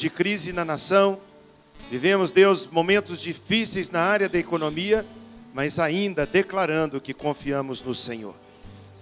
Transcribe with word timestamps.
de 0.00 0.08
crise 0.08 0.50
na 0.50 0.64
nação, 0.64 1.20
vivemos, 1.90 2.32
Deus, 2.32 2.66
momentos 2.66 3.20
difíceis 3.20 3.90
na 3.90 4.00
área 4.00 4.30
da 4.30 4.38
economia, 4.38 5.06
mas 5.52 5.78
ainda 5.78 6.24
declarando 6.24 7.02
que 7.02 7.12
confiamos 7.12 7.82
no 7.82 7.94
Senhor. 7.94 8.34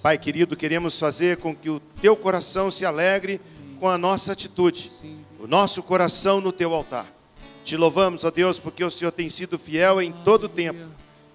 Pai 0.02 0.18
querido, 0.18 0.56
queremos 0.56 0.98
fazer 0.98 1.36
com 1.36 1.54
que 1.54 1.70
o 1.70 1.78
teu 2.02 2.16
coração 2.16 2.68
se 2.68 2.84
alegre 2.84 3.40
com 3.78 3.88
a 3.88 3.96
nossa 3.96 4.32
atitude, 4.32 4.90
o 5.38 5.46
nosso 5.46 5.84
coração 5.84 6.40
no 6.40 6.50
teu 6.50 6.74
altar. 6.74 7.06
Te 7.64 7.76
louvamos, 7.76 8.24
ó 8.24 8.30
Deus, 8.32 8.58
porque 8.58 8.82
o 8.82 8.90
Senhor 8.90 9.12
tem 9.12 9.30
sido 9.30 9.56
fiel 9.56 10.02
em 10.02 10.10
todo 10.10 10.44
o 10.44 10.48
tempo 10.48 10.80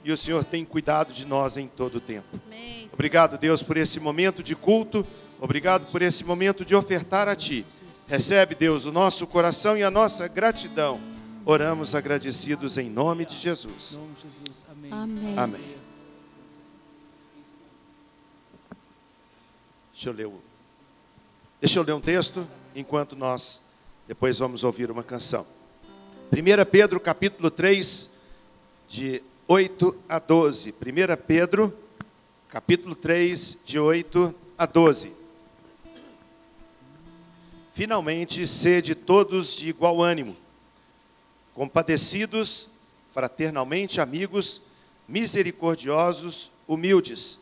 e 0.03 0.11
o 0.11 0.17
Senhor 0.17 0.43
tem 0.43 0.65
cuidado 0.65 1.13
de 1.13 1.25
nós 1.25 1.55
em 1.55 1.67
todo 1.67 1.95
o 1.95 2.01
tempo. 2.01 2.37
Obrigado, 2.91 3.37
Deus, 3.37 3.63
por 3.63 3.77
esse 3.77 3.97
momento 4.01 4.43
de 4.43 4.57
culto, 4.57 5.07
obrigado 5.39 5.89
por 5.89 6.01
esse 6.01 6.25
momento 6.25 6.65
de 6.65 6.75
ofertar 6.75 7.29
a 7.29 7.35
Ti. 7.35 7.65
Recebe, 8.07 8.53
Deus, 8.55 8.85
o 8.85 8.91
nosso 8.91 9.25
coração 9.25 9.77
e 9.77 9.83
a 9.83 9.89
nossa 9.89 10.27
gratidão. 10.27 10.99
Oramos 11.45 11.95
agradecidos 11.95 12.77
em 12.77 12.89
nome 12.89 13.25
de 13.25 13.35
Jesus. 13.35 13.97
Amém. 14.91 15.37
Amém. 15.37 15.75
Deixa 19.93 20.09
eu 20.09 20.13
ler, 20.13 20.27
o... 20.27 20.41
Deixa 21.61 21.79
eu 21.79 21.83
ler 21.83 21.93
um 21.93 22.01
texto 22.01 22.47
enquanto 22.75 23.15
nós 23.15 23.61
depois 24.07 24.39
vamos 24.39 24.63
ouvir 24.63 24.91
uma 24.91 25.03
canção. 25.03 25.45
1 26.31 26.65
Pedro 26.69 26.99
capítulo 26.99 27.49
3, 27.49 28.11
de 28.87 29.23
8 29.47 29.95
a 30.09 30.19
12. 30.19 30.71
1 30.71 30.75
Pedro 31.25 31.73
capítulo 32.49 32.95
3, 32.95 33.57
de 33.65 33.79
8 33.79 34.35
a 34.57 34.65
12. 34.65 35.22
Finalmente, 37.73 38.45
sede 38.45 38.93
todos 38.93 39.55
de 39.55 39.69
igual 39.69 39.99
ânimo, 39.99 40.37
compadecidos, 41.55 42.69
fraternalmente 43.11 43.99
amigos, 43.99 44.61
misericordiosos, 45.07 46.51
humildes, 46.67 47.39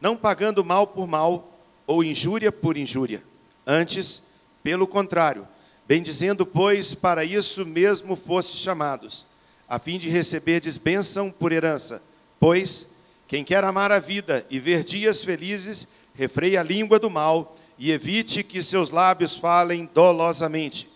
não 0.00 0.16
pagando 0.16 0.64
mal 0.64 0.88
por 0.88 1.06
mal 1.06 1.56
ou 1.86 2.02
injúria 2.02 2.50
por 2.50 2.76
injúria. 2.76 3.22
Antes, 3.64 4.24
pelo 4.60 4.88
contrário, 4.88 5.46
bendizendo, 5.86 6.44
pois, 6.44 6.92
para 6.92 7.24
isso 7.24 7.64
mesmo 7.64 8.16
fostes 8.16 8.58
chamados, 8.58 9.24
a 9.68 9.78
fim 9.78 10.00
de 10.00 10.08
receberdes 10.08 10.76
bênção 10.76 11.30
por 11.30 11.52
herança. 11.52 12.02
Pois, 12.40 12.88
quem 13.28 13.44
quer 13.44 13.62
amar 13.62 13.92
a 13.92 14.00
vida 14.00 14.44
e 14.50 14.58
ver 14.58 14.82
dias 14.82 15.22
felizes, 15.22 15.86
refreie 16.12 16.56
a 16.56 16.62
língua 16.64 16.98
do 16.98 17.08
mal 17.08 17.56
e 17.80 17.90
evite 17.92 18.44
que 18.44 18.62
seus 18.62 18.90
lábios 18.90 19.38
falem 19.38 19.88
dolosamente. 19.94 20.86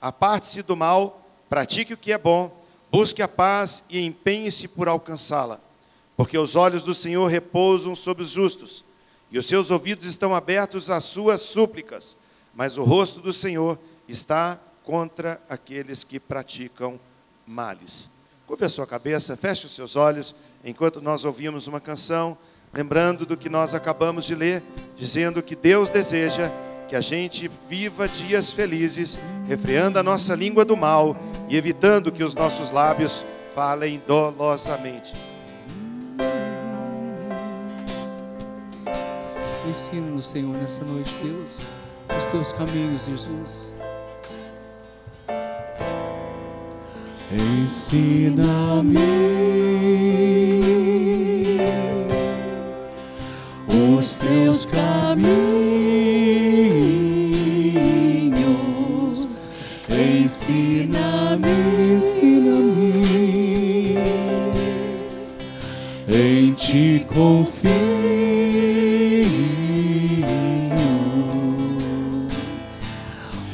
Aparte-se 0.00 0.62
do 0.62 0.74
mal, 0.74 1.22
pratique 1.50 1.92
o 1.92 1.98
que 1.98 2.12
é 2.12 2.18
bom, 2.18 2.64
busque 2.90 3.20
a 3.20 3.28
paz 3.28 3.84
e 3.90 4.00
empenhe-se 4.00 4.66
por 4.66 4.88
alcançá-la. 4.88 5.60
Porque 6.16 6.38
os 6.38 6.56
olhos 6.56 6.82
do 6.82 6.94
Senhor 6.94 7.26
repousam 7.26 7.94
sobre 7.94 8.22
os 8.22 8.30
justos, 8.30 8.82
e 9.30 9.38
os 9.38 9.44
seus 9.44 9.70
ouvidos 9.70 10.06
estão 10.06 10.34
abertos 10.34 10.88
às 10.88 11.04
suas 11.04 11.42
súplicas, 11.42 12.16
mas 12.54 12.78
o 12.78 12.84
rosto 12.84 13.20
do 13.20 13.32
Senhor 13.32 13.78
está 14.08 14.58
contra 14.82 15.38
aqueles 15.46 16.04
que 16.04 16.18
praticam 16.18 16.98
males. 17.46 18.08
Curve 18.46 18.64
a 18.64 18.70
sua 18.70 18.86
cabeça, 18.86 19.36
feche 19.36 19.66
os 19.66 19.74
seus 19.74 19.94
olhos, 19.94 20.34
enquanto 20.64 21.02
nós 21.02 21.26
ouvimos 21.26 21.66
uma 21.66 21.80
canção, 21.80 22.38
lembrando 22.74 23.24
do 23.24 23.36
que 23.36 23.48
nós 23.48 23.72
acabamos 23.74 24.24
de 24.24 24.34
ler, 24.34 24.62
dizendo 24.96 25.42
que 25.42 25.54
Deus 25.54 25.90
deseja 25.90 26.50
que 26.88 26.96
a 26.96 27.00
gente 27.00 27.50
viva 27.68 28.08
dias 28.08 28.52
felizes, 28.52 29.18
refreando 29.46 29.98
a 29.98 30.02
nossa 30.02 30.34
língua 30.34 30.64
do 30.64 30.76
mal 30.76 31.16
e 31.48 31.56
evitando 31.56 32.12
que 32.12 32.24
os 32.24 32.34
nossos 32.34 32.70
lábios 32.70 33.24
falem 33.54 34.02
dolosamente. 34.06 35.14
Ensina-nos, 39.68 40.26
Senhor, 40.26 40.54
nessa 40.56 40.84
noite, 40.84 41.14
Deus, 41.22 41.62
os 42.16 42.26
teus 42.26 42.52
caminhos, 42.52 43.06
Jesus. 43.06 43.78
Ensina-me 47.32 48.94
confio. 67.14 67.70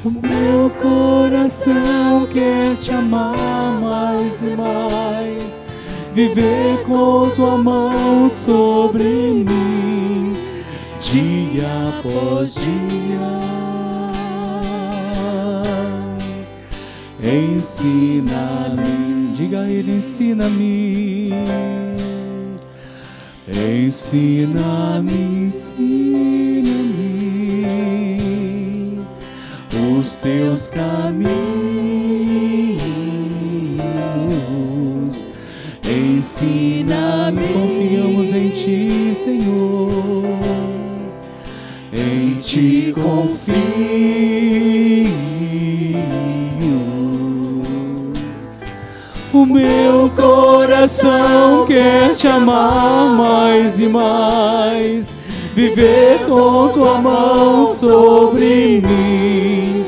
O 0.03 0.11
meu 0.11 0.71
coração 0.71 2.27
quer 2.33 2.75
te 2.77 2.91
amar 2.91 3.79
mais 3.83 4.43
e 4.43 4.57
mais, 4.57 5.61
viver 6.15 6.83
com 6.87 7.29
tua 7.37 7.59
mão 7.59 8.29
sobre 8.29 9.05
mim, 9.45 10.33
dia 11.01 11.69
após 11.99 12.55
dia. 12.55 12.71
Ensina-me, 17.23 19.11
Diga 19.35 19.67
Ele, 19.69 19.97
ensina-me. 19.97 21.90
Ensina-me, 23.53 25.47
ensina-me 25.47 26.21
os 29.99 30.17
teus 30.17 30.69
caminhos. 30.69 31.41
Ensina-me, 35.85 37.43
Confiamos 37.49 38.33
em 38.33 38.51
Ti, 38.51 39.15
Senhor. 39.15 40.25
em 41.93 42.35
ti 42.35 42.93
confio. 42.95 43.61
O 49.33 49.47
meu 49.47 50.11
coração 50.17 51.65
quer 51.65 52.15
te 52.15 52.27
amar 52.27 53.15
mais 53.17 53.79
e 53.79 53.87
mais, 53.87 55.13
viver 55.55 56.19
com 56.27 56.69
tua 56.71 56.99
mão 56.99 57.65
sobre 57.65 58.83
mim, 58.85 59.87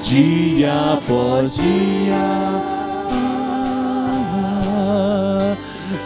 dia 0.00 0.92
após 0.92 1.56
dia. 1.56 2.62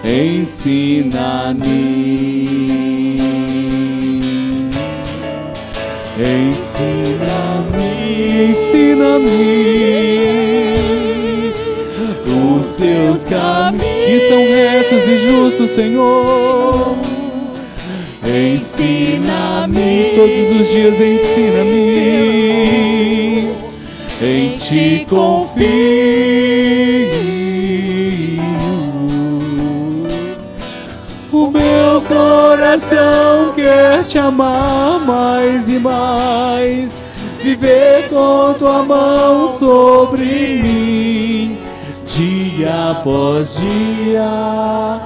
Ensina-me. 0.02 1.58
Ensina-me, 6.18 7.80
ensina-me 8.50 10.17
os 12.68 12.76
teus 12.76 13.24
caminhos 13.24 14.22
são 14.28 14.38
retos 14.38 15.02
e 15.08 15.18
justos, 15.18 15.70
Senhor. 15.70 16.96
Ensina-me 18.26 20.12
Todos 20.14 20.60
os 20.60 20.68
dias 20.68 21.00
ensina-me. 21.00 22.28
em 24.20 24.58
ti 24.58 25.06
confio. 25.08 25.68
O 31.32 31.50
meu 31.50 32.02
coração 32.02 33.52
quer 33.54 34.04
te 34.04 34.18
amar 34.18 35.00
mais 35.06 35.68
e 35.68 35.78
mais, 35.78 36.94
viver 37.42 38.08
com 38.10 38.54
tua 38.58 38.82
mão 38.82 39.48
sobre 39.48 40.24
mim, 40.62 41.27
dia 42.18 42.90
após 42.90 43.56
dia. 43.56 45.00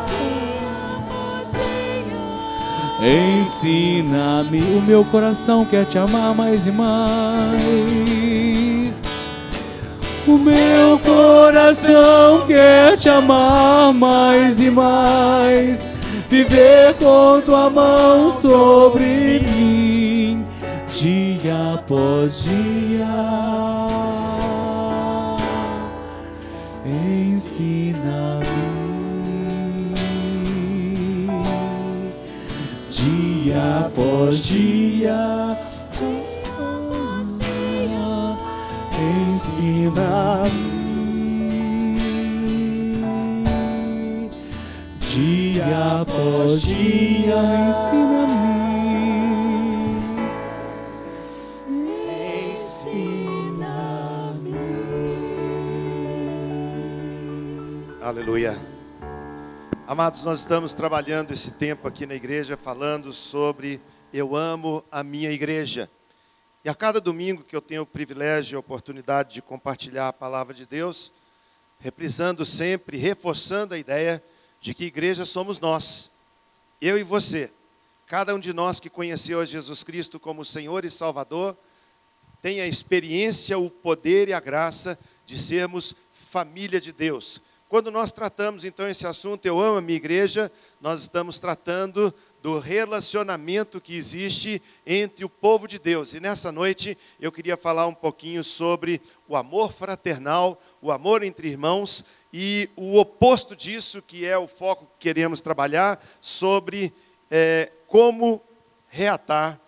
Ensina-me, 3.02 4.60
O 4.60 4.80
meu 4.80 5.04
coração 5.04 5.66
quer 5.66 5.84
te 5.84 5.98
amar 5.98 6.34
mais 6.34 6.66
e 6.66 6.70
mais. 6.70 7.02
o 10.26 10.38
meu 10.38 10.98
coração 11.00 12.46
quer 12.46 12.96
te 12.96 13.10
amar 13.10 13.92
mais 13.92 14.60
e 14.60 14.70
mais, 14.70 15.84
viver 16.30 16.94
com 16.94 17.42
tua 17.44 17.68
mão 17.68 18.30
sobre 18.30 19.40
mim, 19.40 20.46
dia 20.88 21.74
após 21.74 22.44
dia. 22.44 24.11
Ensina-me 27.22 28.82
dia 32.90 33.86
após 33.86 34.44
dia. 34.44 35.56
Ensina-me 39.26 40.50
dia 45.00 46.00
após 46.00 46.62
dia. 46.62 47.36
Ensina-me. 47.68 48.51
Aleluia. 58.02 58.56
Amados, 59.86 60.24
nós 60.24 60.40
estamos 60.40 60.74
trabalhando 60.74 61.32
esse 61.32 61.52
tempo 61.52 61.86
aqui 61.86 62.04
na 62.04 62.16
igreja 62.16 62.56
falando 62.56 63.12
sobre 63.12 63.80
eu 64.12 64.34
amo 64.34 64.84
a 64.90 65.04
minha 65.04 65.30
igreja. 65.30 65.88
E 66.64 66.68
a 66.68 66.74
cada 66.74 67.00
domingo 67.00 67.44
que 67.44 67.54
eu 67.54 67.60
tenho 67.60 67.82
o 67.82 67.86
privilégio 67.86 68.54
e 68.54 68.56
a 68.56 68.58
oportunidade 68.58 69.34
de 69.34 69.40
compartilhar 69.40 70.08
a 70.08 70.12
palavra 70.12 70.52
de 70.52 70.66
Deus, 70.66 71.12
reprisando 71.78 72.44
sempre, 72.44 72.96
reforçando 72.96 73.72
a 73.72 73.78
ideia 73.78 74.20
de 74.60 74.74
que 74.74 74.86
igreja 74.86 75.24
somos 75.24 75.60
nós, 75.60 76.12
eu 76.80 76.98
e 76.98 77.04
você. 77.04 77.52
Cada 78.08 78.34
um 78.34 78.40
de 78.40 78.52
nós 78.52 78.80
que 78.80 78.90
conheceu 78.90 79.38
a 79.38 79.44
Jesus 79.44 79.84
Cristo 79.84 80.18
como 80.18 80.44
Senhor 80.44 80.84
e 80.84 80.90
Salvador, 80.90 81.56
tem 82.42 82.60
a 82.60 82.66
experiência, 82.66 83.56
o 83.56 83.70
poder 83.70 84.28
e 84.28 84.32
a 84.32 84.40
graça 84.40 84.98
de 85.24 85.38
sermos 85.38 85.94
família 86.10 86.80
de 86.80 86.90
Deus 86.90 87.40
quando 87.72 87.90
nós 87.90 88.12
tratamos 88.12 88.66
então 88.66 88.86
esse 88.86 89.06
assunto, 89.06 89.46
eu 89.46 89.58
amo 89.58 89.78
a 89.78 89.80
minha 89.80 89.96
igreja, 89.96 90.52
nós 90.78 91.00
estamos 91.00 91.38
tratando 91.38 92.12
do 92.42 92.58
relacionamento 92.58 93.80
que 93.80 93.96
existe 93.96 94.60
entre 94.86 95.24
o 95.24 95.28
povo 95.30 95.66
de 95.66 95.78
Deus. 95.78 96.12
E 96.12 96.20
nessa 96.20 96.52
noite 96.52 96.98
eu 97.18 97.32
queria 97.32 97.56
falar 97.56 97.86
um 97.86 97.94
pouquinho 97.94 98.44
sobre 98.44 99.00
o 99.26 99.34
amor 99.34 99.72
fraternal, 99.72 100.60
o 100.82 100.92
amor 100.92 101.22
entre 101.22 101.48
irmãos 101.48 102.04
e 102.30 102.68
o 102.76 102.98
oposto 102.98 103.56
disso, 103.56 104.02
que 104.02 104.26
é 104.26 104.36
o 104.36 104.46
foco 104.46 104.84
que 104.84 105.08
queremos 105.08 105.40
trabalhar, 105.40 105.98
sobre 106.20 106.92
é, 107.30 107.72
como 107.86 108.42
reatar 108.90 109.58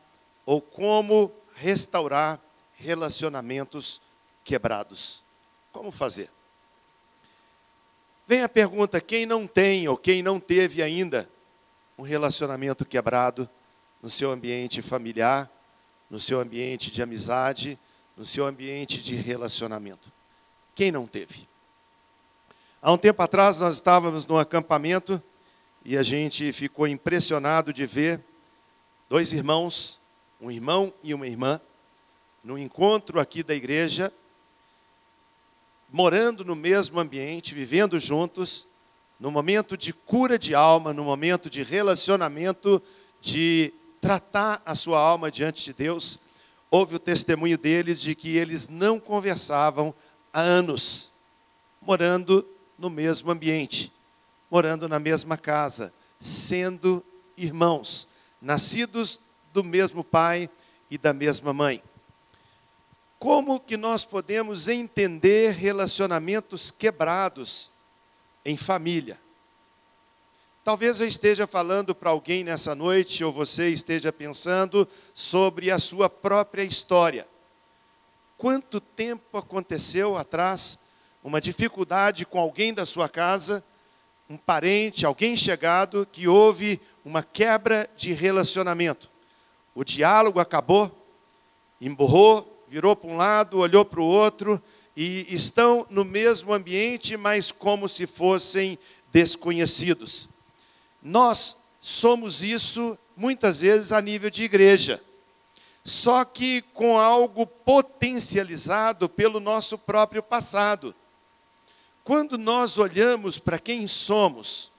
ou 0.45 0.61
como 0.61 1.33
restaurar 1.55 2.39
relacionamentos 2.75 3.99
quebrados. 4.45 5.23
Como 5.73 5.91
fazer? 5.91 6.29
Vem 8.27 8.43
a 8.43 8.49
pergunta: 8.49 9.01
quem 9.01 9.27
não 9.27 9.47
tem 9.47 9.89
ou 9.89 9.97
quem 9.97 10.23
não 10.23 10.41
teve 10.41 10.83
ainda 10.83 11.29
um 11.97 12.03
relacionamento 12.03 12.85
quebrado 12.85 13.49
no 14.03 14.11
seu 14.11 14.31
ambiente 14.31 14.83
familiar, 14.83 15.51
no 16.11 16.19
seu 16.19 16.41
ambiente 16.41 16.91
de 16.91 17.03
amizade, 17.03 17.79
no 18.17 18.25
seu 18.25 18.47
ambiente 18.47 19.03
de 19.03 19.15
relacionamento? 19.15 20.11
Quem 20.75 20.91
não 20.91 21.07
teve? 21.07 21.49
Há 22.81 22.93
um 22.93 22.99
tempo 22.99 23.23
atrás 23.23 23.61
nós 23.61 23.77
estávamos 23.77 24.27
num 24.27 24.39
acampamento 24.39 25.23
e 25.85 25.97
a 25.97 26.03
gente 26.03 26.53
ficou 26.53 26.87
impressionado 26.89 27.73
de 27.73 27.87
ver 27.87 28.21
dois 29.09 29.33
irmãos, 29.33 30.01
um 30.41 30.51
irmão 30.51 30.93
e 31.03 31.15
uma 31.15 31.27
irmã, 31.27 31.61
no 32.43 32.59
encontro 32.59 33.21
aqui 33.21 33.43
da 33.43 33.55
igreja, 33.55 34.13
morando 35.95 36.45
no 36.45 36.57
mesmo 36.57 36.99
ambiente, 36.99 37.55
vivendo 37.55 38.01
juntos, 38.01 38.67
no 39.21 39.31
momento 39.31 39.77
de 39.77 39.93
cura 39.93 40.37
de 40.37 40.53
alma, 40.53 40.93
no 40.93 41.05
momento 41.05 41.49
de 41.49 41.63
relacionamento, 41.63 42.83
de 43.21 43.73
tratar 44.01 44.61
a 44.67 44.75
sua 44.75 44.99
alma 44.99 45.31
diante 45.31 45.63
de 45.63 45.73
Deus, 45.73 46.19
houve 46.69 46.97
o 46.97 46.99
testemunho 46.99 47.57
deles 47.57 48.01
de 48.01 48.13
que 48.17 48.37
eles 48.37 48.69
não 48.69 48.99
conversavam 48.99 49.95
há 50.33 50.41
anos, 50.41 51.13
morando 51.81 52.45
no 52.77 52.91
mesmo 52.91 53.31
ambiente, 53.31 53.93
morando 54.51 54.89
na 54.89 54.99
mesma 54.99 55.39
casa, 55.39 55.95
sendo 56.19 57.05
irmãos, 57.37 58.09
nascidos 58.43 59.21
do 59.53 59.63
mesmo 59.63 60.03
pai 60.03 60.51
e 60.91 60.99
da 60.99 61.13
mesma 61.13 61.53
mãe. 61.53 61.81
Como 63.25 63.59
que 63.59 63.79
nós 63.79 64.05
podemos 64.05 64.69
entender 64.69 65.53
relacionamentos 65.53 66.71
quebrados 66.71 67.71
em 68.45 68.55
família? 68.55 69.19
Talvez 70.63 71.01
eu 71.01 71.09
esteja 71.09 71.47
falando 71.47 71.95
para 71.95 72.11
alguém 72.11 72.45
nessa 72.45 72.75
noite, 72.75 73.25
ou 73.25 73.33
você 73.33 73.71
esteja 73.71 74.13
pensando 74.13 74.87
sobre 75.15 75.71
a 75.71 75.79
sua 75.79 76.11
própria 76.11 76.65
história. 76.65 77.27
Quanto 78.37 78.79
tempo 78.79 79.39
aconteceu 79.39 80.19
atrás 80.19 80.79
uma 81.23 81.41
dificuldade 81.41 82.27
com 82.27 82.39
alguém 82.39 82.75
da 82.75 82.85
sua 82.85 83.09
casa, 83.09 83.65
um 84.29 84.37
parente, 84.37 85.07
alguém 85.07 85.35
chegado, 85.35 86.07
que 86.13 86.29
houve 86.29 86.79
uma 87.03 87.23
quebra 87.23 87.89
de 87.97 88.13
relacionamento? 88.13 89.09
O 89.75 89.83
diálogo 89.83 90.41
acabou, 90.41 90.95
emburrou, 91.81 92.54
virou 92.75 92.97
para 92.97 93.09
um 93.09 93.17
lado, 93.17 93.59
olhou 93.59 93.85
para 93.85 94.01
o 94.01 94.05
outro 94.05 94.61
e 94.97 95.33
estão 95.33 95.87
no 95.91 96.05
mesmo 96.05 96.53
ambiente, 96.53 97.17
mas 97.17 97.53
como 97.53 97.89
se 97.89 98.05
fossem 98.05 98.77
desconhecidos. 99.13 100.29
Nós 101.01 101.57
somos 101.81 102.43
isso 102.43 102.99
muitas 103.17 103.61
vezes 103.61 103.93
a 103.93 104.01
nível 104.01 104.29
de 104.29 104.43
igreja, 104.43 105.01
só 105.85 106.25
que 106.25 106.63
com 106.75 106.99
algo 106.99 107.47
potencializado 107.47 109.09
pelo 109.09 109.39
nosso 109.39 109.79
próprio 109.79 110.21
passado. 110.21 110.93
Quando 112.03 112.37
nós 112.37 112.77
olhamos 112.77 113.39
para 113.39 113.61
quem 113.61 113.87
somos, 113.87 114.73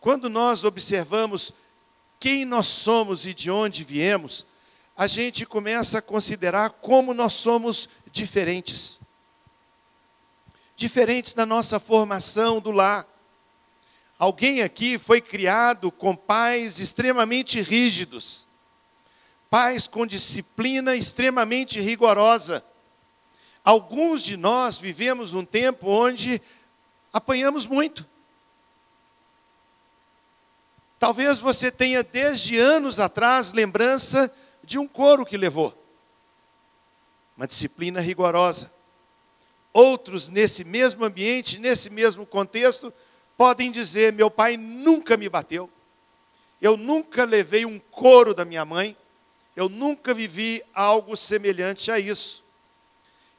quando 0.00 0.30
nós 0.30 0.64
observamos 0.64 1.52
quem 2.18 2.46
nós 2.46 2.66
somos 2.68 3.26
e 3.26 3.34
de 3.34 3.50
onde 3.50 3.84
viemos, 3.84 4.46
a 4.96 5.06
gente 5.06 5.44
começa 5.44 5.98
a 5.98 6.02
considerar 6.02 6.70
como 6.70 7.12
nós 7.12 7.32
somos 7.32 7.88
diferentes. 8.12 9.00
Diferentes 10.76 11.34
na 11.34 11.44
nossa 11.44 11.80
formação 11.80 12.60
do 12.60 12.70
lar. 12.70 13.06
Alguém 14.16 14.62
aqui 14.62 14.98
foi 14.98 15.20
criado 15.20 15.90
com 15.90 16.14
pais 16.14 16.78
extremamente 16.78 17.60
rígidos, 17.60 18.46
pais 19.50 19.88
com 19.88 20.06
disciplina 20.06 20.94
extremamente 20.94 21.80
rigorosa. 21.80 22.64
Alguns 23.64 24.22
de 24.22 24.36
nós 24.36 24.78
vivemos 24.78 25.34
um 25.34 25.44
tempo 25.44 25.88
onde 25.88 26.40
apanhamos 27.12 27.66
muito. 27.66 28.06
Talvez 30.98 31.40
você 31.40 31.70
tenha 31.70 32.02
desde 32.02 32.56
anos 32.56 33.00
atrás 33.00 33.52
lembrança 33.52 34.32
de 34.64 34.78
um 34.78 34.88
coro 34.88 35.24
que 35.24 35.36
levou. 35.36 35.72
Uma 37.36 37.46
disciplina 37.46 38.00
rigorosa. 38.00 38.72
Outros, 39.72 40.28
nesse 40.28 40.64
mesmo 40.64 41.04
ambiente, 41.04 41.58
nesse 41.58 41.90
mesmo 41.90 42.24
contexto, 42.24 42.92
podem 43.36 43.70
dizer: 43.70 44.12
meu 44.12 44.30
pai 44.30 44.56
nunca 44.56 45.16
me 45.16 45.28
bateu, 45.28 45.68
eu 46.62 46.76
nunca 46.76 47.24
levei 47.24 47.66
um 47.66 47.78
coro 47.78 48.32
da 48.32 48.44
minha 48.44 48.64
mãe, 48.64 48.96
eu 49.56 49.68
nunca 49.68 50.14
vivi 50.14 50.62
algo 50.72 51.16
semelhante 51.16 51.90
a 51.90 51.98
isso. 51.98 52.44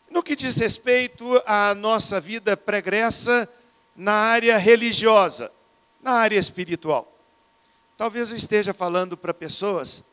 No 0.09 0.21
que 0.21 0.35
diz 0.35 0.57
respeito 0.57 1.41
à 1.45 1.73
nossa 1.73 2.21
vida 2.21 2.55
pregressa 2.55 3.49
na 3.95 4.13
área 4.13 4.57
religiosa, 4.57 5.51
na 6.01 6.11
área 6.11 6.37
espiritual. 6.37 7.11
Talvez 7.97 8.29
eu 8.29 8.37
esteja 8.37 8.73
falando 8.73 9.15
para 9.15 9.33
pessoas 9.33 10.03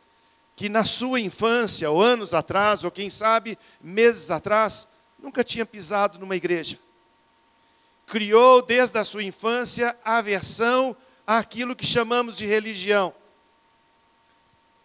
que 0.62 0.68
na 0.68 0.84
sua 0.84 1.18
infância, 1.18 1.90
ou 1.90 2.00
anos 2.00 2.32
atrás, 2.34 2.84
ou 2.84 2.90
quem 2.92 3.10
sabe 3.10 3.58
meses 3.80 4.30
atrás, 4.30 4.86
nunca 5.18 5.42
tinha 5.42 5.66
pisado 5.66 6.20
numa 6.20 6.36
igreja. 6.36 6.78
Criou 8.06 8.62
desde 8.62 8.96
a 8.96 9.02
sua 9.04 9.24
infância 9.24 9.98
aversão 10.04 10.96
àquilo 11.26 11.74
que 11.74 11.84
chamamos 11.84 12.36
de 12.36 12.46
religião. 12.46 13.12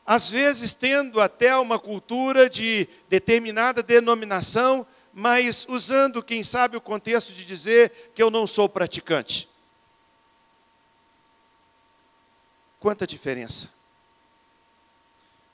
Às 0.03 0.31
vezes 0.31 0.73
tendo 0.73 1.21
até 1.21 1.55
uma 1.55 1.77
cultura 1.77 2.49
de 2.49 2.89
determinada 3.07 3.83
denominação, 3.83 4.83
mas 5.13 5.63
usando, 5.69 6.23
quem 6.23 6.43
sabe, 6.43 6.75
o 6.75 6.81
contexto 6.81 7.31
de 7.33 7.45
dizer 7.45 8.11
que 8.15 8.23
eu 8.23 8.31
não 8.31 8.47
sou 8.47 8.67
praticante. 8.67 9.47
Quanta 12.79 13.05
diferença! 13.05 13.76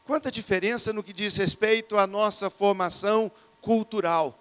Quanta 0.06 0.30
diferença 0.30 0.92
no 0.92 1.02
que 1.02 1.14
diz 1.14 1.38
respeito 1.38 1.98
à 1.98 2.06
nossa 2.06 2.50
formação 2.50 3.32
cultural. 3.62 4.38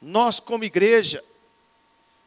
Nós, 0.00 0.40
como 0.40 0.64
igreja, 0.64 1.24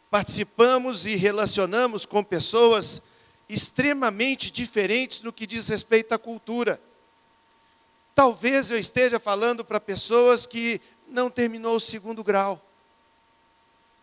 participamos 0.10 1.06
e 1.06 1.16
relacionamos 1.16 2.04
com 2.06 2.24
pessoas 2.24 3.04
extremamente 3.48 4.50
diferentes 4.50 5.22
no 5.22 5.32
que 5.32 5.46
diz 5.46 5.68
respeito 5.68 6.14
à 6.14 6.18
cultura. 6.18 6.82
Talvez 8.16 8.72
eu 8.72 8.80
esteja 8.80 9.20
falando 9.20 9.64
para 9.64 9.80
pessoas 9.80 10.48
que 10.48 10.82
não 11.08 11.30
terminou 11.30 11.76
o 11.76 11.82
segundo 11.82 12.24
grau. 12.24 12.60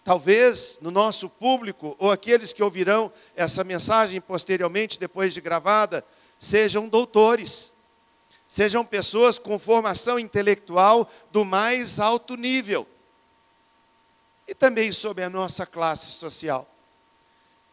Talvez 0.05 0.79
no 0.81 0.91
nosso 0.91 1.29
público, 1.29 1.97
ou 1.99 2.13
aqueles 2.13 2.53
que 2.53 2.63
ouvirão 2.63 3.13
essa 3.35 3.65
mensagem 3.65 4.21
posteriormente, 4.21 5.01
depois 5.01 5.35
de 5.35 5.41
gravada, 5.41 6.05
sejam 6.39 6.89
doutores, 6.89 7.72
sejam 8.53 8.85
pessoas 8.85 9.39
com 9.39 9.59
formação 9.59 10.19
intelectual 10.19 11.09
do 11.31 11.43
mais 11.43 11.99
alto 11.99 12.37
nível, 12.37 12.87
e 14.47 14.55
também 14.55 14.93
sobre 14.93 15.25
a 15.25 15.31
nossa 15.31 15.65
classe 15.65 16.13
social. 16.13 16.69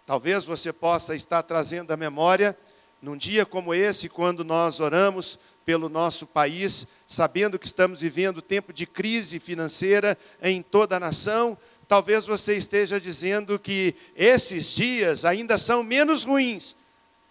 Talvez 0.06 0.46
você 0.46 0.72
possa 0.72 1.14
estar 1.18 1.44
trazendo 1.44 1.92
à 1.92 1.98
memória, 1.98 2.58
num 3.02 3.18
dia 3.18 3.46
como 3.46 3.74
esse, 3.74 4.08
quando 4.08 4.42
nós 4.46 4.80
oramos 4.80 5.38
pelo 5.66 5.90
nosso 5.90 6.26
país, 6.26 6.88
sabendo 7.06 7.60
que 7.60 7.68
estamos 7.68 8.00
vivendo 8.00 8.42
tempo 8.42 8.72
de 8.72 8.86
crise 8.86 9.38
financeira 9.38 10.18
em 10.42 10.62
toda 10.62 10.96
a 10.96 11.00
nação, 11.00 11.58
talvez 11.90 12.26
você 12.26 12.56
esteja 12.56 13.02
dizendo 13.02 13.60
que 13.60 13.94
esses 14.16 14.74
dias 14.74 15.26
ainda 15.26 15.58
são 15.58 15.84
menos 15.84 16.24
ruins 16.24 16.74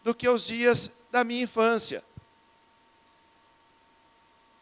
do 0.05 0.14
que 0.14 0.28
os 0.28 0.47
dias 0.47 0.90
da 1.11 1.25
minha 1.25 1.45
infância. 1.45 2.05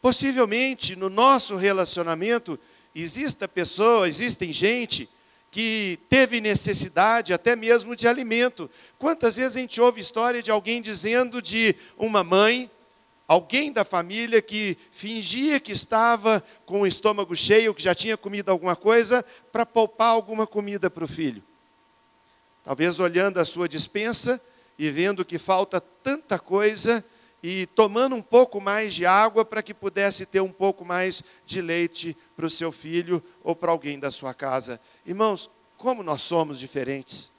Possivelmente 0.07 0.95
no 0.95 1.11
nosso 1.11 1.57
relacionamento 1.57 2.57
exista 2.95 3.49
pessoa, 3.49 4.09
existem 4.09 4.53
gente 4.53 5.09
que 5.51 5.99
teve 6.09 6.41
necessidade 6.41 7.33
até 7.33 7.57
mesmo 7.57 7.97
de 7.97 8.07
alimento. 8.07 8.71
Quantas 9.01 9.35
vezes 9.35 9.57
a 9.57 9.59
gente 9.59 9.81
ouve 9.81 10.01
história 10.01 10.41
de 10.41 10.49
alguém 10.49 10.81
dizendo 10.81 11.43
de 11.43 11.75
uma 11.99 12.23
mãe 12.23 12.71
Alguém 13.27 13.73
da 13.73 13.85
família 13.85 14.41
que 14.41 14.79
fingia 14.93 15.59
que 15.59 15.73
estava 15.73 16.41
com 16.65 16.83
o 16.83 16.87
estômago 16.87 17.35
cheio, 17.35 17.75
que 17.75 17.83
já 17.83 17.93
tinha 17.93 18.17
comido 18.17 18.51
alguma 18.51 18.77
coisa, 18.77 19.25
para 19.51 19.67
poupar 19.67 20.11
alguma 20.11 20.47
comida 20.47 20.89
para 20.89 21.05
o 21.05 21.09
filho. 21.09 21.43
Talvez 22.63 23.01
olhando 23.01 23.41
a 23.41 23.45
sua 23.45 23.69
dispensa 23.69 24.41
e 24.79 24.89
vendo 24.93 25.25
que 25.25 25.39
falta 25.39 25.81
tanta 25.81 26.39
coisa 26.39 27.05
e 27.43 27.67
tomando 27.67 28.17
um 28.17 28.23
pouco 28.23 28.61
mais 28.61 28.95
de 28.95 29.07
água 29.07 29.45
para 29.45 29.63
que 29.63 29.75
pudesse 29.75 30.27
ter 30.27 30.41
um 30.41 30.53
pouco 30.53 30.85
mais 30.85 31.23
de 31.45 31.61
leite 31.61 32.17
para 32.37 32.47
o 32.47 32.51
seu 32.51 32.73
filho 32.73 33.23
ou 33.43 33.55
para 33.55 33.71
alguém 33.71 33.99
da 33.99 34.11
sua 34.11 34.35
casa. 34.35 34.81
Irmãos, 35.05 35.51
como 35.77 36.03
nós 36.03 36.23
somos 36.23 36.59
diferentes. 36.59 37.31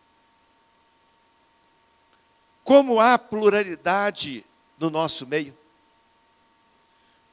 Como 2.63 2.99
há 2.99 3.17
pluralidade 3.17 4.45
no 4.79 4.89
nosso 4.89 5.25
meio 5.25 5.55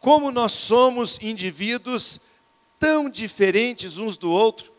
como 0.05 0.31
nós 0.31 0.53
somos 0.53 1.19
indivíduos 1.23 2.21
tão 2.79 3.09
diferentes 3.09 3.97
uns 3.97 4.19
do 4.19 4.31
outro, 4.31 4.71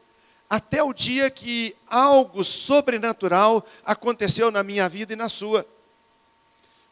até 0.48 0.84
o 0.84 0.94
dia 0.94 1.32
que 1.32 1.76
algo 1.88 2.44
sobrenatural 2.44 3.66
aconteceu 3.84 4.52
na 4.52 4.62
minha 4.62 4.88
vida 4.88 5.14
e 5.14 5.16
na 5.16 5.28
sua. 5.28 5.66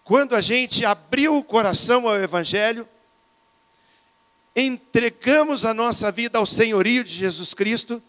Quando 0.03 0.36
a 0.36 0.41
gente 0.41 0.86
abriu 0.86 1.38
o 1.38 1.43
coração 1.43 2.07
ao 2.07 2.17
Evangelho, 2.17 2.88
entregamos 4.55 5.65
a 5.65 5.74
nossa 5.74 6.12
vida 6.12 6.38
ao 6.38 6.45
senhorio 6.45 7.03
de 7.03 7.12
Jesus 7.12 7.53
Cristo, 7.53 8.01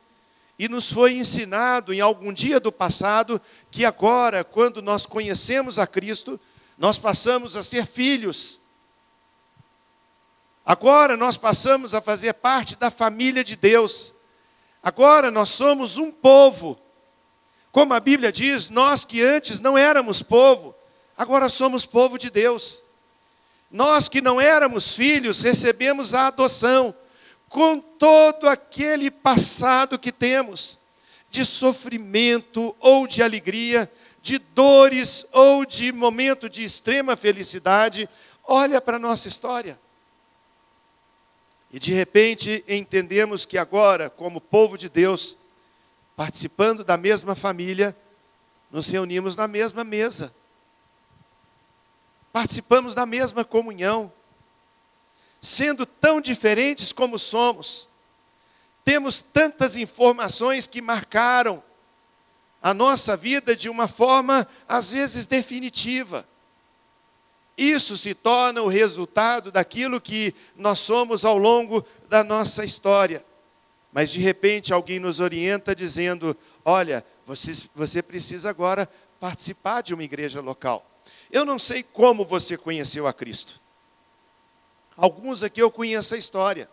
e 0.59 0.69
nos 0.69 0.93
foi 0.93 1.15
ensinado 1.15 1.93
em 1.93 2.01
algum 2.01 2.33
dia 2.33 2.61
do 2.61 2.71
passado 2.71 3.41
que 3.71 3.85
agora, 3.85 4.45
quando 4.45 4.81
nós 4.81 5.05
conhecemos 5.05 5.79
a 5.79 5.87
Cristo, 5.87 6.41
nós 6.79 6.97
passamos 6.97 7.57
a 7.57 7.63
ser 7.63 7.87
filhos 7.87 8.61
Agora 10.65 11.17
nós 11.17 11.37
passamos 11.37 11.93
a 11.93 12.01
fazer 12.01 12.33
parte 12.35 12.75
da 12.75 12.91
família 12.91 13.45
de 13.45 13.55
Deus. 13.55 14.15
Agora 14.83 15.31
nós 15.31 15.51
somos 15.51 15.99
um 15.99 16.11
povo. 16.11 16.79
Como 17.71 17.93
a 17.93 18.01
Bíblia 18.01 18.33
diz, 18.33 18.71
nós 18.71 19.05
que 19.05 19.21
antes 19.23 19.61
não 19.61 19.77
éramos 19.77 20.23
povo, 20.23 20.75
agora 21.17 21.49
somos 21.49 21.87
povo 21.87 22.19
de 22.19 22.31
Deus. 22.31 22.83
Nós 23.71 24.09
que 24.09 24.21
não 24.21 24.41
éramos 24.41 24.95
filhos, 24.95 25.41
recebemos 25.41 26.15
a 26.15 26.29
adoção, 26.29 26.95
com 27.49 27.79
todo 27.79 28.49
aquele 28.49 29.11
passado 29.11 29.99
que 29.99 30.13
temos, 30.13 30.79
de 31.31 31.45
sofrimento 31.45 32.75
ou 32.79 33.07
de 33.07 33.23
alegria, 33.23 33.91
de 34.23 34.39
dores 34.39 35.27
ou 35.33 35.67
de 35.67 35.93
momento 35.93 36.49
de 36.49 36.65
extrema 36.65 37.17
felicidade. 37.17 38.09
Olha 38.45 38.81
para 38.81 38.97
a 38.97 39.01
nossa 39.01 39.29
história. 39.29 39.79
E 41.73 41.79
de 41.79 41.93
repente 41.93 42.65
entendemos 42.69 43.45
que 43.45 43.59
agora, 43.59 44.09
como 44.09 44.41
povo 44.41 44.79
de 44.79 44.89
Deus, 44.89 45.37
participando 46.17 46.85
da 46.85 46.97
mesma 46.97 47.35
família, 47.35 47.97
nos 48.71 48.89
reunimos 48.89 49.37
na 49.37 49.49
mesma 49.49 49.83
mesa. 49.83 50.33
Participamos 52.35 52.97
da 52.97 53.07
mesma 53.07 53.45
comunhão. 53.45 54.13
Sendo 55.41 55.87
tão 55.87 56.21
diferentes 56.21 56.93
como 56.93 57.17
somos, 57.17 57.89
temos 58.85 59.23
tantas 59.23 59.77
informações 59.77 60.67
que 60.67 60.83
marcaram 60.83 61.63
a 62.61 62.75
nossa 62.75 63.17
vida 63.17 63.55
de 63.55 63.69
uma 63.69 63.87
forma, 63.87 64.49
às 64.69 64.91
vezes, 64.91 65.27
definitiva. 65.27 66.27
Isso 67.57 67.97
se 67.97 68.15
torna 68.15 68.63
o 68.63 68.69
resultado 68.69 69.53
daquilo 69.53 70.01
que 70.01 70.35
nós 70.57 70.81
somos 70.81 71.25
ao 71.25 71.39
longo 71.39 71.87
da 72.09 72.25
nossa 72.25 72.65
história. 72.65 73.25
Mas 73.93 74.11
de 74.11 74.19
repente 74.19 74.73
alguém 74.73 74.99
nos 74.99 75.21
orienta 75.21 75.73
dizendo: 75.73 76.37
olha, 76.65 77.07
você, 77.25 77.53
você 77.77 78.03
precisa 78.03 78.51
agora 78.51 78.91
participar 79.21 79.83
de 79.83 79.95
uma 79.95 80.03
igreja 80.03 80.41
local. 80.41 80.85
Eu 81.31 81.45
não 81.45 81.59
sei 81.59 81.83
como 81.83 82.25
você 82.25 82.57
conheceu 82.57 83.07
a 83.07 83.13
Cristo. 83.13 83.61
Alguns 84.97 85.43
aqui 85.43 85.61
eu 85.61 85.71
conheço 85.71 86.15
a 86.15 86.19
história. 86.19 86.69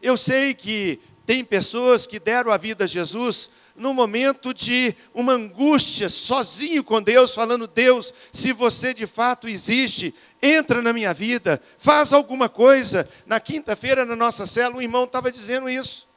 Eu 0.00 0.16
sei 0.16 0.54
que 0.54 1.00
tem 1.26 1.44
pessoas 1.44 2.06
que 2.06 2.18
deram 2.18 2.50
a 2.50 2.56
vida 2.56 2.84
a 2.84 2.86
Jesus 2.86 3.50
no 3.76 3.94
momento 3.94 4.52
de 4.52 4.94
uma 5.14 5.32
angústia, 5.32 6.08
sozinho 6.08 6.84
com 6.84 7.00
Deus, 7.00 7.34
falando: 7.34 7.66
Deus, 7.66 8.12
se 8.30 8.52
você 8.52 8.92
de 8.92 9.06
fato 9.06 9.48
existe, 9.48 10.14
entra 10.42 10.82
na 10.82 10.92
minha 10.92 11.14
vida, 11.14 11.60
faz 11.78 12.12
alguma 12.12 12.48
coisa. 12.48 13.08
Na 13.26 13.40
quinta-feira, 13.40 14.04
na 14.04 14.16
nossa 14.16 14.46
cela, 14.46 14.76
um 14.76 14.82
irmão 14.82 15.04
estava 15.04 15.30
dizendo 15.30 15.68
isso. 15.68 16.11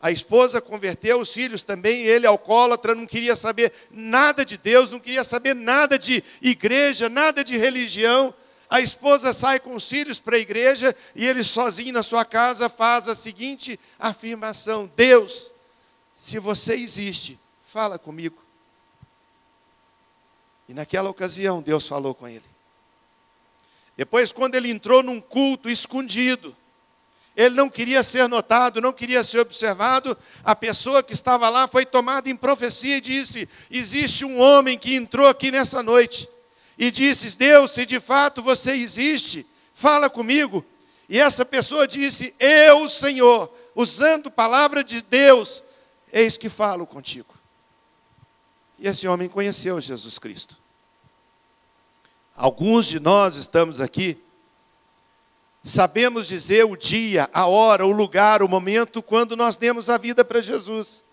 A 0.00 0.12
esposa 0.12 0.60
converteu, 0.60 1.18
os 1.18 1.32
filhos 1.32 1.64
também, 1.64 2.02
ele 2.02 2.26
alcoólatra, 2.26 2.94
não 2.94 3.06
queria 3.06 3.34
saber 3.34 3.72
nada 3.90 4.44
de 4.44 4.56
Deus, 4.56 4.90
não 4.90 5.00
queria 5.00 5.24
saber 5.24 5.54
nada 5.54 5.98
de 5.98 6.22
igreja, 6.40 7.08
nada 7.08 7.42
de 7.42 7.56
religião. 7.56 8.32
A 8.70 8.80
esposa 8.80 9.32
sai 9.32 9.58
com 9.58 9.74
os 9.74 9.88
filhos 9.88 10.20
para 10.20 10.36
a 10.36 10.40
igreja 10.40 10.94
e 11.16 11.26
ele 11.26 11.42
sozinho 11.42 11.92
na 11.92 12.02
sua 12.02 12.24
casa 12.24 12.68
faz 12.68 13.08
a 13.08 13.14
seguinte 13.14 13.78
afirmação: 13.98 14.88
Deus, 14.94 15.52
se 16.16 16.38
você 16.38 16.74
existe, 16.74 17.38
fala 17.64 17.98
comigo. 17.98 18.40
E 20.68 20.74
naquela 20.74 21.08
ocasião, 21.08 21.62
Deus 21.62 21.88
falou 21.88 22.14
com 22.14 22.28
ele. 22.28 22.44
Depois, 23.96 24.30
quando 24.30 24.54
ele 24.54 24.70
entrou 24.70 25.02
num 25.02 25.20
culto 25.20 25.68
escondido, 25.68 26.54
ele 27.38 27.54
não 27.54 27.70
queria 27.70 28.02
ser 28.02 28.28
notado, 28.28 28.80
não 28.80 28.92
queria 28.92 29.22
ser 29.22 29.38
observado. 29.38 30.18
A 30.42 30.56
pessoa 30.56 31.04
que 31.04 31.12
estava 31.12 31.48
lá 31.48 31.68
foi 31.68 31.86
tomada 31.86 32.28
em 32.28 32.34
profecia 32.34 32.96
e 32.96 33.00
disse: 33.00 33.48
Existe 33.70 34.24
um 34.24 34.40
homem 34.40 34.76
que 34.76 34.96
entrou 34.96 35.28
aqui 35.28 35.52
nessa 35.52 35.80
noite 35.80 36.28
e 36.76 36.90
disse: 36.90 37.38
Deus, 37.38 37.70
se 37.70 37.86
de 37.86 38.00
fato 38.00 38.42
você 38.42 38.72
existe, 38.72 39.46
fala 39.72 40.10
comigo. 40.10 40.66
E 41.08 41.20
essa 41.20 41.44
pessoa 41.44 41.86
disse: 41.86 42.34
Eu, 42.40 42.88
Senhor, 42.88 43.48
usando 43.72 44.32
palavra 44.32 44.82
de 44.82 45.00
Deus, 45.00 45.62
Eis 46.12 46.36
que 46.36 46.48
falo 46.48 46.88
contigo. 46.88 47.32
E 48.80 48.88
esse 48.88 49.06
homem 49.06 49.28
conheceu 49.28 49.80
Jesus 49.80 50.18
Cristo. 50.18 50.56
Alguns 52.34 52.86
de 52.86 52.98
nós 52.98 53.36
estamos 53.36 53.80
aqui, 53.80 54.18
sabemos 55.62 56.28
dizer 56.28 56.64
o 56.64 56.76
dia, 56.76 57.28
a 57.32 57.46
hora, 57.46 57.86
o 57.86 57.90
lugar, 57.90 58.42
o 58.42 58.48
momento 58.48 59.02
quando 59.02 59.36
nós 59.36 59.56
demos 59.56 59.90
a 59.90 59.96
vida 59.96 60.24
para 60.24 60.40
Jesus. 60.40 61.04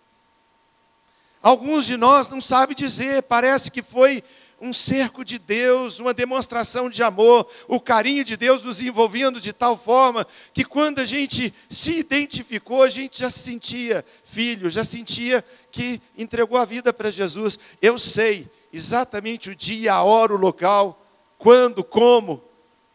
Alguns 1.41 1.85
de 1.85 1.97
nós 1.97 2.29
não 2.29 2.41
sabem 2.41 2.75
dizer, 2.75 3.23
parece 3.23 3.69
que 3.69 3.83
foi 3.83 4.23
um 4.59 4.71
cerco 4.71 5.23
de 5.23 5.37
Deus, 5.37 5.99
uma 5.99 6.13
demonstração 6.13 6.89
de 6.89 7.03
amor, 7.03 7.47
o 7.67 7.79
carinho 7.79 8.23
de 8.23 8.37
Deus 8.37 8.63
nos 8.63 8.81
envolvendo 8.81 9.39
de 9.39 9.51
tal 9.51 9.77
forma 9.77 10.25
que 10.53 10.63
quando 10.63 10.99
a 10.99 11.05
gente 11.05 11.53
se 11.69 11.99
identificou, 11.99 12.83
a 12.83 12.89
gente 12.89 13.19
já 13.19 13.29
se 13.29 13.39
sentia 13.39 14.03
filho, 14.23 14.69
já 14.69 14.83
sentia 14.83 15.43
que 15.71 16.01
entregou 16.17 16.57
a 16.57 16.65
vida 16.65 16.93
para 16.93 17.11
Jesus. 17.11 17.59
Eu 17.81 17.97
sei 17.99 18.49
exatamente 18.71 19.49
o 19.49 19.55
dia, 19.55 19.93
a 19.93 20.03
hora, 20.03 20.33
o 20.33 20.37
local, 20.37 21.01
quando, 21.37 21.83
como 21.83 22.41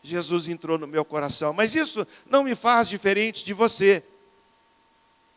Jesus 0.02 0.48
entrou 0.48 0.78
no 0.78 0.86
meu 0.86 1.04
coração. 1.04 1.52
Mas 1.52 1.74
isso 1.74 2.06
não 2.28 2.42
me 2.42 2.54
faz 2.54 2.88
diferente 2.88 3.44
de 3.44 3.52
você, 3.52 4.02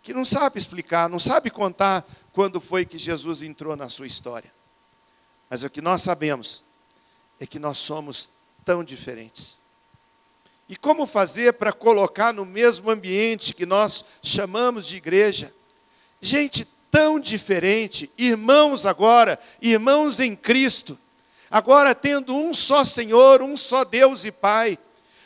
que 0.02 0.14
não 0.14 0.26
sabe 0.26 0.60
explicar, 0.60 1.10
não 1.10 1.20
sabe 1.20 1.50
contar 1.50 2.06
quando 2.32 2.60
foi 2.60 2.86
que 2.86 2.98
Jesus 2.98 3.44
entrou 3.44 3.76
na 3.76 3.90
sua 3.90 4.08
história. 4.08 4.54
Mas 5.50 5.64
o 5.64 5.70
que 5.70 5.82
nós 5.82 6.02
sabemos 6.02 6.64
é 7.40 7.46
que 7.46 7.60
nós 7.60 7.78
somos 7.78 8.30
tão 8.66 8.84
diferentes. 8.84 9.60
E 10.68 10.76
como 10.76 11.06
fazer 11.06 11.54
para 11.54 11.74
colocar 11.74 12.34
no 12.34 12.46
mesmo 12.46 12.90
ambiente 12.90 13.54
que 13.54 13.66
nós 13.66 14.04
chamamos 14.22 14.88
de 14.88 14.98
igreja, 14.98 15.54
gente 16.22 16.66
tão 16.90 17.20
diferente, 17.20 18.10
irmãos 18.18 18.86
agora, 18.86 19.40
irmãos 19.62 20.20
em 20.20 20.36
Cristo, 20.36 20.98
agora 21.54 21.94
tendo 21.94 22.36
um 22.36 22.52
só 22.52 22.84
Senhor, 22.84 23.44
um 23.44 23.56
só 23.56 23.86
Deus 23.86 24.26
e 24.26 24.32
Pai. 24.32 24.76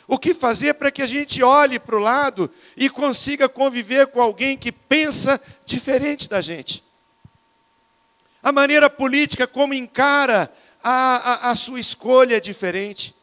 O 0.06 0.18
que 0.18 0.34
fazer 0.34 0.74
para 0.74 0.90
que 0.90 1.00
a 1.00 1.06
gente 1.06 1.42
olhe 1.42 1.78
para 1.78 1.96
o 1.96 2.00
lado 2.00 2.50
e 2.76 2.90
consiga 2.90 3.48
conviver 3.48 4.08
com 4.08 4.20
alguém 4.20 4.54
que 4.54 4.70
pensa 4.70 5.40
diferente 5.64 6.28
da 6.28 6.42
gente? 6.42 6.84
A 8.42 8.52
maneira 8.52 8.90
política 8.90 9.46
como 9.46 9.72
encara 9.72 10.52
a, 10.84 11.46
a, 11.46 11.50
a 11.50 11.54
sua 11.54 11.80
escolha 11.80 12.36
é 12.36 12.40
diferente. 12.40 13.14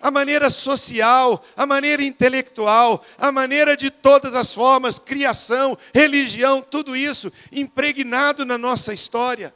A 0.00 0.10
maneira 0.10 0.48
social, 0.48 1.44
a 1.54 1.66
maneira 1.66 2.02
intelectual, 2.02 3.04
a 3.18 3.30
maneira 3.30 3.76
de 3.76 3.90
todas 3.90 4.34
as 4.34 4.54
formas, 4.54 4.98
criação, 4.98 5.76
religião, 5.92 6.62
tudo 6.62 6.96
isso 6.96 7.30
impregnado 7.52 8.46
na 8.46 8.56
nossa 8.56 8.94
história. 8.94 9.54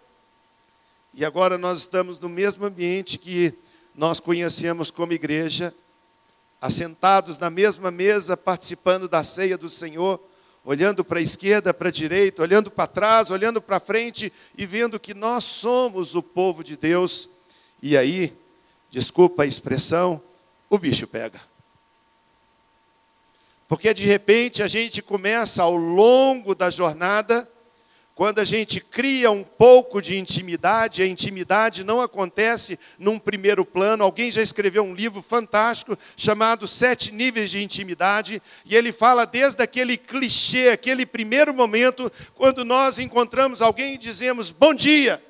E 1.19 1.25
agora 1.25 1.59
nós 1.59 1.79
estamos 1.79 2.17
no 2.21 2.29
mesmo 2.29 2.65
ambiente 2.65 3.19
que 3.19 3.53
nós 3.93 4.21
conhecemos 4.21 4.89
como 4.89 5.13
igreja, 5.13 5.75
assentados 6.61 7.39
na 7.39 7.51
mesma 7.51 7.91
mesa, 7.91 8.37
participando 8.37 9.09
da 9.09 9.25
ceia 9.25 9.59
do 9.59 9.69
Senhor, 9.69 10.21
olhando 10.65 11.05
para 11.05 11.19
a 11.19 11.23
esquerda, 11.23 11.75
para 11.75 11.89
a 11.89 11.91
direita, 11.91 12.41
olhando 12.41 12.71
para 12.71 12.87
trás, 12.87 13.33
olhando 13.33 13.61
para 13.61 13.81
frente 13.81 14.33
e 14.57 14.65
vendo 14.65 15.01
que 15.01 15.13
nós 15.13 15.43
somos 15.43 16.15
o 16.15 16.23
povo 16.23 16.63
de 16.63 16.77
Deus. 16.77 17.29
E 17.83 17.97
aí, 17.97 18.33
desculpa 18.89 19.43
a 19.43 19.47
expressão, 19.47 20.23
o 20.71 20.79
bicho 20.79 21.09
pega. 21.09 21.41
Porque 23.67 23.93
de 23.93 24.07
repente 24.07 24.63
a 24.63 24.69
gente 24.69 25.03
começa 25.03 25.65
ao 25.65 25.75
longo 25.75 26.55
da 26.55 26.71
jornada 26.71 27.51
quando 28.19 28.41
a 28.41 28.45
gente 28.45 28.81
cria 28.81 29.31
um 29.31 29.45
pouco 29.45 30.03
de 30.03 30.19
intimidade, 30.19 31.03
a 31.03 31.07
intimidade 31.07 31.85
não 31.85 32.01
acontece 32.01 32.77
num 32.99 33.17
primeiro 33.17 33.65
plano. 33.65 34.03
Alguém 34.03 34.29
já 34.29 34.43
escreveu 34.43 34.83
um 34.83 34.93
livro 34.93 35.23
fantástico 35.23 35.97
chamado 36.17 36.67
Sete 36.67 37.15
Níveis 37.15 37.49
de 37.49 37.63
Intimidade, 37.63 38.43
e 38.65 38.75
ele 38.75 38.91
fala 38.91 39.25
desde 39.25 39.63
aquele 39.63 39.97
clichê, 39.97 40.71
aquele 40.71 41.07
primeiro 41.07 41.55
momento, 41.55 42.11
quando 42.35 42.65
nós 42.65 42.99
encontramos 42.99 43.63
alguém 43.63 43.95
e 43.95 43.99
dizemos 43.99 44.51
bom 44.51 44.75
dia, 44.75 45.23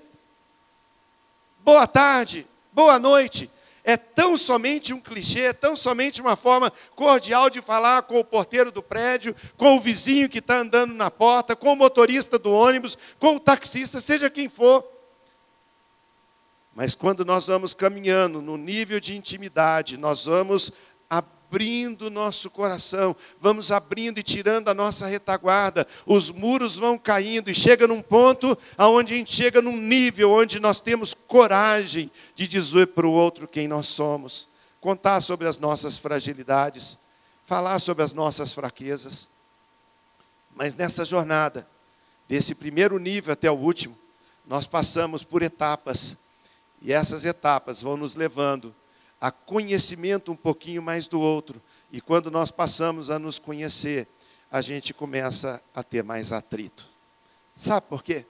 boa 1.62 1.86
tarde, 1.86 2.46
boa 2.72 2.98
noite 2.98 3.50
é 3.88 3.96
tão 3.96 4.36
somente 4.36 4.92
um 4.92 5.00
clichê, 5.00 5.44
é 5.44 5.52
tão 5.54 5.74
somente 5.74 6.20
uma 6.20 6.36
forma 6.36 6.70
cordial 6.94 7.48
de 7.48 7.62
falar 7.62 8.02
com 8.02 8.20
o 8.20 8.24
porteiro 8.24 8.70
do 8.70 8.82
prédio, 8.82 9.34
com 9.56 9.78
o 9.78 9.80
vizinho 9.80 10.28
que 10.28 10.40
está 10.40 10.58
andando 10.58 10.92
na 10.92 11.10
porta, 11.10 11.56
com 11.56 11.72
o 11.72 11.76
motorista 11.76 12.38
do 12.38 12.52
ônibus, 12.52 12.98
com 13.18 13.36
o 13.36 13.40
taxista, 13.40 13.98
seja 13.98 14.28
quem 14.28 14.46
for. 14.46 14.86
Mas 16.74 16.94
quando 16.94 17.24
nós 17.24 17.46
vamos 17.46 17.72
caminhando 17.72 18.42
no 18.42 18.58
nível 18.58 19.00
de 19.00 19.16
intimidade, 19.16 19.96
nós 19.96 20.26
vamos 20.26 20.70
abrindo 21.08 21.37
nosso 22.10 22.50
coração, 22.50 23.16
vamos 23.40 23.72
abrindo 23.72 24.18
e 24.18 24.22
tirando 24.22 24.68
a 24.68 24.74
nossa 24.74 25.06
retaguarda, 25.06 25.86
os 26.04 26.30
muros 26.30 26.76
vão 26.76 26.98
caindo 26.98 27.50
e 27.50 27.54
chega 27.54 27.86
num 27.86 28.02
ponto 28.02 28.56
aonde 28.76 29.14
a 29.14 29.16
gente 29.16 29.34
chega 29.34 29.62
num 29.62 29.76
nível 29.76 30.30
onde 30.32 30.60
nós 30.60 30.80
temos 30.80 31.14
coragem 31.14 32.10
de 32.34 32.46
dizer 32.46 32.88
para 32.88 33.06
o 33.06 33.12
outro 33.12 33.48
quem 33.48 33.66
nós 33.66 33.86
somos, 33.86 34.48
contar 34.80 35.20
sobre 35.20 35.48
as 35.48 35.58
nossas 35.58 35.96
fragilidades, 35.96 36.98
falar 37.44 37.78
sobre 37.78 38.04
as 38.04 38.12
nossas 38.12 38.52
fraquezas. 38.52 39.30
Mas 40.54 40.74
nessa 40.74 41.04
jornada, 41.04 41.66
desse 42.28 42.54
primeiro 42.54 42.98
nível 42.98 43.32
até 43.32 43.50
o 43.50 43.54
último, 43.54 43.96
nós 44.46 44.66
passamos 44.66 45.22
por 45.22 45.42
etapas, 45.42 46.16
e 46.82 46.92
essas 46.92 47.24
etapas 47.24 47.80
vão 47.80 47.96
nos 47.96 48.16
levando 48.16 48.74
a 49.20 49.30
conhecimento 49.30 50.30
um 50.30 50.36
pouquinho 50.36 50.82
mais 50.82 51.08
do 51.08 51.20
outro. 51.20 51.60
E 51.90 52.00
quando 52.00 52.30
nós 52.30 52.50
passamos 52.50 53.10
a 53.10 53.18
nos 53.18 53.38
conhecer, 53.38 54.06
a 54.50 54.60
gente 54.60 54.94
começa 54.94 55.62
a 55.74 55.82
ter 55.82 56.02
mais 56.02 56.32
atrito. 56.32 56.86
Sabe 57.54 57.86
por 57.88 58.02
quê? 58.02 58.24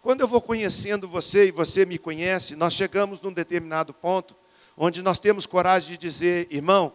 Quando 0.00 0.20
eu 0.20 0.28
vou 0.28 0.40
conhecendo 0.40 1.08
você 1.08 1.48
e 1.48 1.50
você 1.50 1.84
me 1.84 1.98
conhece, 1.98 2.56
nós 2.56 2.74
chegamos 2.74 3.20
num 3.20 3.32
determinado 3.32 3.92
ponto 3.92 4.34
onde 4.76 5.02
nós 5.02 5.18
temos 5.18 5.46
coragem 5.46 5.90
de 5.90 5.98
dizer, 5.98 6.48
irmão, 6.50 6.92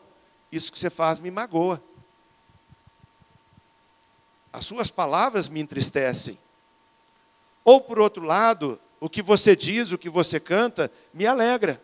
isso 0.51 0.71
que 0.71 0.79
você 0.79 0.89
faz 0.89 1.19
me 1.19 1.29
magoa. 1.29 1.81
As 4.51 4.65
suas 4.65 4.89
palavras 4.89 5.47
me 5.47 5.59
entristecem. 5.59 6.39
Ou 7.63 7.81
por 7.81 7.99
outro 7.99 8.23
lado, 8.23 8.79
o 8.99 9.09
que 9.09 9.21
você 9.21 9.55
diz, 9.55 9.91
o 9.91 9.97
que 9.97 10.09
você 10.09 10.39
canta, 10.39 10.91
me 11.13 11.25
alegra. 11.25 11.81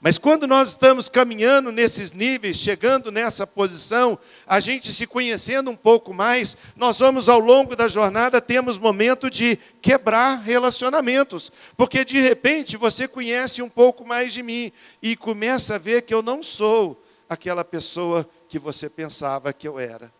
Mas 0.00 0.16
quando 0.16 0.46
nós 0.46 0.70
estamos 0.70 1.08
caminhando 1.08 1.72
nesses 1.72 2.12
níveis, 2.12 2.56
chegando 2.56 3.10
nessa 3.10 3.44
posição, 3.44 4.16
a 4.46 4.60
gente 4.60 4.92
se 4.92 5.08
conhecendo 5.08 5.72
um 5.72 5.76
pouco 5.76 6.14
mais, 6.14 6.56
nós 6.76 7.00
vamos 7.00 7.28
ao 7.28 7.40
longo 7.40 7.74
da 7.74 7.88
jornada 7.88 8.40
temos 8.40 8.78
momento 8.78 9.28
de 9.28 9.56
quebrar 9.82 10.36
relacionamentos, 10.36 11.50
porque 11.76 12.04
de 12.04 12.20
repente 12.20 12.76
você 12.76 13.08
conhece 13.08 13.60
um 13.60 13.68
pouco 13.68 14.06
mais 14.06 14.32
de 14.32 14.40
mim 14.40 14.70
e 15.02 15.16
começa 15.16 15.74
a 15.74 15.78
ver 15.78 16.02
que 16.02 16.14
eu 16.14 16.22
não 16.22 16.44
sou 16.44 17.02
aquela 17.28 17.64
pessoa 17.64 18.28
que 18.48 18.58
você 18.58 18.88
pensava 18.88 19.52
que 19.52 19.66
eu 19.66 19.80
era. 19.80 20.12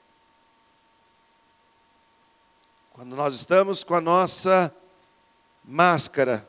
Quando 2.92 3.14
nós 3.14 3.32
estamos 3.36 3.84
com 3.84 3.94
a 3.94 4.00
nossa 4.00 4.74
máscara 5.64 6.44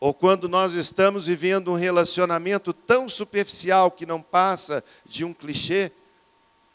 ou 0.00 0.12
quando 0.12 0.48
nós 0.48 0.72
estamos 0.74 1.26
vivendo 1.26 1.70
um 1.70 1.76
relacionamento 1.76 2.72
tão 2.72 3.08
superficial 3.08 3.90
que 3.90 4.04
não 4.04 4.20
passa 4.20 4.84
de 5.04 5.24
um 5.24 5.32
clichê, 5.32 5.90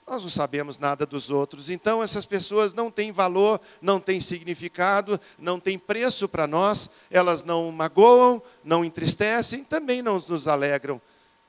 nós 0.08 0.24
não 0.24 0.30
sabemos 0.30 0.80
nada 0.80 1.06
dos 1.06 1.30
outros. 1.30 1.70
Então, 1.70 2.02
essas 2.02 2.26
pessoas 2.26 2.74
não 2.74 2.90
têm 2.90 3.12
valor, 3.12 3.62
não 3.80 4.00
têm 4.00 4.20
significado, 4.20 5.20
não 5.38 5.60
têm 5.60 5.78
preço 5.78 6.28
para 6.28 6.48
nós, 6.48 6.90
elas 7.12 7.44
não 7.44 7.72
magoam, 7.72 8.42
não 8.64 8.84
entristecem, 8.84 9.64
também 9.64 10.02
não 10.02 10.16
nos 10.16 10.48
alegram. 10.48 11.00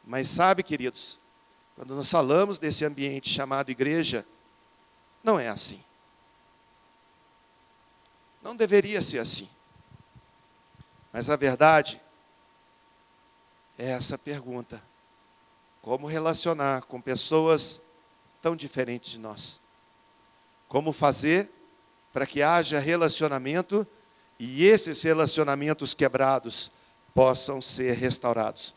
Mas 0.04 0.28
sabe, 0.28 0.62
queridos, 0.62 1.18
quando 1.74 1.94
nós 1.94 2.10
falamos 2.10 2.58
desse 2.58 2.84
ambiente 2.84 3.30
chamado 3.30 3.70
igreja, 3.70 4.26
não 5.24 5.40
é 5.40 5.48
assim. 5.48 5.82
Não 8.42 8.54
deveria 8.54 9.00
ser 9.00 9.18
assim. 9.18 9.48
Mas 11.12 11.28
a 11.28 11.36
verdade 11.36 12.00
é 13.78 13.90
essa 13.90 14.16
pergunta: 14.16 14.82
como 15.82 16.06
relacionar 16.06 16.82
com 16.82 17.00
pessoas 17.00 17.82
tão 18.40 18.54
diferentes 18.54 19.12
de 19.12 19.18
nós? 19.18 19.60
Como 20.68 20.92
fazer 20.92 21.50
para 22.12 22.26
que 22.26 22.42
haja 22.42 22.78
relacionamento 22.78 23.86
e 24.38 24.64
esses 24.64 25.02
relacionamentos 25.02 25.94
quebrados 25.94 26.70
possam 27.14 27.60
ser 27.60 27.92
restaurados? 27.94 28.74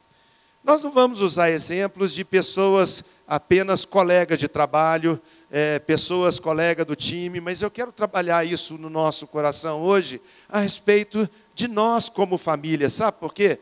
Nós 0.63 0.81
não 0.81 0.91
vamos 0.91 1.19
usar 1.19 1.49
exemplos 1.49 2.13
de 2.13 2.23
pessoas 2.23 3.03
apenas 3.27 3.83
colegas 3.83 4.39
de 4.39 4.47
trabalho, 4.47 5.21
é, 5.51 5.77
pessoas 5.77 6.39
colegas 6.39 6.85
do 6.85 6.95
time, 6.95 7.41
mas 7.41 7.61
eu 7.61 7.69
quero 7.69 7.91
trabalhar 7.91 8.45
isso 8.45 8.77
no 8.77 8.89
nosso 8.89 9.27
coração 9.27 9.81
hoje 9.81 10.21
a 10.47 10.59
respeito 10.61 11.29
de 11.53 11.67
nós 11.67 12.07
como 12.07 12.37
família. 12.37 12.89
Sabe 12.89 13.17
por 13.19 13.33
quê? 13.33 13.59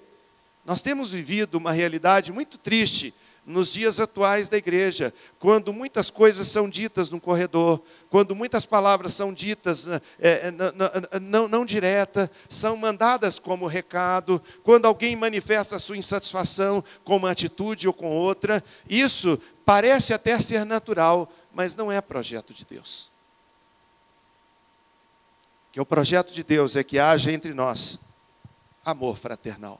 Nós 0.64 0.84
temos 0.84 1.12
vivido 1.12 1.56
uma 1.56 1.72
realidade 1.72 2.32
muito 2.32 2.60
triste 2.60 3.12
nos 3.46 3.74
dias 3.74 4.00
atuais 4.00 4.48
da 4.50 4.58
igreja, 4.58 5.14
quando 5.40 5.74
muitas 5.74 6.12
coisas 6.12 6.48
são 6.48 6.70
ditas 6.70 7.10
no 7.10 7.20
corredor, 7.20 7.82
quando 8.10 8.36
muitas 8.36 8.66
palavras 8.66 9.14
são 9.14 9.34
ditas 9.34 9.88
é, 10.20 10.52
não, 10.52 10.72
não, 11.20 11.48
não 11.48 11.66
direta, 11.66 12.30
são 12.48 12.78
mandadas 12.78 13.40
como 13.40 13.66
recado, 13.66 14.42
quando 14.64 14.86
alguém 14.86 15.16
manifesta 15.16 15.76
a 15.76 15.80
sua 15.80 15.98
insatisfação 15.98 16.84
com 17.04 17.18
uma 17.18 17.32
atitude 17.32 17.88
ou 17.88 17.94
com 17.94 18.08
outra, 18.16 18.64
isso 18.88 19.40
parece 19.66 20.14
até 20.14 20.40
ser 20.40 20.66
natural, 20.66 21.28
mas 21.52 21.76
não 21.76 21.92
é 21.92 22.00
projeto 22.00 22.54
de 22.54 22.64
Deus. 22.66 23.12
Que 25.72 25.82
o 25.82 25.86
projeto 25.86 26.32
de 26.32 26.44
Deus 26.44 26.76
é 26.76 26.84
que 26.84 27.00
haja 27.00 27.32
entre 27.32 27.54
nós 27.54 27.98
amor 28.84 29.18
fraternal. 29.18 29.80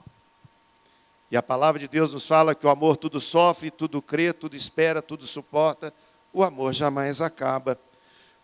E 1.32 1.38
a 1.38 1.42
palavra 1.42 1.80
de 1.80 1.88
Deus 1.88 2.12
nos 2.12 2.28
fala 2.28 2.54
que 2.54 2.68
o 2.68 2.70
amor 2.70 2.98
tudo 2.98 3.22
sofre, 3.22 3.72
tudo 3.72 4.02
crê, 4.02 4.34
tudo 4.34 4.54
espera, 4.54 5.02
tudo 5.02 5.26
suporta. 5.26 5.94
O 6.34 6.44
amor 6.44 6.74
jamais 6.74 7.22
acaba. 7.22 7.80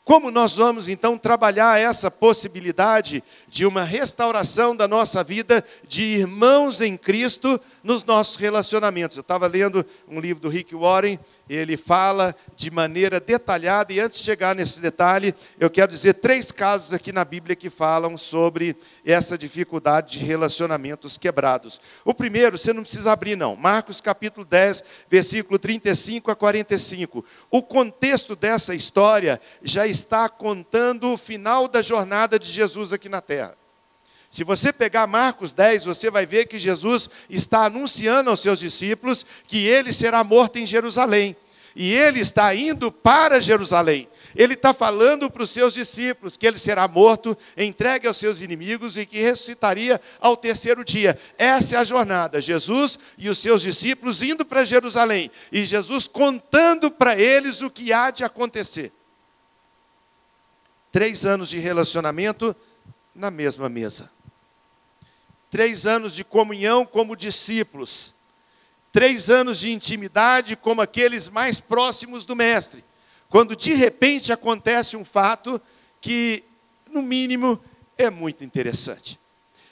Como 0.08 0.32
nós 0.32 0.56
vamos 0.56 0.88
então 0.88 1.18
trabalhar 1.18 1.78
essa 1.78 2.10
possibilidade 2.10 3.22
de 3.50 3.66
uma 3.66 3.84
restauração 3.84 4.74
da 4.74 4.88
nossa 4.88 5.22
vida 5.22 5.62
de 5.86 6.02
irmãos 6.02 6.80
em 6.80 6.96
Cristo 6.96 7.60
nos 7.84 8.06
nossos 8.06 8.38
relacionamentos? 8.38 9.18
Eu 9.18 9.22
estava 9.22 9.48
lendo 9.48 9.86
um 10.08 10.22
livro 10.22 10.42
do 10.42 10.48
Rick 10.48 10.74
Warren 10.74 11.20
ele 11.50 11.78
fala 11.78 12.36
de 12.56 12.70
maneira 12.70 13.20
detalhada, 13.20 13.94
e 13.94 14.00
antes 14.00 14.20
de 14.20 14.26
chegar 14.26 14.56
nesse 14.56 14.82
detalhe, 14.82 15.34
eu 15.60 15.70
quero 15.70 15.92
dizer 15.92 16.16
três 16.16 16.52
casos 16.52 16.94
aqui 16.94 17.12
na 17.12 17.24
Bíblia 17.24 17.56
que 17.56 17.70
falam 17.70 18.18
sobre 18.18 18.76
essa 19.06 19.38
dificuldade 19.38 20.20
de 20.20 20.26
relacionamentos 20.26 21.18
quebrados. 21.18 21.80
O 22.04 22.14
primeiro, 22.14 22.58
você 22.58 22.74
não 22.74 22.84
precisa 22.84 23.12
abrir, 23.12 23.36
não. 23.36 23.56
Marcos 23.56 24.02
capítulo 24.02 24.46
10, 24.46 24.84
versículo 25.10 25.58
35 25.58 26.32
a 26.32 26.36
45. 26.36 27.24
O 27.50 27.64
contexto 27.64 28.36
dessa 28.36 28.76
história 28.76 29.40
já 29.64 29.88
está 29.88 29.97
contando 30.30 31.12
o 31.12 31.18
final 31.18 31.68
da 31.68 31.82
jornada 31.82 32.38
de 32.38 32.50
Jesus 32.50 32.94
aqui 32.94 33.10
na 33.10 33.22
terra. 33.22 33.56
Se 34.30 34.44
você 34.44 34.74
pegar 34.74 35.08
Marcos 35.08 35.54
10, 35.54 35.86
você 35.86 36.12
vai 36.12 36.26
ver 36.26 36.48
que 36.48 36.60
Jesus 36.60 37.10
está 37.30 37.66
anunciando 37.66 38.30
aos 38.30 38.42
seus 38.42 38.60
discípulos 38.60 39.26
que 39.48 39.66
ele 39.66 39.94
será 39.94 40.24
morto 40.24 40.60
em 40.60 40.66
Jerusalém. 40.66 41.36
E 41.80 41.94
ele 41.94 42.20
está 42.20 42.54
indo 42.56 42.92
para 42.92 43.40
Jerusalém. 43.40 44.10
Ele 44.36 44.56
está 44.56 44.74
falando 44.74 45.30
para 45.30 45.44
os 45.44 45.52
seus 45.52 45.76
discípulos 45.76 46.36
que 46.36 46.48
ele 46.48 46.58
será 46.58 46.88
morto, 46.88 47.38
entregue 47.56 48.08
aos 48.08 48.18
seus 48.18 48.42
inimigos 48.42 48.98
e 48.98 49.06
que 49.06 49.20
ressuscitaria 49.20 50.02
ao 50.20 50.36
terceiro 50.36 50.84
dia. 50.84 51.18
Essa 51.38 51.76
é 51.76 51.78
a 51.78 51.84
jornada. 51.84 52.42
Jesus 52.42 52.98
e 53.16 53.30
os 53.30 53.38
seus 53.38 53.62
discípulos 53.62 54.24
indo 54.24 54.44
para 54.44 54.66
Jerusalém. 54.66 55.30
E 55.52 55.64
Jesus 55.66 56.08
contando 56.08 56.90
para 56.90 57.16
eles 57.16 57.62
o 57.62 57.70
que 57.70 57.94
há 57.94 58.10
de 58.10 58.24
acontecer. 58.24 58.92
Três 60.98 61.28
anos 61.28 61.50
de 61.50 61.60
relacionamento 61.60 62.56
na 63.14 63.30
mesma 63.30 63.70
mesa. 63.70 64.10
Três 65.48 65.86
anos 65.86 66.16
de 66.16 66.24
comunhão 66.24 66.88
como 66.88 67.16
discípulos, 67.16 68.16
três 68.92 69.30
anos 69.30 69.60
de 69.60 69.72
intimidade 69.72 70.56
como 70.56 70.82
aqueles 70.82 71.30
mais 71.30 71.60
próximos 71.60 72.26
do 72.26 72.36
Mestre, 72.36 72.84
quando 73.30 73.56
de 73.56 73.76
repente 73.76 74.34
acontece 74.34 74.98
um 74.98 75.06
fato 75.06 75.62
que, 76.02 76.44
no 76.90 77.04
mínimo, 77.04 77.62
é 77.96 78.10
muito 78.10 78.44
interessante. 78.44 79.20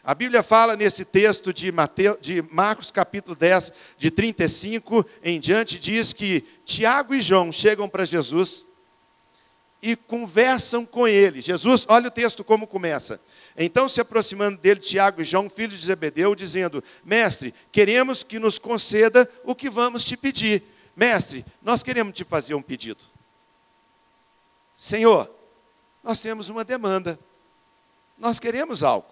A 0.04 0.14
Bíblia 0.14 0.44
fala 0.44 0.76
nesse 0.76 1.04
texto 1.04 1.52
de, 1.52 1.72
Mateus, 1.72 2.20
de 2.22 2.44
Marcos 2.52 2.92
capítulo 2.92 3.36
10, 3.36 3.74
de 3.98 4.12
35 4.12 5.04
em 5.24 5.40
diante, 5.40 5.80
diz 5.80 6.14
que 6.14 6.42
Tiago 6.64 7.16
e 7.16 7.20
João 7.20 7.52
chegam 7.52 7.90
para 7.90 8.06
Jesus 8.06 8.64
e 9.86 9.96
conversam 9.96 10.84
com 10.84 11.08
ele. 11.08 11.40
Jesus, 11.42 11.86
olha 11.88 12.08
o 12.08 12.12
texto 12.12 12.44
como 12.44 12.66
começa. 12.66 13.22
Então, 13.56 13.88
se 13.88 14.02
aproximando 14.02 14.58
dele, 14.58 14.80
Tiago 14.80 15.22
e 15.22 15.24
João, 15.24 15.48
filhos 15.48 15.80
de 15.80 15.86
Zebedeu, 15.86 16.34
dizendo: 16.34 16.84
Mestre, 17.04 17.54
queremos 17.72 18.24
que 18.24 18.40
nos 18.40 18.58
conceda 18.58 19.30
o 19.44 19.54
que 19.54 19.70
vamos 19.70 20.04
te 20.04 20.18
pedir. 20.18 20.64
Mestre, 20.96 21.46
nós 21.62 21.84
queremos 21.84 22.16
te 22.16 22.24
fazer 22.24 22.56
um 22.56 22.64
pedido. 22.64 23.04
Senhor, 24.76 25.30
nós 26.04 26.20
temos 26.20 26.50
uma 26.50 26.64
demanda. 26.64 27.20
Nós 28.18 28.40
queremos 28.40 28.82
algo. 28.82 29.08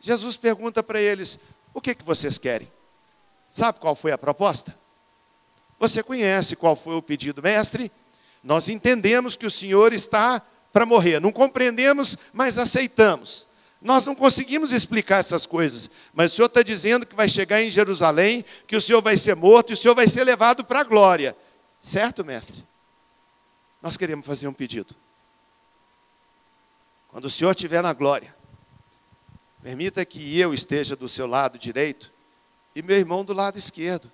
Jesus 0.00 0.36
pergunta 0.36 0.82
para 0.82 1.00
eles: 1.00 1.38
O 1.72 1.80
que, 1.80 1.94
que 1.94 2.04
vocês 2.04 2.36
querem? 2.36 2.70
Sabe 3.48 3.80
qual 3.80 3.96
foi 3.96 4.12
a 4.12 4.18
proposta? 4.18 4.76
Você 5.80 6.02
conhece 6.02 6.56
qual 6.56 6.76
foi 6.76 6.94
o 6.94 7.02
pedido, 7.02 7.42
mestre? 7.42 7.90
Nós 8.42 8.68
entendemos 8.68 9.36
que 9.36 9.46
o 9.46 9.50
Senhor 9.50 9.92
está 9.92 10.42
para 10.72 10.86
morrer. 10.86 11.20
Não 11.20 11.30
compreendemos, 11.30 12.16
mas 12.32 12.58
aceitamos. 12.58 13.46
Nós 13.80 14.04
não 14.04 14.14
conseguimos 14.14 14.72
explicar 14.72 15.18
essas 15.18 15.44
coisas, 15.44 15.90
mas 16.14 16.32
o 16.32 16.36
Senhor 16.36 16.46
está 16.46 16.62
dizendo 16.62 17.04
que 17.04 17.16
vai 17.16 17.28
chegar 17.28 17.60
em 17.60 17.70
Jerusalém, 17.70 18.44
que 18.66 18.76
o 18.76 18.80
Senhor 18.80 19.02
vai 19.02 19.16
ser 19.16 19.34
morto 19.34 19.70
e 19.70 19.74
o 19.74 19.76
Senhor 19.76 19.94
vai 19.94 20.06
ser 20.06 20.22
levado 20.22 20.64
para 20.64 20.80
a 20.80 20.84
glória. 20.84 21.36
Certo, 21.80 22.24
mestre? 22.24 22.64
Nós 23.82 23.96
queremos 23.96 24.24
fazer 24.24 24.46
um 24.46 24.52
pedido. 24.52 24.94
Quando 27.08 27.24
o 27.24 27.30
Senhor 27.30 27.50
estiver 27.50 27.82
na 27.82 27.92
glória, 27.92 28.34
permita 29.60 30.04
que 30.04 30.38
eu 30.38 30.54
esteja 30.54 30.94
do 30.94 31.08
seu 31.08 31.26
lado 31.26 31.58
direito 31.58 32.12
e 32.74 32.82
meu 32.82 32.96
irmão 32.96 33.24
do 33.24 33.32
lado 33.32 33.58
esquerdo. 33.58 34.10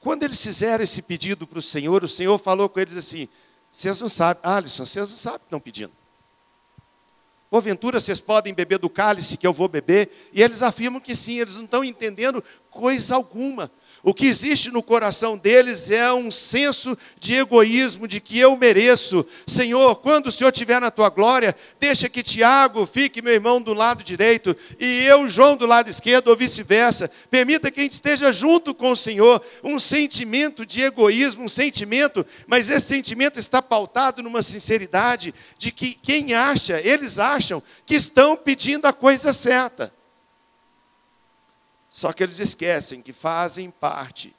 Quando 0.00 0.22
eles 0.22 0.42
fizeram 0.42 0.84
esse 0.84 1.02
pedido 1.02 1.46
para 1.46 1.58
o 1.58 1.62
Senhor, 1.62 2.04
o 2.04 2.08
Senhor 2.08 2.38
falou 2.38 2.68
com 2.68 2.78
eles 2.78 2.96
assim: 2.96 3.28
vocês 3.70 4.00
não 4.00 4.08
sabem, 4.08 4.40
Alisson, 4.42 4.86
vocês 4.86 5.10
não 5.10 5.16
sabem 5.16 5.38
que 5.40 5.46
estão 5.46 5.60
pedindo. 5.60 5.92
Porventura 7.50 7.98
vocês 7.98 8.20
podem 8.20 8.52
beber 8.52 8.78
do 8.78 8.90
cálice 8.90 9.36
que 9.36 9.46
eu 9.46 9.52
vou 9.52 9.68
beber? 9.68 10.10
E 10.32 10.42
eles 10.42 10.62
afirmam 10.62 11.00
que 11.00 11.16
sim, 11.16 11.40
eles 11.40 11.56
não 11.56 11.64
estão 11.64 11.82
entendendo 11.82 12.44
coisa 12.70 13.14
alguma. 13.14 13.70
O 14.02 14.14
que 14.14 14.26
existe 14.26 14.70
no 14.70 14.82
coração 14.82 15.36
deles 15.36 15.90
é 15.90 16.12
um 16.12 16.30
senso 16.30 16.96
de 17.18 17.34
egoísmo, 17.34 18.06
de 18.06 18.20
que 18.20 18.38
eu 18.38 18.56
mereço. 18.56 19.26
Senhor, 19.46 19.96
quando 19.96 20.26
o 20.28 20.32
Senhor 20.32 20.52
estiver 20.52 20.80
na 20.80 20.90
tua 20.90 21.08
glória, 21.08 21.54
deixa 21.80 22.08
que 22.08 22.22
Tiago 22.22 22.86
fique 22.86 23.20
meu 23.20 23.32
irmão 23.32 23.60
do 23.60 23.74
lado 23.74 24.04
direito 24.04 24.56
e 24.78 25.04
eu, 25.04 25.28
João, 25.28 25.56
do 25.56 25.66
lado 25.66 25.90
esquerdo, 25.90 26.28
ou 26.28 26.36
vice-versa. 26.36 27.10
Permita 27.28 27.70
que 27.70 27.80
a 27.80 27.82
gente 27.82 27.92
esteja 27.92 28.32
junto 28.32 28.72
com 28.72 28.92
o 28.92 28.96
Senhor. 28.96 29.42
Um 29.64 29.78
sentimento 29.78 30.64
de 30.64 30.82
egoísmo, 30.82 31.44
um 31.44 31.48
sentimento, 31.48 32.24
mas 32.46 32.70
esse 32.70 32.86
sentimento 32.86 33.38
está 33.38 33.60
pautado 33.60 34.22
numa 34.22 34.42
sinceridade 34.42 35.34
de 35.58 35.72
que 35.72 35.94
quem 35.94 36.34
acha, 36.34 36.80
eles 36.80 37.18
acham 37.18 37.62
que 37.84 37.96
estão 37.96 38.36
pedindo 38.36 38.86
a 38.86 38.92
coisa 38.92 39.32
certa. 39.32 39.97
Só 41.98 42.12
que 42.12 42.22
eles 42.22 42.38
esquecem 42.38 43.02
que 43.02 43.12
fazem 43.12 43.72
parte 43.72 44.32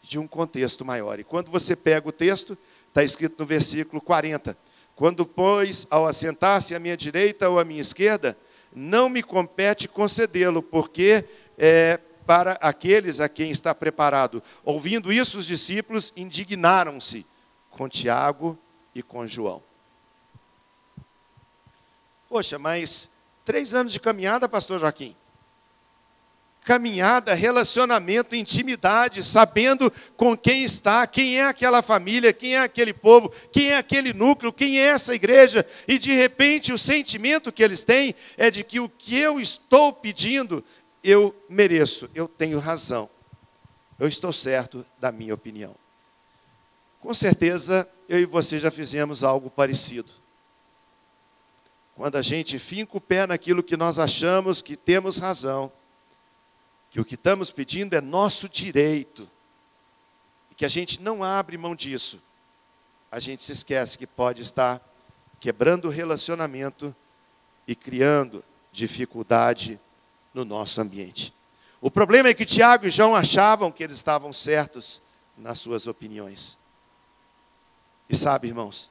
de 0.00 0.20
um 0.20 0.26
contexto 0.28 0.84
maior. 0.84 1.18
E 1.18 1.24
quando 1.24 1.50
você 1.50 1.74
pega 1.74 2.08
o 2.08 2.12
texto, 2.12 2.56
está 2.86 3.02
escrito 3.02 3.40
no 3.40 3.44
versículo 3.44 4.00
40: 4.00 4.56
Quando, 4.94 5.26
pois, 5.26 5.84
ao 5.90 6.06
assentar-se 6.06 6.76
à 6.76 6.78
minha 6.78 6.96
direita 6.96 7.50
ou 7.50 7.58
à 7.58 7.64
minha 7.64 7.80
esquerda, 7.80 8.38
não 8.72 9.08
me 9.08 9.20
compete 9.20 9.88
concedê-lo, 9.88 10.62
porque 10.62 11.24
é 11.58 11.98
para 12.24 12.52
aqueles 12.60 13.18
a 13.18 13.28
quem 13.28 13.50
está 13.50 13.74
preparado. 13.74 14.40
Ouvindo 14.64 15.12
isso, 15.12 15.38
os 15.38 15.46
discípulos 15.46 16.12
indignaram-se 16.16 17.26
com 17.68 17.88
Tiago 17.88 18.56
e 18.94 19.02
com 19.02 19.26
João. 19.26 19.60
Poxa, 22.28 22.60
mas 22.60 23.08
três 23.44 23.74
anos 23.74 23.92
de 23.92 23.98
caminhada, 23.98 24.48
pastor 24.48 24.78
Joaquim 24.78 25.16
caminhada, 26.66 27.32
relacionamento, 27.32 28.34
intimidade, 28.34 29.22
sabendo 29.22 29.88
com 30.16 30.36
quem 30.36 30.64
está, 30.64 31.06
quem 31.06 31.38
é 31.38 31.44
aquela 31.44 31.80
família, 31.80 32.32
quem 32.32 32.56
é 32.56 32.58
aquele 32.58 32.92
povo, 32.92 33.32
quem 33.52 33.70
é 33.70 33.76
aquele 33.76 34.12
núcleo, 34.12 34.52
quem 34.52 34.80
é 34.80 34.86
essa 34.88 35.14
igreja, 35.14 35.64
e 35.86 35.96
de 35.96 36.12
repente 36.12 36.72
o 36.72 36.78
sentimento 36.78 37.52
que 37.52 37.62
eles 37.62 37.84
têm 37.84 38.16
é 38.36 38.50
de 38.50 38.64
que 38.64 38.80
o 38.80 38.88
que 38.88 39.16
eu 39.16 39.38
estou 39.38 39.92
pedindo, 39.92 40.62
eu 41.04 41.32
mereço, 41.48 42.10
eu 42.12 42.26
tenho 42.26 42.58
razão, 42.58 43.08
eu 43.96 44.08
estou 44.08 44.32
certo 44.32 44.84
da 44.98 45.12
minha 45.12 45.34
opinião. 45.34 45.76
Com 47.00 47.14
certeza, 47.14 47.88
eu 48.08 48.18
e 48.18 48.24
você 48.24 48.58
já 48.58 48.72
fizemos 48.72 49.22
algo 49.22 49.48
parecido. 49.48 50.12
Quando 51.94 52.16
a 52.16 52.22
gente 52.22 52.58
finca 52.58 52.96
o 52.96 53.00
pé 53.00 53.24
naquilo 53.24 53.62
que 53.62 53.76
nós 53.76 54.00
achamos 54.00 54.60
que 54.60 54.76
temos 54.76 55.18
razão, 55.18 55.70
que 56.96 57.00
o 57.00 57.04
que 57.04 57.14
estamos 57.14 57.50
pedindo 57.50 57.92
é 57.92 58.00
nosso 58.00 58.48
direito, 58.48 59.30
e 60.50 60.54
que 60.54 60.64
a 60.64 60.68
gente 60.68 61.02
não 61.02 61.22
abre 61.22 61.58
mão 61.58 61.76
disso, 61.76 62.22
a 63.12 63.20
gente 63.20 63.44
se 63.44 63.52
esquece 63.52 63.98
que 63.98 64.06
pode 64.06 64.40
estar 64.40 64.80
quebrando 65.38 65.88
o 65.88 65.90
relacionamento 65.90 66.96
e 67.68 67.76
criando 67.76 68.42
dificuldade 68.72 69.78
no 70.32 70.42
nosso 70.42 70.80
ambiente. 70.80 71.34
O 71.82 71.90
problema 71.90 72.30
é 72.30 72.34
que 72.34 72.46
Tiago 72.46 72.86
e 72.86 72.90
João 72.90 73.14
achavam 73.14 73.70
que 73.70 73.84
eles 73.84 73.96
estavam 73.96 74.32
certos 74.32 75.02
nas 75.36 75.58
suas 75.58 75.86
opiniões. 75.86 76.58
E 78.08 78.16
sabe, 78.16 78.48
irmãos, 78.48 78.90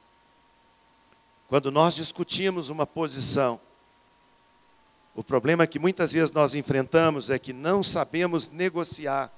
quando 1.48 1.72
nós 1.72 1.96
discutimos 1.96 2.68
uma 2.68 2.86
posição, 2.86 3.60
o 5.16 5.24
problema 5.24 5.66
que 5.66 5.78
muitas 5.78 6.12
vezes 6.12 6.30
nós 6.30 6.54
enfrentamos 6.54 7.30
é 7.30 7.38
que 7.38 7.54
não 7.54 7.82
sabemos 7.82 8.50
negociar 8.50 9.32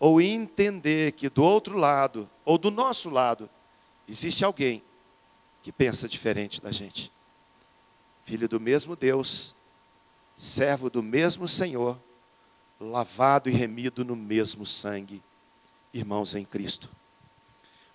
ou 0.00 0.20
entender 0.20 1.12
que 1.12 1.28
do 1.28 1.44
outro 1.44 1.78
lado, 1.78 2.28
ou 2.44 2.58
do 2.58 2.72
nosso 2.72 3.08
lado, 3.08 3.48
existe 4.08 4.44
alguém 4.44 4.82
que 5.62 5.70
pensa 5.70 6.08
diferente 6.08 6.60
da 6.60 6.72
gente. 6.72 7.12
Filho 8.24 8.48
do 8.48 8.58
mesmo 8.58 8.96
Deus, 8.96 9.54
servo 10.36 10.90
do 10.90 11.04
mesmo 11.04 11.46
Senhor, 11.46 11.96
lavado 12.80 13.48
e 13.48 13.52
remido 13.52 14.04
no 14.04 14.16
mesmo 14.16 14.66
sangue, 14.66 15.22
irmãos 15.92 16.34
em 16.34 16.44
Cristo. 16.44 16.90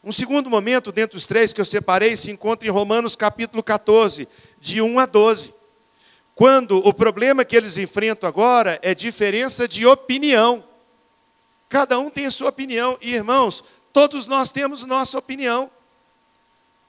Um 0.01 0.13
segundo 0.13 0.49
momento, 0.49 0.93
dentre 0.93 1.17
os 1.17 1.25
três 1.25 1.51
que 1.51 1.59
eu 1.59 1.65
separei, 1.65 2.15
se 2.15 2.31
encontra 2.31 2.65
em 2.65 2.71
Romanos 2.71 3.17
capítulo 3.17 3.61
14, 3.61 4.29
de 4.61 4.81
1 4.81 4.97
a 4.97 5.05
12. 5.05 5.58
Quando 6.39 6.77
o 6.87 6.93
problema 6.93 7.43
que 7.43 7.53
eles 7.53 7.77
enfrentam 7.77 8.25
agora 8.25 8.79
é 8.81 8.95
diferença 8.95 9.67
de 9.67 9.85
opinião. 9.85 10.63
Cada 11.67 11.99
um 11.99 12.09
tem 12.09 12.27
a 12.27 12.31
sua 12.31 12.47
opinião, 12.47 12.97
e 13.01 13.13
irmãos, 13.13 13.61
todos 13.91 14.25
nós 14.25 14.49
temos 14.49 14.85
nossa 14.85 15.17
opinião. 15.17 15.69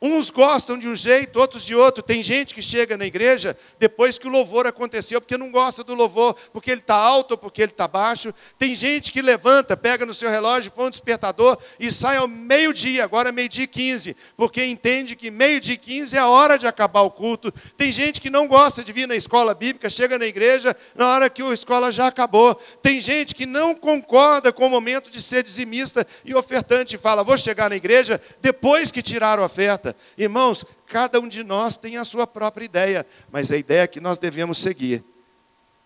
Uns 0.03 0.31
gostam 0.31 0.79
de 0.79 0.89
um 0.89 0.97
jeito, 0.97 1.39
outros 1.39 1.63
de 1.63 1.75
outro. 1.75 2.03
Tem 2.03 2.23
gente 2.23 2.55
que 2.55 2.63
chega 2.63 2.97
na 2.97 3.05
igreja 3.05 3.55
depois 3.79 4.17
que 4.17 4.27
o 4.27 4.31
louvor 4.31 4.67
aconteceu, 4.67 5.21
porque 5.21 5.37
não 5.37 5.51
gosta 5.51 5.85
do 5.85 5.95
louvor, 5.95 6.35
porque 6.55 6.71
ele 6.71 6.81
está 6.81 6.95
alto 6.95 7.33
ou 7.33 7.39
porque 7.39 7.61
ele 7.61 7.73
está 7.73 7.87
baixo. 7.87 8.33
Tem 8.59 8.75
gente 8.75 9.13
que 9.13 9.21
levanta, 9.21 9.77
pega 9.77 10.07
no 10.07 10.15
seu 10.15 10.31
relógio, 10.31 10.73
põe 10.73 10.87
um 10.87 10.91
despertador 10.91 11.59
e 11.79 11.93
sai 11.93 12.17
ao 12.17 12.27
meio-dia, 12.27 13.05
agora 13.05 13.31
meio-dia 13.31 13.65
e 13.65 13.67
15, 13.67 14.17
porque 14.39 14.65
entende 14.65 15.15
que 15.15 15.31
meio-dia 15.31 15.75
e 15.75 15.79
15 15.79 16.17
é 16.17 16.21
a 16.21 16.29
hora 16.29 16.59
de 16.59 16.67
acabar 16.67 17.03
o 17.03 17.11
culto. 17.11 17.53
Tem 17.77 17.93
gente 17.93 18.23
que 18.23 18.31
não 18.31 18.49
gosta 18.49 18.83
de 18.83 18.95
vir 18.95 19.07
na 19.07 19.17
escola 19.17 19.55
bíblica, 19.55 19.91
chega 19.91 20.19
na 20.19 20.25
igreja 20.25 20.75
na 20.95 21.09
hora 21.09 21.29
que 21.29 21.43
a 21.43 21.53
escola 21.53 21.93
já 21.93 22.07
acabou. 22.07 22.55
Tem 22.81 23.03
gente 23.03 23.35
que 23.35 23.45
não 23.45 23.75
concorda 23.75 24.51
com 24.51 24.67
o 24.67 24.71
momento 24.71 25.11
de 25.11 25.21
ser 25.21 25.43
dizimista 25.43 26.07
e 26.25 26.35
ofertante 26.35 26.95
e 26.95 26.99
fala: 26.99 27.23
vou 27.23 27.37
chegar 27.37 27.69
na 27.69 27.77
igreja 27.77 28.19
depois 28.41 28.91
que 28.91 29.03
tiraram 29.03 29.43
a 29.43 29.47
oferta. 29.47 29.90
Irmãos, 30.17 30.65
cada 30.87 31.21
um 31.21 31.29
de 31.29 31.43
nós 31.43 31.77
tem 31.77 31.97
a 31.97 32.05
sua 32.05 32.27
própria 32.27 32.65
ideia, 32.65 33.07
mas 33.31 33.53
a 33.53 33.57
ideia 33.57 33.87
que 33.89 34.01
nós 34.01 34.19
devemos 34.19 34.59
seguir 34.59 35.05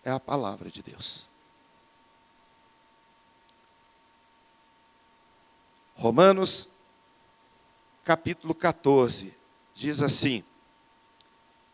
é 0.03 0.11
a 0.11 0.19
palavra 0.19 0.69
de 0.69 0.83
Deus. 0.83 1.29
Romanos, 5.95 6.69
capítulo 8.03 8.53
14, 8.53 9.33
diz 9.73 10.01
assim: 10.01 10.43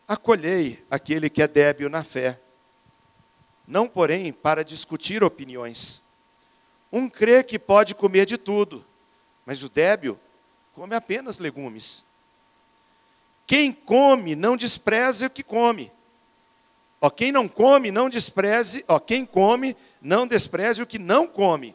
Acolhei 0.06 0.84
aquele 0.90 1.28
que 1.28 1.42
é 1.42 1.48
débil 1.48 1.90
na 1.90 2.04
fé, 2.04 2.40
não, 3.66 3.88
porém, 3.88 4.32
para 4.32 4.64
discutir 4.64 5.22
opiniões. 5.22 6.02
Um 6.92 7.08
crê 7.08 7.42
que 7.42 7.58
pode 7.58 7.94
comer 7.94 8.26
de 8.26 8.36
tudo, 8.36 8.84
mas 9.46 9.62
o 9.62 9.68
débil 9.68 10.18
come 10.74 10.94
apenas 10.94 11.38
legumes. 11.38 12.04
Quem 13.46 13.72
come, 13.72 14.34
não 14.34 14.56
despreze 14.56 15.26
o 15.26 15.30
que 15.30 15.42
come. 15.42 15.92
Ó, 17.00 17.10
quem 17.10 17.32
não 17.32 17.48
come, 17.48 17.90
não 17.90 18.08
despreze, 18.08 18.84
ó, 18.86 18.98
quem 19.00 19.26
come, 19.26 19.76
não 20.00 20.26
despreze 20.26 20.80
o 20.80 20.86
que 20.86 20.98
não 20.98 21.26
come. 21.26 21.74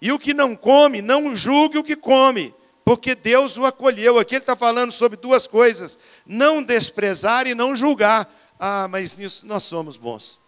E 0.00 0.10
o 0.10 0.18
que 0.18 0.32
não 0.32 0.56
come, 0.56 1.02
não 1.02 1.36
julgue 1.36 1.78
o 1.78 1.84
que 1.84 1.96
come, 1.96 2.54
porque 2.84 3.14
Deus 3.14 3.56
o 3.56 3.66
acolheu. 3.66 4.18
Aqui 4.18 4.34
ele 4.36 4.42
está 4.42 4.56
falando 4.56 4.92
sobre 4.92 5.18
duas 5.18 5.46
coisas: 5.46 5.98
não 6.24 6.62
desprezar 6.62 7.46
e 7.46 7.54
não 7.54 7.76
julgar. 7.76 8.32
Ah, 8.58 8.88
mas 8.88 9.16
nisso 9.16 9.46
nós 9.46 9.64
somos 9.64 9.96
bons. 9.96 10.40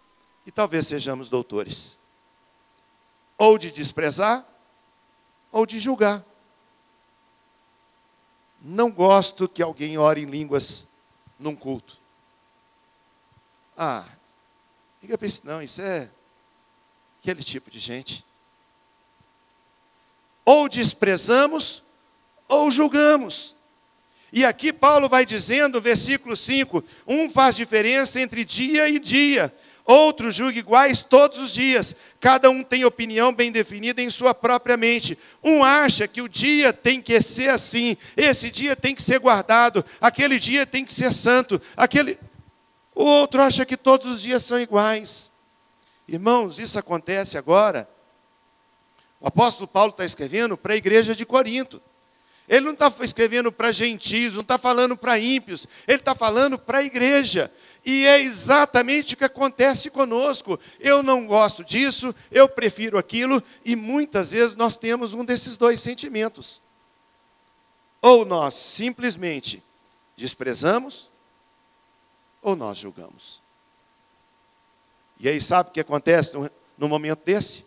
E 0.45 0.51
talvez 0.51 0.87
sejamos 0.87 1.29
doutores. 1.29 1.99
Ou 3.37 3.57
de 3.57 3.71
desprezar, 3.71 4.45
ou 5.51 5.65
de 5.65 5.79
julgar. 5.79 6.25
Não 8.61 8.91
gosto 8.91 9.47
que 9.47 9.63
alguém 9.63 9.97
ore 9.97 10.21
em 10.21 10.25
línguas 10.25 10.87
num 11.37 11.55
culto. 11.55 11.97
Ah, 13.77 14.05
para 15.17 15.27
isso, 15.27 15.41
não, 15.45 15.61
isso 15.61 15.81
é 15.81 16.09
aquele 17.21 17.41
tipo 17.41 17.71
de 17.71 17.79
gente. 17.79 18.25
Ou 20.43 20.67
desprezamos, 20.67 21.83
ou 22.47 22.69
julgamos. 22.69 23.55
E 24.31 24.45
aqui 24.45 24.71
Paulo 24.73 25.07
vai 25.07 25.25
dizendo, 25.25 25.81
versículo 25.81 26.35
5: 26.35 26.83
um 27.07 27.29
faz 27.29 27.55
diferença 27.55 28.19
entre 28.19 28.43
dia 28.43 28.89
e 28.89 28.99
dia, 28.99 29.53
outro 29.91 30.29
julga 30.29 30.59
iguais 30.59 31.01
todos 31.01 31.39
os 31.39 31.53
dias. 31.53 31.95
Cada 32.19 32.49
um 32.49 32.63
tem 32.63 32.85
opinião 32.85 33.33
bem 33.33 33.51
definida 33.51 34.01
em 34.01 34.09
sua 34.09 34.33
própria 34.33 34.77
mente. 34.77 35.17
Um 35.43 35.63
acha 35.63 36.07
que 36.07 36.21
o 36.21 36.29
dia 36.29 36.71
tem 36.71 37.01
que 37.01 37.19
ser 37.21 37.49
assim, 37.49 37.97
esse 38.15 38.51
dia 38.51 38.75
tem 38.75 38.93
que 38.93 39.01
ser 39.01 39.19
guardado, 39.19 39.83
aquele 39.99 40.37
dia 40.37 40.65
tem 40.65 40.85
que 40.85 40.93
ser 40.93 41.11
santo, 41.11 41.59
aquele. 41.75 42.19
O 42.93 43.03
outro 43.03 43.41
acha 43.41 43.65
que 43.65 43.77
todos 43.77 44.05
os 44.05 44.21
dias 44.21 44.43
são 44.43 44.59
iguais. 44.59 45.31
Irmãos, 46.07 46.59
isso 46.59 46.77
acontece 46.77 47.37
agora. 47.37 47.89
O 49.19 49.27
apóstolo 49.27 49.67
Paulo 49.67 49.91
está 49.91 50.05
escrevendo 50.05 50.57
para 50.57 50.73
a 50.73 50.77
igreja 50.77 51.15
de 51.15 51.25
Corinto. 51.25 51.81
Ele 52.49 52.65
não 52.65 52.73
está 52.73 52.91
escrevendo 53.01 53.51
para 53.51 53.71
gentios, 53.71 54.33
não 54.33 54.41
está 54.41 54.57
falando 54.57 54.97
para 54.97 55.19
ímpios, 55.19 55.67
ele 55.87 55.99
está 55.99 56.15
falando 56.15 56.57
para 56.57 56.79
a 56.79 56.83
igreja. 56.83 57.53
E 57.85 58.07
é 58.07 58.19
exatamente 58.19 59.13
o 59.13 59.17
que 59.17 59.23
acontece 59.23 59.91
conosco. 59.91 60.59
Eu 60.79 61.03
não 61.03 61.27
gosto 61.27 61.63
disso, 61.63 62.13
eu 62.31 62.49
prefiro 62.49 62.97
aquilo, 62.97 63.41
e 63.63 63.75
muitas 63.75 64.31
vezes 64.31 64.55
nós 64.55 64.75
temos 64.75 65.13
um 65.13 65.23
desses 65.23 65.57
dois 65.57 65.79
sentimentos. 65.79 66.59
Ou 68.01 68.25
nós 68.25 68.55
simplesmente 68.55 69.61
desprezamos, 70.17 71.11
ou 72.41 72.55
nós 72.55 72.79
julgamos. 72.79 73.43
E 75.19 75.29
aí, 75.29 75.39
sabe 75.39 75.69
o 75.69 75.73
que 75.73 75.81
acontece 75.81 76.33
no, 76.77 76.89
momento 76.89 77.23
desse? 77.23 77.65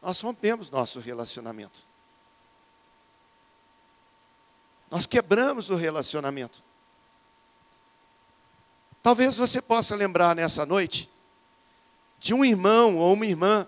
Nós 0.00 0.20
rompemos 0.20 0.70
nosso 0.70 1.00
relacionamento. 1.00 1.89
Nós 4.90 5.06
quebramos 5.06 5.70
o 5.70 5.76
relacionamento. 5.76 6.62
Talvez 9.02 9.36
você 9.36 9.62
possa 9.62 9.94
lembrar 9.94 10.34
nessa 10.34 10.66
noite 10.66 11.08
de 12.18 12.34
um 12.34 12.44
irmão 12.44 12.96
ou 12.98 13.14
uma 13.14 13.24
irmã 13.24 13.66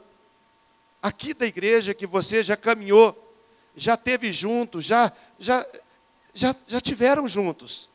aqui 1.00 1.32
da 1.32 1.46
igreja 1.46 1.94
que 1.94 2.06
você 2.06 2.42
já 2.42 2.56
caminhou, 2.56 3.16
já 3.74 3.96
teve 3.96 4.32
junto, 4.32 4.80
já 4.80 5.10
já 5.38 5.64
já, 6.34 6.54
já 6.66 6.80
tiveram 6.80 7.28
juntos. 7.28 7.90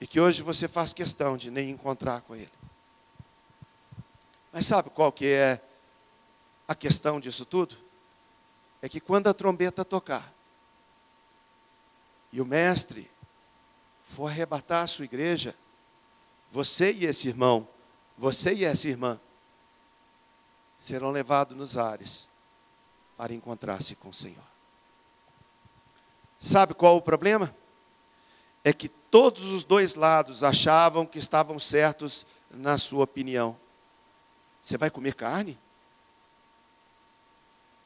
E 0.00 0.06
que 0.06 0.20
hoje 0.20 0.42
você 0.42 0.66
faz 0.66 0.92
questão 0.92 1.36
de 1.36 1.50
nem 1.50 1.70
encontrar 1.70 2.22
com 2.22 2.34
ele. 2.34 2.50
Mas 4.52 4.66
sabe 4.66 4.90
qual 4.90 5.12
que 5.12 5.26
é 5.26 5.60
a 6.66 6.74
questão 6.74 7.20
disso 7.20 7.44
tudo? 7.44 7.76
É 8.82 8.88
que 8.88 8.98
quando 8.98 9.28
a 9.28 9.34
trombeta 9.34 9.84
tocar, 9.84 10.32
e 12.32 12.40
o 12.40 12.46
mestre 12.46 13.10
for 14.00 14.28
arrebatar 14.28 14.84
a 14.84 14.86
sua 14.86 15.04
igreja, 15.04 15.54
você 16.50 16.92
e 16.92 17.04
esse 17.04 17.28
irmão, 17.28 17.66
você 18.18 18.52
e 18.54 18.64
essa 18.64 18.88
irmã, 18.88 19.20
serão 20.78 21.10
levados 21.10 21.56
nos 21.56 21.76
ares 21.76 22.30
para 23.16 23.34
encontrar-se 23.34 23.94
com 23.94 24.08
o 24.08 24.14
Senhor. 24.14 24.42
Sabe 26.38 26.72
qual 26.72 26.96
o 26.96 27.02
problema? 27.02 27.54
É 28.64 28.72
que 28.72 28.88
todos 28.88 29.44
os 29.52 29.62
dois 29.62 29.94
lados 29.94 30.42
achavam 30.42 31.04
que 31.04 31.18
estavam 31.18 31.58
certos 31.58 32.26
na 32.50 32.78
sua 32.78 33.04
opinião. 33.04 33.56
Você 34.60 34.78
vai 34.78 34.90
comer 34.90 35.14
carne? 35.14 35.58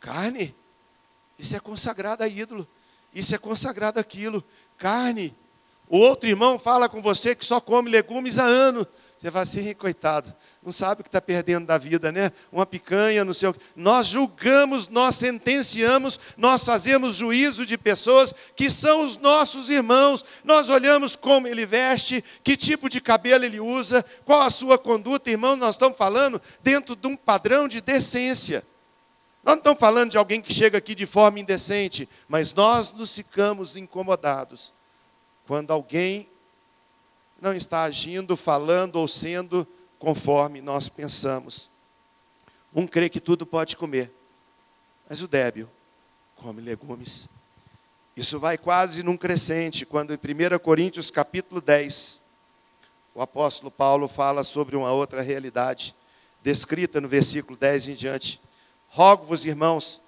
Carne? 0.00 0.54
Isso 1.38 1.56
é 1.56 1.60
consagrado 1.60 2.22
a 2.22 2.28
ídolo 2.28 2.66
isso 3.14 3.34
é 3.34 3.38
consagrado 3.38 4.00
aquilo. 4.00 4.42
Carne. 4.76 5.34
O 5.88 5.98
outro 5.98 6.28
irmão 6.28 6.58
fala 6.58 6.88
com 6.88 7.00
você 7.00 7.34
que 7.34 7.44
só 7.44 7.60
come 7.60 7.90
legumes 7.90 8.38
há 8.38 8.44
ano. 8.44 8.86
Você 9.16 9.30
vai 9.30 9.44
assim, 9.44 9.72
coitado, 9.74 10.34
não 10.62 10.72
sabe 10.72 11.00
o 11.00 11.04
que 11.04 11.08
está 11.08 11.20
perdendo 11.20 11.66
da 11.66 11.78
vida, 11.78 12.10
né? 12.10 12.32
Uma 12.50 12.66
picanha, 12.66 13.24
não 13.24 13.32
sei 13.32 13.48
o 13.48 13.54
que. 13.54 13.60
Nós 13.76 14.08
julgamos, 14.08 14.88
nós 14.88 15.14
sentenciamos, 15.14 16.18
nós 16.36 16.64
fazemos 16.64 17.14
juízo 17.14 17.64
de 17.64 17.78
pessoas 17.78 18.34
que 18.56 18.68
são 18.68 19.02
os 19.02 19.16
nossos 19.16 19.70
irmãos. 19.70 20.24
Nós 20.42 20.68
olhamos 20.68 21.16
como 21.16 21.46
ele 21.46 21.64
veste, 21.64 22.24
que 22.42 22.56
tipo 22.56 22.88
de 22.88 23.00
cabelo 23.00 23.44
ele 23.44 23.60
usa, 23.60 24.04
qual 24.24 24.42
a 24.42 24.50
sua 24.50 24.76
conduta, 24.76 25.30
irmão. 25.30 25.54
Nós 25.54 25.76
estamos 25.76 25.96
falando 25.96 26.42
dentro 26.62 26.96
de 26.96 27.06
um 27.06 27.16
padrão 27.16 27.68
de 27.68 27.80
decência. 27.80 28.64
Nós 29.44 29.56
não 29.56 29.58
estamos 29.58 29.78
falando 29.78 30.10
de 30.10 30.16
alguém 30.16 30.40
que 30.40 30.52
chega 30.52 30.78
aqui 30.78 30.94
de 30.94 31.04
forma 31.04 31.38
indecente, 31.38 32.08
mas 32.26 32.54
nós 32.54 32.92
nos 32.92 33.14
ficamos 33.14 33.76
incomodados 33.76 34.72
quando 35.46 35.70
alguém 35.70 36.28
não 37.38 37.52
está 37.52 37.82
agindo, 37.82 38.38
falando 38.38 38.96
ou 38.96 39.06
sendo 39.06 39.66
conforme 39.98 40.62
nós 40.62 40.88
pensamos. 40.88 41.68
Um 42.74 42.86
crê 42.86 43.10
que 43.10 43.20
tudo 43.20 43.44
pode 43.44 43.76
comer, 43.76 44.10
mas 45.06 45.20
o 45.20 45.28
débil 45.28 45.68
come 46.36 46.62
legumes. 46.62 47.28
Isso 48.16 48.40
vai 48.40 48.56
quase 48.56 49.02
num 49.02 49.16
crescente, 49.16 49.84
quando 49.84 50.14
em 50.14 50.16
1 50.16 50.58
Coríntios 50.58 51.10
capítulo 51.10 51.60
10, 51.60 52.22
o 53.14 53.20
apóstolo 53.20 53.70
Paulo 53.70 54.08
fala 54.08 54.42
sobre 54.42 54.74
uma 54.74 54.90
outra 54.90 55.20
realidade, 55.20 55.94
descrita 56.42 56.98
no 56.98 57.08
versículo 57.08 57.58
10 57.58 57.88
em 57.88 57.94
diante. 57.94 58.40
Rogo-vos, 58.94 59.44
irmãos, 59.44 60.00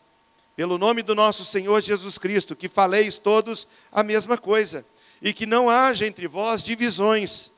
pelo 0.54 0.78
nome 0.78 1.02
do 1.02 1.12
nosso 1.12 1.44
Senhor 1.44 1.80
Jesus 1.80 2.18
Cristo, 2.18 2.54
que 2.54 2.68
faleis 2.68 3.16
todos 3.16 3.66
a 3.90 4.04
mesma 4.04 4.38
coisa 4.38 4.86
e 5.20 5.32
que 5.32 5.44
não 5.44 5.68
haja 5.68 6.06
entre 6.06 6.28
vós 6.28 6.62
divisões. 6.62 7.50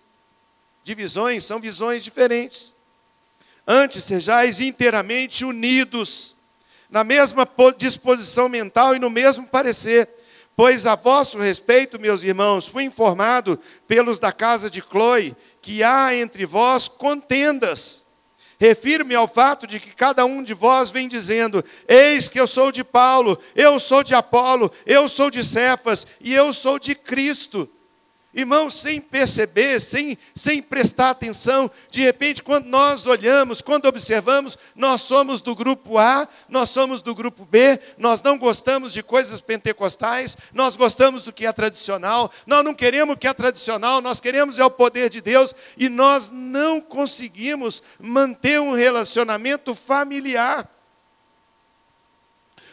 Divisões 0.82 1.44
são 1.44 1.60
visões 1.60 2.02
diferentes. 2.02 2.74
Antes 3.66 4.04
sejais 4.04 4.58
inteiramente 4.58 5.44
unidos, 5.44 6.34
na 6.88 7.04
mesma 7.04 7.46
disposição 7.76 8.48
mental 8.48 8.96
e 8.96 8.98
no 8.98 9.10
mesmo 9.10 9.46
parecer. 9.46 10.08
Pois 10.56 10.86
a 10.86 10.94
vosso 10.94 11.36
respeito, 11.36 12.00
meus 12.00 12.22
irmãos, 12.22 12.66
fui 12.66 12.84
informado 12.84 13.60
pelos 13.86 14.18
da 14.18 14.32
casa 14.32 14.70
de 14.70 14.80
Chloe 14.80 15.36
que 15.60 15.82
há 15.82 16.14
entre 16.14 16.46
vós 16.46 16.88
contendas. 16.88 18.07
Refiro-me 18.60 19.14
ao 19.14 19.28
fato 19.28 19.66
de 19.66 19.78
que 19.78 19.94
cada 19.94 20.24
um 20.24 20.42
de 20.42 20.52
vós 20.52 20.90
vem 20.90 21.06
dizendo: 21.06 21.64
Eis 21.86 22.28
que 22.28 22.40
eu 22.40 22.46
sou 22.46 22.72
de 22.72 22.82
Paulo, 22.82 23.38
eu 23.54 23.78
sou 23.78 24.02
de 24.02 24.14
Apolo, 24.14 24.72
eu 24.84 25.08
sou 25.08 25.30
de 25.30 25.44
Cefas 25.44 26.06
e 26.20 26.34
eu 26.34 26.52
sou 26.52 26.78
de 26.78 26.94
Cristo. 26.94 27.70
Irmãos, 28.34 28.74
sem 28.74 29.00
perceber, 29.00 29.80
sem, 29.80 30.18
sem 30.34 30.60
prestar 30.62 31.10
atenção, 31.10 31.70
de 31.90 32.02
repente, 32.02 32.42
quando 32.42 32.66
nós 32.66 33.06
olhamos, 33.06 33.62
quando 33.62 33.86
observamos, 33.86 34.58
nós 34.76 35.00
somos 35.00 35.40
do 35.40 35.56
grupo 35.56 35.96
A, 35.96 36.28
nós 36.46 36.68
somos 36.68 37.00
do 37.00 37.14
grupo 37.14 37.46
B, 37.46 37.80
nós 37.96 38.20
não 38.22 38.36
gostamos 38.36 38.92
de 38.92 39.02
coisas 39.02 39.40
pentecostais, 39.40 40.36
nós 40.52 40.76
gostamos 40.76 41.24
do 41.24 41.32
que 41.32 41.46
é 41.46 41.52
tradicional, 41.52 42.30
nós 42.46 42.62
não 42.62 42.74
queremos 42.74 43.14
o 43.14 43.18
que 43.18 43.26
é 43.26 43.32
tradicional, 43.32 44.02
nós 44.02 44.20
queremos 44.20 44.58
é 44.58 44.64
o 44.64 44.70
poder 44.70 45.08
de 45.08 45.22
Deus, 45.22 45.54
e 45.78 45.88
nós 45.88 46.28
não 46.30 46.82
conseguimos 46.82 47.82
manter 47.98 48.60
um 48.60 48.74
relacionamento 48.74 49.74
familiar, 49.74 50.70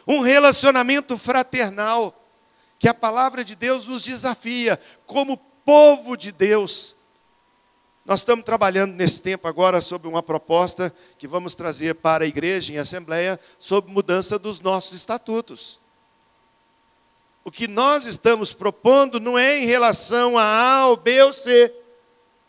um 0.05 0.19
relacionamento 0.19 1.17
fraternal 1.17 2.24
que 2.77 2.87
a 2.87 2.93
palavra 2.93 3.43
de 3.43 3.55
Deus 3.55 3.87
nos 3.87 4.03
desafia, 4.03 4.79
como 5.05 5.37
povo 5.37 6.15
de 6.15 6.31
Deus. 6.31 6.95
Nós 8.05 8.19
estamos 8.19 8.45
trabalhando 8.45 8.93
nesse 8.93 9.21
tempo 9.21 9.47
agora 9.47 9.81
sobre 9.81 10.07
uma 10.07 10.21
proposta 10.21 10.93
que 11.17 11.27
vamos 11.27 11.55
trazer 11.55 11.95
para 11.95 12.23
a 12.23 12.27
igreja 12.27 12.71
em 12.71 12.77
assembleia 12.77 13.39
sobre 13.57 13.91
mudança 13.91 14.37
dos 14.37 14.59
nossos 14.59 14.93
estatutos. 14.93 15.79
O 17.43 17.49
que 17.49 17.67
nós 17.67 18.05
estamos 18.05 18.53
propondo 18.53 19.19
não 19.19 19.37
é 19.37 19.59
em 19.59 19.65
relação 19.65 20.37
a 20.37 20.43
A 20.43 20.87
ou 20.87 20.97
B 20.97 21.21
ou 21.23 21.33
C. 21.33 21.73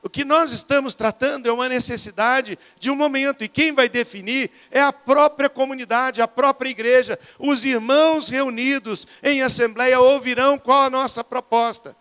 O 0.07 0.09
que 0.09 0.25
nós 0.25 0.53
estamos 0.53 0.95
tratando 0.95 1.49
é 1.49 1.53
uma 1.53 1.69
necessidade 1.69 2.57
de 2.79 2.93
um 2.93 2.95
momento, 2.95 3.43
e 3.43 3.49
quem 3.49 3.73
vai 3.73 3.89
definir 3.89 4.53
é 4.71 4.81
a 4.81 4.93
própria 4.93 5.51
comunidade, 5.51 6.23
a 6.23 6.29
própria 6.29 6.71
igreja. 6.71 7.19
Os 7.41 7.65
irmãos 7.65 8.29
reunidos 8.29 9.05
em 9.21 9.43
assembleia 9.43 9.99
ouvirão 9.99 10.61
qual 10.61 10.85
a 10.85 10.91
nossa 10.91 11.25
proposta. 11.25 11.97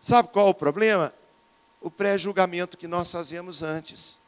Sabe 0.00 0.30
qual 0.30 0.48
o 0.48 0.54
problema? 0.54 1.14
O 1.80 1.88
pré-julgamento 1.88 2.76
que 2.76 2.88
nós 2.88 3.12
fazemos 3.12 3.62
antes. 3.62 4.20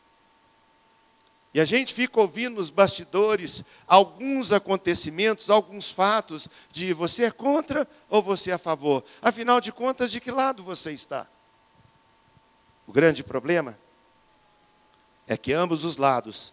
E 1.53 1.61
a 1.61 1.65
gente 1.65 1.93
fica 1.93 2.21
ouvindo 2.21 2.55
nos 2.55 2.71
bastidores 2.71 3.65
alguns 3.85 4.53
acontecimentos, 4.53 5.51
alguns 5.51 5.91
fatos 5.91 6.49
de 6.71 6.93
você 6.93 7.25
é 7.25 7.31
contra 7.33 7.85
ou 8.09 8.23
você 8.23 8.53
é 8.53 8.55
a 8.55 8.59
favor. 8.59 9.03
Afinal 9.21 9.61
de 9.61 9.73
contas, 9.73 10.09
de 10.13 10.21
que 10.21 10.31
lado 10.31 10.63
você 10.63 10.93
está? 10.93 11.27
O 12.91 12.93
grande 12.93 13.23
problema 13.23 13.79
é 15.29 15.37
que 15.37 15.53
ambos 15.53 15.85
os 15.85 15.97
lados 15.97 16.53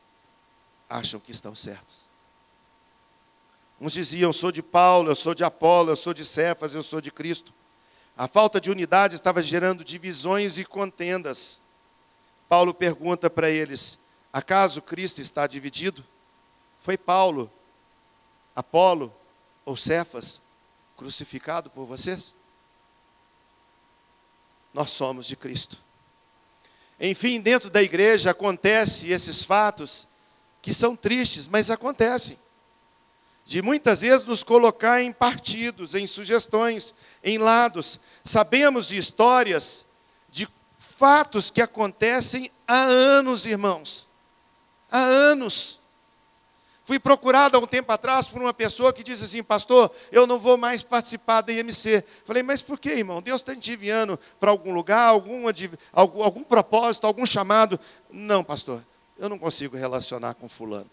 acham 0.88 1.20
que 1.20 1.32
estão 1.32 1.56
certos. 1.56 2.08
Uns 3.82 3.94
diziam: 3.94 4.32
sou 4.32 4.52
de 4.52 4.62
Paulo, 4.62 5.10
eu 5.10 5.16
sou 5.16 5.34
de 5.34 5.44
Apolo, 5.44 5.90
eu 5.90 5.96
sou 5.96 6.14
de 6.14 6.24
Cefas, 6.24 6.76
eu 6.76 6.84
sou 6.84 7.02
de 7.02 7.10
Cristo. 7.10 7.52
A 8.16 8.28
falta 8.28 8.62
de 8.62 8.70
unidade 8.70 9.16
estava 9.16 9.42
gerando 9.42 9.84
divisões 9.84 10.60
e 10.60 10.64
contendas. 10.64 11.60
Paulo 12.48 12.72
pergunta 12.72 13.32
para 13.32 13.50
eles: 13.50 13.98
acaso 14.32 14.80
Cristo 14.84 15.22
está 15.22 15.48
dividido? 15.48 16.06
Foi 16.78 17.00
Paulo, 17.00 17.52
Apolo 18.56 19.12
ou 19.66 19.76
Cefas 19.76 20.40
crucificado 20.96 21.72
por 21.72 21.88
vocês? 21.88 22.38
Nós 24.72 24.92
somos 24.92 25.26
de 25.26 25.36
Cristo. 25.36 25.87
Enfim, 27.00 27.40
dentro 27.40 27.70
da 27.70 27.82
igreja 27.82 28.32
acontece 28.32 29.10
esses 29.10 29.44
fatos 29.44 30.08
que 30.62 30.74
são 30.74 30.96
tristes, 30.96 31.48
mas 31.48 31.70
acontecem 31.70 32.38
de 33.48 33.62
muitas 33.62 34.02
vezes 34.02 34.26
nos 34.28 34.44
colocar 34.44 35.02
em 35.02 35.14
partidos, 35.14 35.96
em 35.96 36.06
sugestões, 36.06 36.94
em 37.24 37.38
lados. 37.38 37.98
Sabemos 38.22 38.90
de 38.90 38.98
histórias, 38.98 39.86
de 40.30 40.46
fatos 40.78 41.50
que 41.50 41.62
acontecem 41.62 42.52
há 42.68 42.84
anos, 42.84 43.46
irmãos. 43.46 44.10
Há 44.92 45.00
anos. 45.00 45.80
Fui 46.88 46.98
procurado 46.98 47.58
há 47.58 47.60
um 47.60 47.68
tempo 47.68 47.92
atrás 47.92 48.28
por 48.28 48.42
uma 48.42 48.54
pessoa 48.54 48.94
que 48.94 49.04
disse 49.04 49.26
assim, 49.26 49.44
pastor, 49.44 49.92
eu 50.10 50.26
não 50.26 50.40
vou 50.40 50.58
mais 50.58 50.82
participar 50.82 51.42
da 51.42 51.52
IMC. 51.52 52.02
Falei, 52.26 52.42
mas 52.42 52.62
por 52.62 52.80
que, 52.80 52.90
irmão? 52.90 53.22
Deus 53.22 53.42
está 53.42 53.54
te 53.54 53.74
enviando 53.74 54.18
para 54.40 54.50
algum 54.50 54.74
lugar, 54.74 55.10
algum, 55.10 55.44
algum, 55.92 56.24
algum 56.24 56.44
propósito, 56.44 57.06
algum 57.06 57.26
chamado? 57.26 57.78
Não, 58.10 58.42
pastor, 58.42 58.84
eu 59.18 59.28
não 59.28 59.38
consigo 59.38 59.76
relacionar 59.76 60.36
com 60.36 60.48
fulano. 60.48 60.90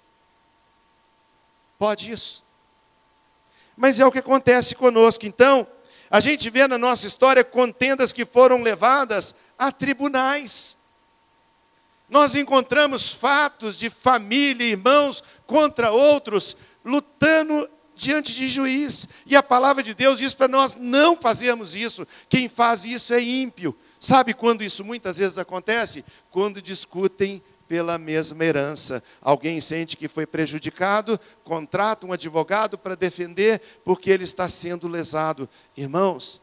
Pode 1.79 2.11
isso 2.11 2.45
mas 3.77 3.99
é 3.99 4.07
o 4.07 4.13
que 4.13 4.19
acontece 4.19 4.75
conosco. 4.75 5.27
Então, 5.27 5.67
a 6.11 6.21
gente 6.21 6.49
vê 6.51 6.67
na 6.69 6.79
nossa 6.79 7.07
história 7.07 7.43
contendas 7.43 8.13
que 8.13 8.25
foram 8.25 8.63
levadas 8.63 9.35
a 9.59 9.73
tribunais. 9.73 10.77
Nós 12.09 12.35
encontramos 12.35 13.11
fatos 13.11 13.79
de 13.79 13.89
família, 13.89 14.67
irmãos 14.67 15.23
contra 15.47 15.91
outros, 15.91 16.57
lutando 16.85 17.69
diante 17.95 18.35
de 18.35 18.49
juiz. 18.49 19.09
E 19.27 19.37
a 19.37 19.43
palavra 19.43 19.83
de 19.83 19.95
Deus 19.95 20.19
diz 20.19 20.35
para 20.35 20.49
nós 20.49 20.77
não 20.77 21.17
fazermos 21.17 21.75
isso. 21.75 22.07
Quem 22.29 22.49
faz 22.49 22.85
isso 22.85 23.15
é 23.15 23.21
ímpio. 23.23 23.77
Sabe 24.01 24.35
quando 24.35 24.63
isso 24.63 24.85
muitas 24.85 25.17
vezes 25.17 25.39
acontece? 25.39 26.05
Quando 26.31 26.61
discutem 26.61 27.43
pela 27.67 27.97
mesma 27.99 28.45
herança. 28.45 29.03
Alguém 29.21 29.61
sente 29.61 29.97
que 29.97 30.09
foi 30.09 30.27
prejudicado, 30.27 31.19
contrata 31.43 32.07
um 32.07 32.13
advogado 32.13 32.77
para 32.77 32.95
defender 32.95 33.61
porque 33.85 34.11
ele 34.11 34.25
está 34.25 34.49
sendo 34.49 34.87
lesado. 34.89 35.49
Irmãos, 35.77 36.43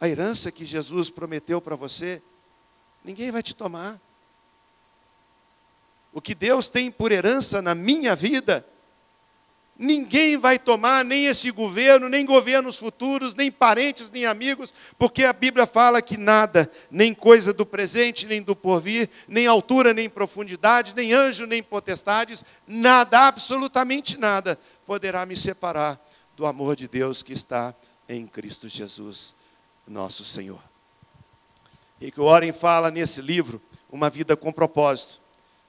a 0.00 0.08
herança 0.08 0.50
que 0.50 0.64
Jesus 0.64 1.10
prometeu 1.10 1.60
para 1.60 1.76
você, 1.76 2.22
ninguém 3.04 3.30
vai 3.30 3.42
te 3.42 3.54
tomar. 3.54 4.00
O 6.12 6.20
que 6.20 6.34
Deus 6.34 6.68
tem 6.68 6.90
por 6.90 7.10
herança 7.10 7.62
na 7.62 7.74
minha 7.74 8.14
vida, 8.14 8.66
Ninguém 9.78 10.36
vai 10.36 10.58
tomar 10.58 11.04
nem 11.04 11.26
esse 11.26 11.50
governo, 11.50 12.08
nem 12.08 12.26
governos 12.26 12.76
futuros, 12.76 13.34
nem 13.34 13.50
parentes, 13.50 14.10
nem 14.10 14.26
amigos, 14.26 14.72
porque 14.98 15.24
a 15.24 15.32
Bíblia 15.32 15.66
fala 15.66 16.02
que 16.02 16.16
nada, 16.16 16.70
nem 16.90 17.14
coisa 17.14 17.52
do 17.54 17.64
presente, 17.64 18.26
nem 18.26 18.42
do 18.42 18.54
porvir, 18.54 19.08
nem 19.26 19.46
altura, 19.46 19.94
nem 19.94 20.10
profundidade, 20.10 20.94
nem 20.94 21.12
anjo, 21.14 21.46
nem 21.46 21.62
potestades, 21.62 22.44
nada, 22.66 23.26
absolutamente 23.26 24.18
nada, 24.18 24.58
poderá 24.84 25.24
me 25.24 25.36
separar 25.36 25.98
do 26.36 26.44
amor 26.44 26.76
de 26.76 26.86
Deus 26.86 27.22
que 27.22 27.32
está 27.32 27.74
em 28.06 28.26
Cristo 28.26 28.68
Jesus, 28.68 29.34
nosso 29.88 30.24
Senhor. 30.24 30.62
E 31.98 32.10
que 32.10 32.20
o 32.20 32.24
Oren 32.24 32.52
fala 32.52 32.90
nesse 32.90 33.22
livro, 33.22 33.60
uma 33.90 34.10
vida 34.10 34.36
com 34.36 34.52
propósito, 34.52 35.21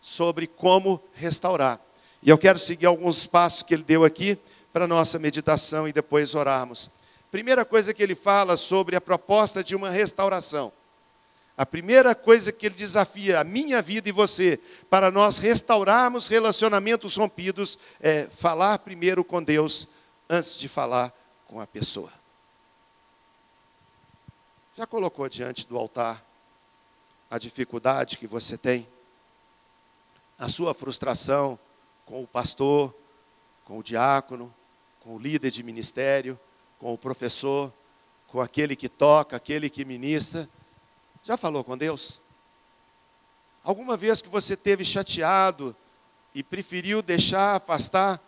sobre 0.04 0.48
como 0.48 1.02
restaurar. 1.14 1.80
E 2.22 2.30
eu 2.30 2.38
quero 2.38 2.60
seguir 2.60 2.88
alguns 2.88 3.26
passos 3.26 3.64
que 3.64 3.74
ele 3.74 3.84
deu 3.84 4.04
aqui 4.04 4.38
para 4.74 4.86
nossa 4.86 5.18
meditação 5.18 5.88
e 5.88 5.94
depois 5.94 6.36
orarmos. 6.36 6.92
Primeira 7.32 7.64
coisa 7.64 7.94
que 7.94 8.04
ele 8.04 8.14
fala 8.14 8.58
sobre 8.58 8.98
a 8.98 9.02
proposta 9.02 9.64
de 9.64 9.78
uma 9.78 9.90
restauração. 9.90 10.74
A 11.58 11.66
primeira 11.66 12.14
coisa 12.14 12.52
que 12.52 12.66
ele 12.66 12.76
desafia 12.76 13.40
a 13.40 13.46
minha 13.46 13.82
vida 13.82 14.10
e 14.10 14.12
você 14.12 14.60
para 14.90 15.10
nós 15.10 15.38
restaurarmos 15.38 16.28
relacionamentos 16.28 17.16
rompidos 17.16 17.80
é 18.02 18.26
falar 18.26 18.80
primeiro 18.80 19.24
com 19.24 19.42
Deus 19.42 19.88
antes 20.30 20.58
de 20.58 20.68
falar 20.68 21.14
com 21.46 21.62
a 21.62 21.68
pessoa. 21.68 22.12
Já 24.76 24.86
colocou 24.86 25.30
diante 25.30 25.66
do 25.66 25.78
altar 25.78 26.22
a 27.32 27.38
dificuldade 27.38 28.18
que 28.18 28.28
você 28.28 28.58
tem? 28.58 28.86
A 30.44 30.50
sua 30.50 30.74
frustração 30.74 31.58
com 32.06 32.22
o 32.22 32.28
pastor, 32.28 32.94
com 33.64 33.78
o 33.78 33.82
diácono, 33.82 34.54
com 35.00 35.16
o 35.16 35.18
líder 35.18 35.50
de 35.50 35.64
ministério, 35.64 36.38
com 36.78 36.94
o 36.94 36.98
professor, 36.98 37.72
com 38.28 38.42
aquele 38.42 38.76
que 38.76 38.90
toca, 38.90 39.38
aquele 39.38 39.70
que 39.70 39.86
ministra? 39.86 40.50
Já 41.24 41.38
falou 41.38 41.64
com 41.64 41.78
Deus? 41.78 42.22
Alguma 43.64 43.96
vez 43.96 44.22
que 44.22 44.28
você 44.28 44.58
teve 44.58 44.84
chateado 44.84 45.74
e 46.36 46.44
preferiu 46.44 47.02
deixar 47.02 47.56
afastar, 47.56 48.22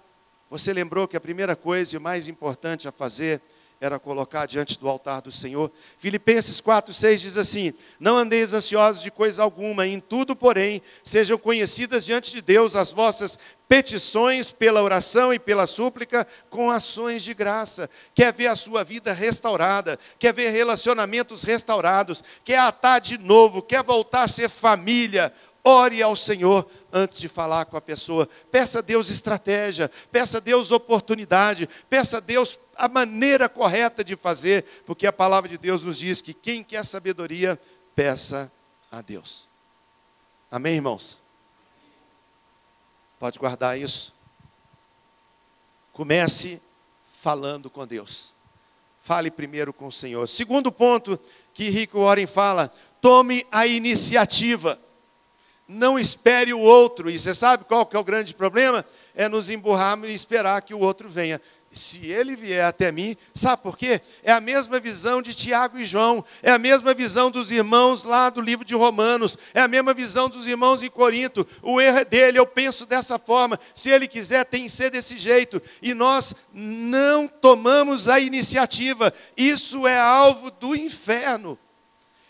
você 0.49 0.71
lembrou 0.71 1.09
que 1.09 1.17
a 1.17 1.21
primeira 1.21 1.53
coisa 1.53 1.97
e 1.97 1.99
mais 1.99 2.29
importante 2.29 2.87
a 2.87 2.93
fazer 2.93 3.41
era 3.85 3.99
colocar 3.99 4.45
diante 4.45 4.79
do 4.79 4.89
altar 4.89 5.21
do 5.21 5.31
Senhor. 5.31 5.71
Filipenses 5.97 6.59
4, 6.59 6.93
6 6.93 7.21
diz 7.21 7.37
assim: 7.37 7.73
Não 7.99 8.17
andeis 8.17 8.53
ansiosos 8.53 9.01
de 9.01 9.11
coisa 9.11 9.43
alguma, 9.43 9.85
em 9.85 9.99
tudo, 9.99 10.35
porém, 10.35 10.81
sejam 11.03 11.37
conhecidas 11.37 12.05
diante 12.05 12.31
de 12.31 12.41
Deus 12.41 12.75
as 12.75 12.91
vossas 12.91 13.37
petições 13.67 14.51
pela 14.51 14.83
oração 14.83 15.33
e 15.33 15.39
pela 15.39 15.65
súplica 15.65 16.25
com 16.49 16.69
ações 16.69 17.23
de 17.23 17.33
graça. 17.33 17.89
Quer 18.13 18.31
ver 18.31 18.47
a 18.47 18.55
sua 18.55 18.83
vida 18.83 19.11
restaurada, 19.11 19.97
quer 20.19 20.33
ver 20.33 20.49
relacionamentos 20.49 21.43
restaurados, 21.43 22.23
quer 22.43 22.59
atar 22.59 23.01
de 23.01 23.17
novo, 23.17 23.61
quer 23.61 23.83
voltar 23.83 24.23
a 24.23 24.27
ser 24.27 24.49
família. 24.49 25.33
Ore 25.67 26.03
ao 26.03 26.15
Senhor 26.15 26.69
antes 26.93 27.17
de 27.17 27.27
falar 27.27 27.65
com 27.65 27.75
a 27.75 27.81
pessoa. 27.81 28.29
Peça 28.51 28.79
a 28.79 28.81
Deus 28.83 29.09
estratégia, 29.09 29.89
peça 30.11 30.37
a 30.37 30.39
Deus 30.39 30.71
oportunidade, 30.71 31.67
peça 31.89 32.17
a 32.17 32.19
Deus 32.19 32.59
a 32.77 32.87
maneira 32.87 33.49
correta 33.49 34.03
de 34.03 34.15
fazer, 34.15 34.63
porque 34.85 35.07
a 35.07 35.11
palavra 35.11 35.49
de 35.49 35.57
Deus 35.57 35.83
nos 35.83 35.97
diz 35.97 36.21
que 36.21 36.35
quem 36.35 36.63
quer 36.63 36.85
sabedoria, 36.85 37.59
peça 37.95 38.51
a 38.91 39.01
Deus. 39.01 39.49
Amém, 40.51 40.75
irmãos? 40.75 41.19
Pode 43.17 43.39
guardar 43.39 43.79
isso. 43.79 44.13
Comece 45.91 46.61
falando 47.11 47.71
com 47.71 47.87
Deus. 47.87 48.35
Fale 49.01 49.31
primeiro 49.31 49.73
com 49.73 49.87
o 49.87 49.91
Senhor. 49.91 50.27
Segundo 50.27 50.71
ponto 50.71 51.19
que 51.55 51.69
Rico 51.69 52.01
Warren 52.01 52.27
fala: 52.27 52.71
tome 53.01 53.43
a 53.51 53.65
iniciativa. 53.65 54.79
Não 55.67 55.97
espere 55.97 56.53
o 56.53 56.59
outro. 56.59 57.09
E 57.09 57.17
você 57.17 57.33
sabe 57.33 57.63
qual 57.65 57.85
que 57.85 57.95
é 57.95 57.99
o 57.99 58.03
grande 58.03 58.33
problema? 58.33 58.85
É 59.15 59.27
nos 59.27 59.49
emburrarmos 59.49 60.09
e 60.09 60.13
esperar 60.13 60.61
que 60.61 60.73
o 60.73 60.79
outro 60.79 61.09
venha 61.09 61.41
se 61.75 62.07
ele 62.07 62.35
vier 62.35 62.63
até 62.63 62.91
mim, 62.91 63.15
sabe 63.33 63.61
por 63.61 63.77
quê? 63.77 64.01
É 64.23 64.31
a 64.31 64.39
mesma 64.39 64.79
visão 64.79 65.21
de 65.21 65.33
Tiago 65.33 65.77
e 65.77 65.85
João, 65.85 66.23
é 66.41 66.51
a 66.51 66.57
mesma 66.57 66.93
visão 66.93 67.29
dos 67.29 67.51
irmãos 67.51 68.05
lá 68.05 68.29
do 68.29 68.39
livro 68.39 68.65
de 68.65 68.73
Romanos, 68.73 69.37
é 69.53 69.61
a 69.61 69.67
mesma 69.67 69.93
visão 69.93 70.29
dos 70.29 70.47
irmãos 70.47 70.81
em 70.81 70.89
Corinto. 70.89 71.45
O 71.61 71.81
erro 71.81 71.99
é 71.99 72.05
dele, 72.05 72.39
eu 72.39 72.47
penso 72.47 72.85
dessa 72.85 73.19
forma. 73.19 73.59
Se 73.73 73.89
ele 73.89 74.07
quiser, 74.07 74.45
tem 74.45 74.63
que 74.63 74.69
ser 74.69 74.89
desse 74.89 75.17
jeito. 75.17 75.61
E 75.81 75.93
nós 75.93 76.33
não 76.53 77.27
tomamos 77.27 78.07
a 78.07 78.19
iniciativa. 78.19 79.13
Isso 79.35 79.85
é 79.85 79.99
alvo 79.99 80.49
do 80.51 80.75
inferno. 80.75 81.59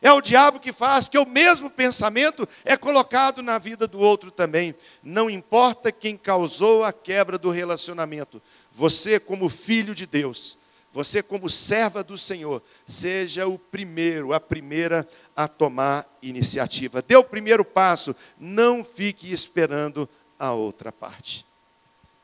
É 0.01 0.11
o 0.11 0.21
diabo 0.21 0.59
que 0.59 0.71
faz, 0.71 1.05
porque 1.05 1.17
o 1.17 1.25
mesmo 1.25 1.69
pensamento 1.69 2.47
é 2.63 2.77
colocado 2.77 3.41
na 3.41 3.57
vida 3.57 3.87
do 3.87 3.99
outro 3.99 4.29
também. 4.29 4.75
Não 5.01 5.29
importa 5.29 5.91
quem 5.91 6.17
causou 6.17 6.83
a 6.83 6.93
quebra 6.93 7.37
do 7.37 7.49
relacionamento, 7.49 8.41
você, 8.71 9.19
como 9.19 9.49
filho 9.49 9.95
de 9.95 10.05
Deus, 10.05 10.57
você, 10.91 11.21
como 11.21 11.49
serva 11.49 12.03
do 12.03 12.17
Senhor, 12.17 12.61
seja 12.85 13.47
o 13.47 13.59
primeiro, 13.59 14.31
a 14.31 14.39
primeira 14.39 15.07
a 15.35 15.47
tomar 15.47 16.07
iniciativa. 16.21 17.01
Dê 17.01 17.15
o 17.15 17.23
primeiro 17.23 17.65
passo, 17.65 18.15
não 18.39 18.83
fique 18.83 19.31
esperando 19.31 20.07
a 20.39 20.53
outra 20.53 20.91
parte. 20.91 21.45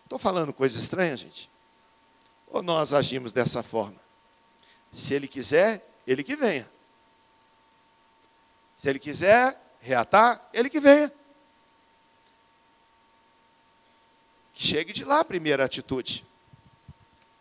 Estou 0.03 0.19
falando 0.19 0.53
coisa 0.53 0.77
estranha, 0.77 1.17
gente? 1.17 1.49
Ou 2.47 2.61
nós 2.61 2.93
agimos 2.93 3.33
dessa 3.33 3.63
forma? 3.63 3.99
Se 4.91 5.13
ele 5.13 5.27
quiser, 5.27 5.85
ele 6.05 6.23
que 6.23 6.35
venha. 6.35 6.69
Se 8.81 8.89
ele 8.89 8.97
quiser 8.97 9.55
reatar, 9.79 10.41
ele 10.51 10.67
que 10.67 10.79
venha. 10.79 11.13
Chegue 14.55 14.91
de 14.91 15.05
lá 15.05 15.19
a 15.19 15.23
primeira 15.23 15.63
atitude. 15.63 16.25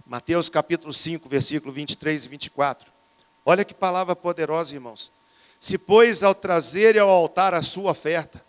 Mateus 0.05 0.51
capítulo 0.51 0.93
5, 0.93 1.27
versículo 1.31 1.73
23 1.73 2.27
e 2.27 2.29
24. 2.29 2.93
Olha 3.43 3.65
que 3.65 3.73
palavra 3.73 4.15
poderosa, 4.15 4.75
irmãos. 4.75 5.11
Se, 5.59 5.79
pois, 5.79 6.23
ao 6.23 6.35
trazer 6.35 6.99
ao 6.99 7.09
altar 7.09 7.55
a 7.55 7.63
sua 7.63 7.91
oferta, 7.93 8.45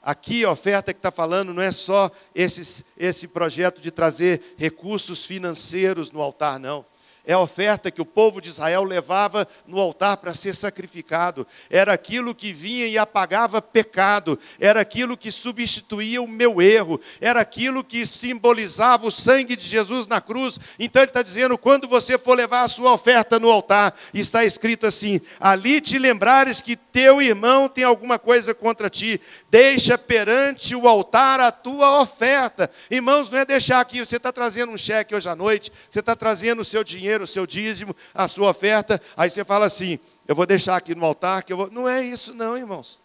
aqui 0.00 0.44
a 0.44 0.52
oferta 0.52 0.92
que 0.92 0.98
está 1.00 1.10
falando 1.10 1.52
não 1.52 1.60
é 1.60 1.72
só 1.72 2.08
esse, 2.32 2.86
esse 2.96 3.26
projeto 3.26 3.80
de 3.80 3.90
trazer 3.90 4.54
recursos 4.56 5.24
financeiros 5.24 6.12
no 6.12 6.22
altar, 6.22 6.60
não 6.60 6.86
é 7.26 7.32
a 7.32 7.38
oferta 7.38 7.90
que 7.90 8.00
o 8.00 8.06
povo 8.06 8.40
de 8.40 8.48
Israel 8.48 8.82
levava 8.82 9.46
no 9.66 9.78
altar 9.78 10.16
para 10.16 10.34
ser 10.34 10.54
sacrificado. 10.54 11.46
Era 11.68 11.92
aquilo 11.92 12.34
que 12.34 12.52
vinha 12.52 12.86
e 12.86 12.98
apagava 12.98 13.60
pecado, 13.60 14.38
era 14.58 14.80
aquilo 14.80 15.16
que 15.16 15.30
substituía 15.30 16.22
o 16.22 16.28
meu 16.28 16.60
erro, 16.60 17.00
era 17.20 17.40
aquilo 17.40 17.84
que 17.84 18.06
simbolizava 18.06 19.06
o 19.06 19.10
sangue 19.10 19.54
de 19.54 19.64
Jesus 19.64 20.06
na 20.06 20.20
cruz. 20.20 20.58
Então 20.78 21.02
ele 21.02 21.10
está 21.10 21.22
dizendo: 21.22 21.58
quando 21.58 21.86
você 21.86 22.18
for 22.18 22.36
levar 22.36 22.62
a 22.62 22.68
sua 22.68 22.92
oferta 22.92 23.38
no 23.38 23.50
altar, 23.50 23.94
está 24.14 24.44
escrito 24.44 24.86
assim: 24.86 25.20
ali 25.38 25.80
te 25.80 25.98
lembrares 25.98 26.60
que 26.60 26.76
teu 26.76 27.20
irmão 27.20 27.68
tem 27.68 27.84
alguma 27.84 28.18
coisa 28.18 28.54
contra 28.54 28.88
ti, 28.88 29.20
deixa 29.50 29.98
perante 29.98 30.74
o 30.74 30.88
altar 30.88 31.40
a 31.40 31.52
tua 31.52 32.00
oferta. 32.00 32.70
Irmãos, 32.90 33.30
não 33.30 33.38
é 33.38 33.44
deixar 33.44 33.80
aqui, 33.80 34.04
você 34.04 34.16
está 34.16 34.32
trazendo 34.32 34.72
um 34.72 34.78
cheque 34.78 35.14
hoje 35.14 35.28
à 35.28 35.36
noite, 35.36 35.70
você 35.88 36.00
está 36.00 36.16
trazendo 36.16 36.62
o 36.62 36.64
seu 36.64 36.82
dinheiro 36.82 37.09
dinheiro, 37.10 37.24
o 37.24 37.26
seu 37.26 37.46
dízimo, 37.46 37.94
a 38.14 38.28
sua 38.28 38.50
oferta, 38.50 39.00
aí 39.16 39.28
você 39.28 39.44
fala 39.44 39.66
assim: 39.66 39.98
eu 40.28 40.34
vou 40.34 40.46
deixar 40.46 40.76
aqui 40.76 40.94
no 40.94 41.04
altar, 41.04 41.42
que 41.42 41.52
eu 41.52 41.56
vou. 41.56 41.70
Não 41.70 41.88
é 41.88 42.02
isso, 42.02 42.34
não, 42.34 42.56
irmãos 42.56 43.00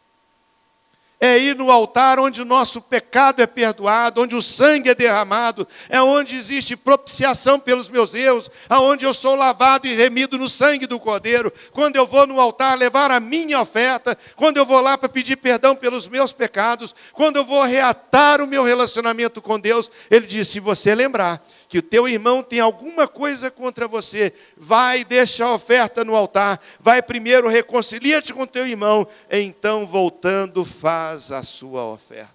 é 1.20 1.38
ir 1.40 1.56
no 1.56 1.72
altar 1.72 2.20
onde 2.20 2.42
o 2.42 2.46
nosso 2.46 2.82
pecado 2.82 3.42
é 3.42 3.48
perdoado, 3.48 4.22
onde 4.22 4.36
o 4.36 4.42
sangue 4.42 4.90
é 4.90 4.96
derramado, 4.96 5.68
é 5.90 6.02
onde 6.02 6.36
existe 6.36 6.76
propiciação 6.76 7.60
pelos 7.60 7.90
meus 7.90 8.14
erros, 8.14 8.50
aonde 8.70 9.06
eu 9.06 9.14
sou 9.14 9.36
lavado 9.36 9.88
e 9.88 9.94
remido 9.94 10.38
no 10.38 10.50
sangue 10.50 10.86
do 10.86 11.00
Cordeiro. 11.00 11.52
Quando 11.72 11.96
eu 11.96 12.06
vou 12.06 12.28
no 12.28 12.40
altar 12.40 12.78
levar 12.78 13.12
a 13.12 13.20
minha 13.20 13.60
oferta, 13.60 14.18
quando 14.36 14.58
eu 14.58 14.66
vou 14.66 14.82
lá 14.82 14.98
para 14.98 15.10
pedir 15.10 15.38
perdão 15.38 15.76
pelos 15.76 16.08
meus 16.08 16.32
pecados, 16.34 16.94
quando 17.14 17.38
eu 17.38 17.46
vou 17.46 17.64
reatar 17.64 18.42
o 18.42 18.48
meu 18.48 18.64
relacionamento 18.64 19.42
com 19.42 19.60
Deus, 19.60 19.90
ele 20.12 20.28
diz: 20.28 20.48
se 20.48 20.60
você 20.60 20.94
lembrar 20.94 21.42
que 21.68 21.80
o 21.80 21.82
teu 21.82 22.08
irmão 22.08 22.44
tem 22.44 22.60
alguma 22.60 23.08
coisa 23.08 23.50
contra 23.50 23.88
você, 23.88 24.34
vai 24.56 25.04
deixa 25.04 25.46
a 25.46 25.54
oferta 25.54 26.04
no 26.04 26.16
altar, 26.16 26.62
vai 26.80 27.02
primeiro 27.02 27.48
reconcilia-te 27.48 28.34
com 28.34 28.46
teu 28.46 28.68
irmão, 28.68 29.08
então 29.30 29.86
voltando 29.86 30.64
faz 30.64 31.32
a 31.32 31.44
sua 31.44 31.86
oferta. 31.86 32.34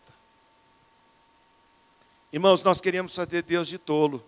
Irmãos, 2.32 2.62
nós 2.62 2.80
queremos 2.80 3.14
fazer 3.14 3.42
Deus 3.42 3.66
de 3.66 3.78
tolo. 3.78 4.24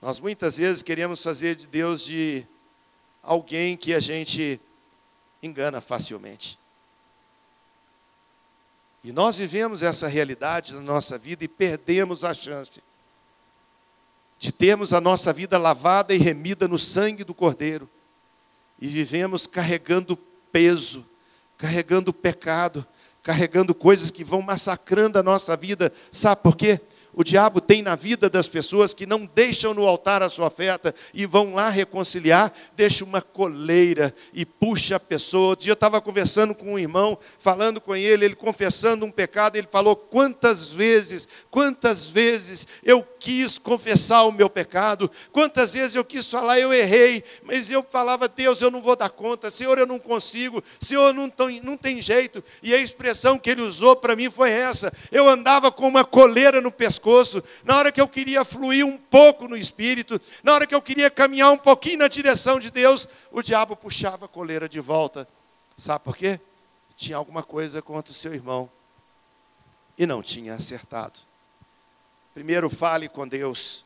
Nós 0.00 0.20
muitas 0.20 0.58
vezes 0.58 0.82
queremos 0.82 1.22
fazer 1.22 1.56
de 1.56 1.66
Deus 1.66 2.04
de 2.04 2.46
alguém 3.22 3.74
que 3.74 3.94
a 3.94 4.00
gente 4.00 4.60
engana 5.42 5.80
facilmente. 5.80 6.58
E 9.04 9.12
nós 9.12 9.36
vivemos 9.36 9.82
essa 9.82 10.08
realidade 10.08 10.72
na 10.72 10.80
nossa 10.80 11.18
vida 11.18 11.44
e 11.44 11.48
perdemos 11.48 12.24
a 12.24 12.32
chance 12.32 12.82
de 14.38 14.50
termos 14.50 14.92
a 14.94 15.00
nossa 15.00 15.32
vida 15.32 15.58
lavada 15.58 16.14
e 16.14 16.18
remida 16.18 16.66
no 16.66 16.78
sangue 16.78 17.22
do 17.22 17.34
Cordeiro. 17.34 17.88
E 18.80 18.88
vivemos 18.88 19.46
carregando 19.46 20.16
peso, 20.50 21.06
carregando 21.58 22.12
pecado, 22.12 22.86
carregando 23.22 23.74
coisas 23.74 24.10
que 24.10 24.24
vão 24.24 24.40
massacrando 24.40 25.18
a 25.18 25.22
nossa 25.22 25.54
vida. 25.54 25.92
Sabe 26.10 26.42
por 26.42 26.56
quê? 26.56 26.80
O 27.14 27.22
diabo 27.22 27.60
tem 27.60 27.82
na 27.82 27.94
vida 27.94 28.28
das 28.28 28.48
pessoas 28.48 28.92
que 28.92 29.06
não 29.06 29.28
deixam 29.34 29.72
no 29.72 29.86
altar 29.86 30.22
a 30.22 30.28
sua 30.28 30.46
oferta 30.46 30.94
e 31.12 31.26
vão 31.26 31.54
lá 31.54 31.68
reconciliar, 31.68 32.52
deixa 32.76 33.04
uma 33.04 33.22
coleira 33.22 34.14
e 34.32 34.44
puxa 34.44 34.96
a 34.96 35.00
pessoa. 35.00 35.50
Outro 35.50 35.64
dia 35.64 35.72
eu 35.72 35.74
estava 35.74 36.00
conversando 36.00 36.54
com 36.54 36.74
um 36.74 36.78
irmão, 36.78 37.18
falando 37.38 37.80
com 37.80 37.94
ele, 37.94 38.24
ele 38.24 38.34
confessando 38.34 39.06
um 39.06 39.10
pecado, 39.10 39.56
ele 39.56 39.68
falou: 39.70 39.94
quantas 39.94 40.72
vezes, 40.72 41.28
quantas 41.50 42.08
vezes 42.08 42.66
eu 42.82 43.02
quis 43.24 43.58
confessar 43.58 44.24
o 44.24 44.32
meu 44.32 44.50
pecado, 44.50 45.10
quantas 45.32 45.72
vezes 45.72 45.96
eu 45.96 46.04
quis 46.04 46.30
falar, 46.30 46.60
eu 46.60 46.74
errei, 46.74 47.24
mas 47.42 47.70
eu 47.70 47.82
falava: 47.82 48.28
Deus, 48.28 48.60
eu 48.60 48.70
não 48.70 48.82
vou 48.82 48.94
dar 48.94 49.08
conta, 49.08 49.50
Senhor, 49.50 49.78
eu 49.78 49.86
não 49.86 49.98
consigo, 49.98 50.62
Senhor, 50.78 51.14
não 51.14 51.30
tem, 51.30 51.58
não 51.62 51.74
tem 51.74 52.02
jeito. 52.02 52.44
E 52.62 52.74
a 52.74 52.76
expressão 52.76 53.38
que 53.38 53.48
ele 53.48 53.62
usou 53.62 53.96
para 53.96 54.14
mim 54.14 54.30
foi 54.30 54.50
essa: 54.50 54.92
eu 55.10 55.26
andava 55.26 55.72
com 55.72 55.88
uma 55.88 56.04
coleira 56.04 56.60
no 56.60 56.70
pescoço, 56.70 57.42
na 57.64 57.78
hora 57.78 57.90
que 57.90 57.98
eu 57.98 58.06
queria 58.06 58.44
fluir 58.44 58.84
um 58.84 58.98
pouco 58.98 59.48
no 59.48 59.56
espírito, 59.56 60.20
na 60.42 60.52
hora 60.52 60.66
que 60.66 60.74
eu 60.74 60.82
queria 60.82 61.10
caminhar 61.10 61.50
um 61.50 61.58
pouquinho 61.58 62.00
na 62.00 62.08
direção 62.08 62.60
de 62.60 62.70
Deus, 62.70 63.08
o 63.32 63.40
diabo 63.40 63.74
puxava 63.74 64.26
a 64.26 64.28
coleira 64.28 64.68
de 64.68 64.80
volta. 64.80 65.26
Sabe 65.78 66.04
por 66.04 66.14
quê? 66.14 66.38
Tinha 66.94 67.16
alguma 67.16 67.42
coisa 67.42 67.80
contra 67.80 68.12
o 68.12 68.14
seu 68.14 68.34
irmão 68.34 68.68
e 69.96 70.04
não 70.04 70.22
tinha 70.22 70.54
acertado. 70.54 71.20
Primeiro, 72.34 72.68
fale 72.68 73.08
com 73.08 73.26
Deus, 73.26 73.84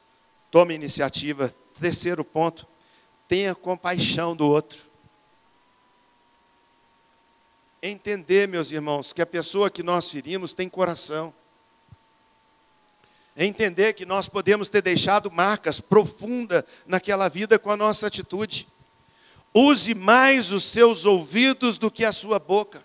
tome 0.51 0.75
iniciativa. 0.75 1.55
Terceiro 1.79 2.25
ponto, 2.25 2.67
tenha 3.29 3.55
compaixão 3.55 4.35
do 4.35 4.49
outro. 4.49 4.89
Entender, 7.81 8.49
meus 8.49 8.73
irmãos, 8.73 9.13
que 9.13 9.23
a 9.23 9.27
pessoa 9.27 9.71
que 9.71 9.83
nós 9.83 10.11
ferimos 10.11 10.55
tem 10.55 10.69
coração 10.69 11.33
entender 13.47 13.93
que 13.93 14.05
nós 14.05 14.29
podemos 14.29 14.69
ter 14.69 14.83
deixado 14.83 15.31
marcas 15.31 15.79
profundas 15.79 16.65
naquela 16.87 17.29
vida 17.29 17.59
com 17.59 17.71
a 17.71 17.77
nossa 17.77 18.09
atitude. 18.09 18.67
Use 19.55 19.95
mais 19.95 20.51
os 20.51 20.65
seus 20.65 21.07
ouvidos 21.07 21.79
do 21.79 21.91
que 21.91 22.05
a 22.05 22.13
sua 22.13 22.39
boca. 22.39 22.85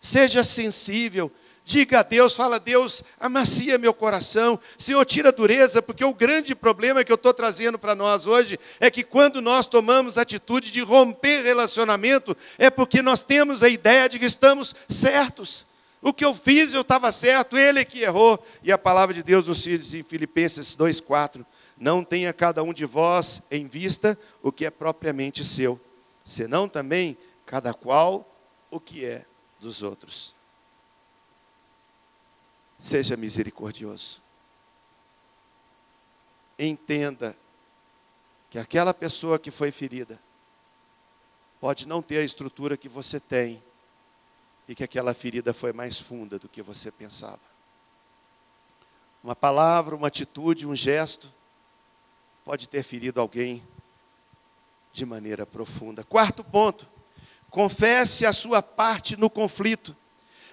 Seja 0.00 0.42
sensível. 0.42 1.30
Diga 1.64 2.00
a 2.00 2.02
Deus, 2.02 2.34
fala, 2.34 2.58
Deus, 2.58 3.04
amacia 3.18 3.78
meu 3.78 3.94
coração. 3.94 4.58
Senhor, 4.78 5.04
tira 5.04 5.28
a 5.28 5.32
dureza, 5.32 5.80
porque 5.80 6.04
o 6.04 6.14
grande 6.14 6.54
problema 6.54 7.04
que 7.04 7.12
eu 7.12 7.16
estou 7.16 7.32
trazendo 7.32 7.78
para 7.78 7.94
nós 7.94 8.26
hoje 8.26 8.58
é 8.80 8.90
que 8.90 9.04
quando 9.04 9.40
nós 9.40 9.66
tomamos 9.66 10.18
a 10.18 10.22
atitude 10.22 10.72
de 10.72 10.80
romper 10.80 11.42
relacionamento, 11.42 12.36
é 12.58 12.70
porque 12.70 13.02
nós 13.02 13.22
temos 13.22 13.62
a 13.62 13.68
ideia 13.68 14.08
de 14.08 14.18
que 14.18 14.24
estamos 14.26 14.74
certos. 14.88 15.66
O 16.02 16.14
que 16.14 16.24
eu 16.24 16.34
fiz, 16.34 16.72
eu 16.72 16.80
estava 16.80 17.12
certo, 17.12 17.58
ele 17.58 17.84
que 17.84 18.00
errou. 18.00 18.42
E 18.62 18.72
a 18.72 18.78
palavra 18.78 19.14
de 19.14 19.22
Deus 19.22 19.46
nos 19.46 19.62
diz 19.62 19.92
em 19.92 20.02
Filipenses 20.02 20.74
2,4: 20.74 21.44
Não 21.78 22.02
tenha 22.02 22.32
cada 22.32 22.62
um 22.62 22.72
de 22.72 22.86
vós 22.86 23.42
em 23.50 23.66
vista 23.66 24.18
o 24.42 24.50
que 24.50 24.64
é 24.64 24.70
propriamente 24.70 25.44
seu, 25.44 25.78
senão 26.24 26.68
também 26.68 27.18
cada 27.44 27.74
qual 27.74 28.26
o 28.70 28.80
que 28.80 29.04
é 29.04 29.24
dos 29.60 29.82
outros. 29.82 30.39
Seja 32.80 33.16
misericordioso. 33.16 34.20
Entenda 36.58 37.36
que 38.50 38.58
aquela 38.58 38.92
pessoa 38.92 39.38
que 39.38 39.52
foi 39.52 39.70
ferida 39.70 40.20
pode 41.60 41.86
não 41.86 42.02
ter 42.02 42.18
a 42.18 42.24
estrutura 42.24 42.76
que 42.76 42.88
você 42.88 43.20
tem, 43.20 43.62
e 44.70 44.74
que 44.74 44.84
aquela 44.84 45.12
ferida 45.12 45.52
foi 45.52 45.72
mais 45.72 45.98
funda 45.98 46.38
do 46.38 46.48
que 46.48 46.62
você 46.62 46.92
pensava. 46.92 47.40
Uma 49.20 49.34
palavra, 49.34 49.96
uma 49.96 50.06
atitude, 50.06 50.64
um 50.64 50.76
gesto 50.76 51.28
pode 52.44 52.68
ter 52.68 52.84
ferido 52.84 53.20
alguém 53.20 53.66
de 54.92 55.04
maneira 55.04 55.44
profunda. 55.44 56.04
Quarto 56.04 56.44
ponto, 56.44 56.88
confesse 57.50 58.24
a 58.24 58.32
sua 58.32 58.62
parte 58.62 59.16
no 59.16 59.28
conflito. 59.28 59.96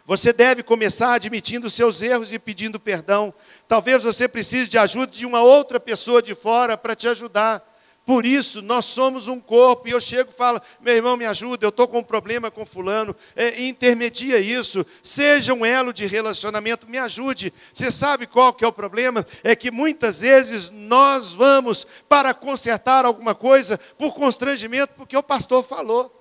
Você 0.08 0.32
deve 0.32 0.64
começar 0.64 1.16
admitindo 1.16 1.70
seus 1.70 2.02
erros 2.02 2.32
e 2.32 2.40
pedindo 2.40 2.80
perdão. 2.80 3.34
Talvez 3.68 4.06
você 4.06 4.26
precise 4.26 4.70
de 4.70 4.78
ajuda 4.78 5.12
de 5.12 5.26
uma 5.26 5.42
outra 5.42 5.82
pessoa 5.82 6.22
de 6.22 6.34
fora 6.34 6.78
para 6.78 6.96
te 6.96 7.10
ajudar. 7.10 7.62
Por 8.06 8.26
isso, 8.26 8.62
nós 8.62 8.86
somos 8.86 9.28
um 9.28 9.38
corpo. 9.38 9.86
E 9.86 9.92
eu 9.92 10.00
chego 10.00 10.32
e 10.32 10.38
falo: 10.38 10.62
meu 10.80 10.96
irmão, 10.96 11.18
me 11.18 11.26
ajuda, 11.26 11.66
eu 11.66 11.70
estou 11.70 11.90
com 11.90 12.00
um 12.00 12.04
problema 12.04 12.50
com 12.50 12.66
Fulano. 12.66 13.14
É, 13.36 13.62
intermedia 13.64 14.40
isso. 14.40 14.86
Seja 15.04 15.54
um 15.54 15.66
elo 15.66 15.92
de 15.92 16.06
relacionamento, 16.06 16.90
me 16.90 16.98
ajude. 16.98 17.54
Você 17.74 17.92
sabe 17.92 18.26
qual 18.26 18.54
que 18.54 18.64
é 18.64 18.68
o 18.68 18.72
problema? 18.72 19.26
É 19.44 19.58
que 19.58 19.70
muitas 19.70 20.22
vezes 20.22 20.70
nós 20.70 21.34
vamos 21.34 21.86
para 22.08 22.34
consertar 22.34 23.04
alguma 23.04 23.36
coisa 23.36 23.78
por 23.98 24.16
constrangimento, 24.16 24.94
porque 24.96 25.18
o 25.18 25.22
pastor 25.22 25.66
falou. 25.66 26.17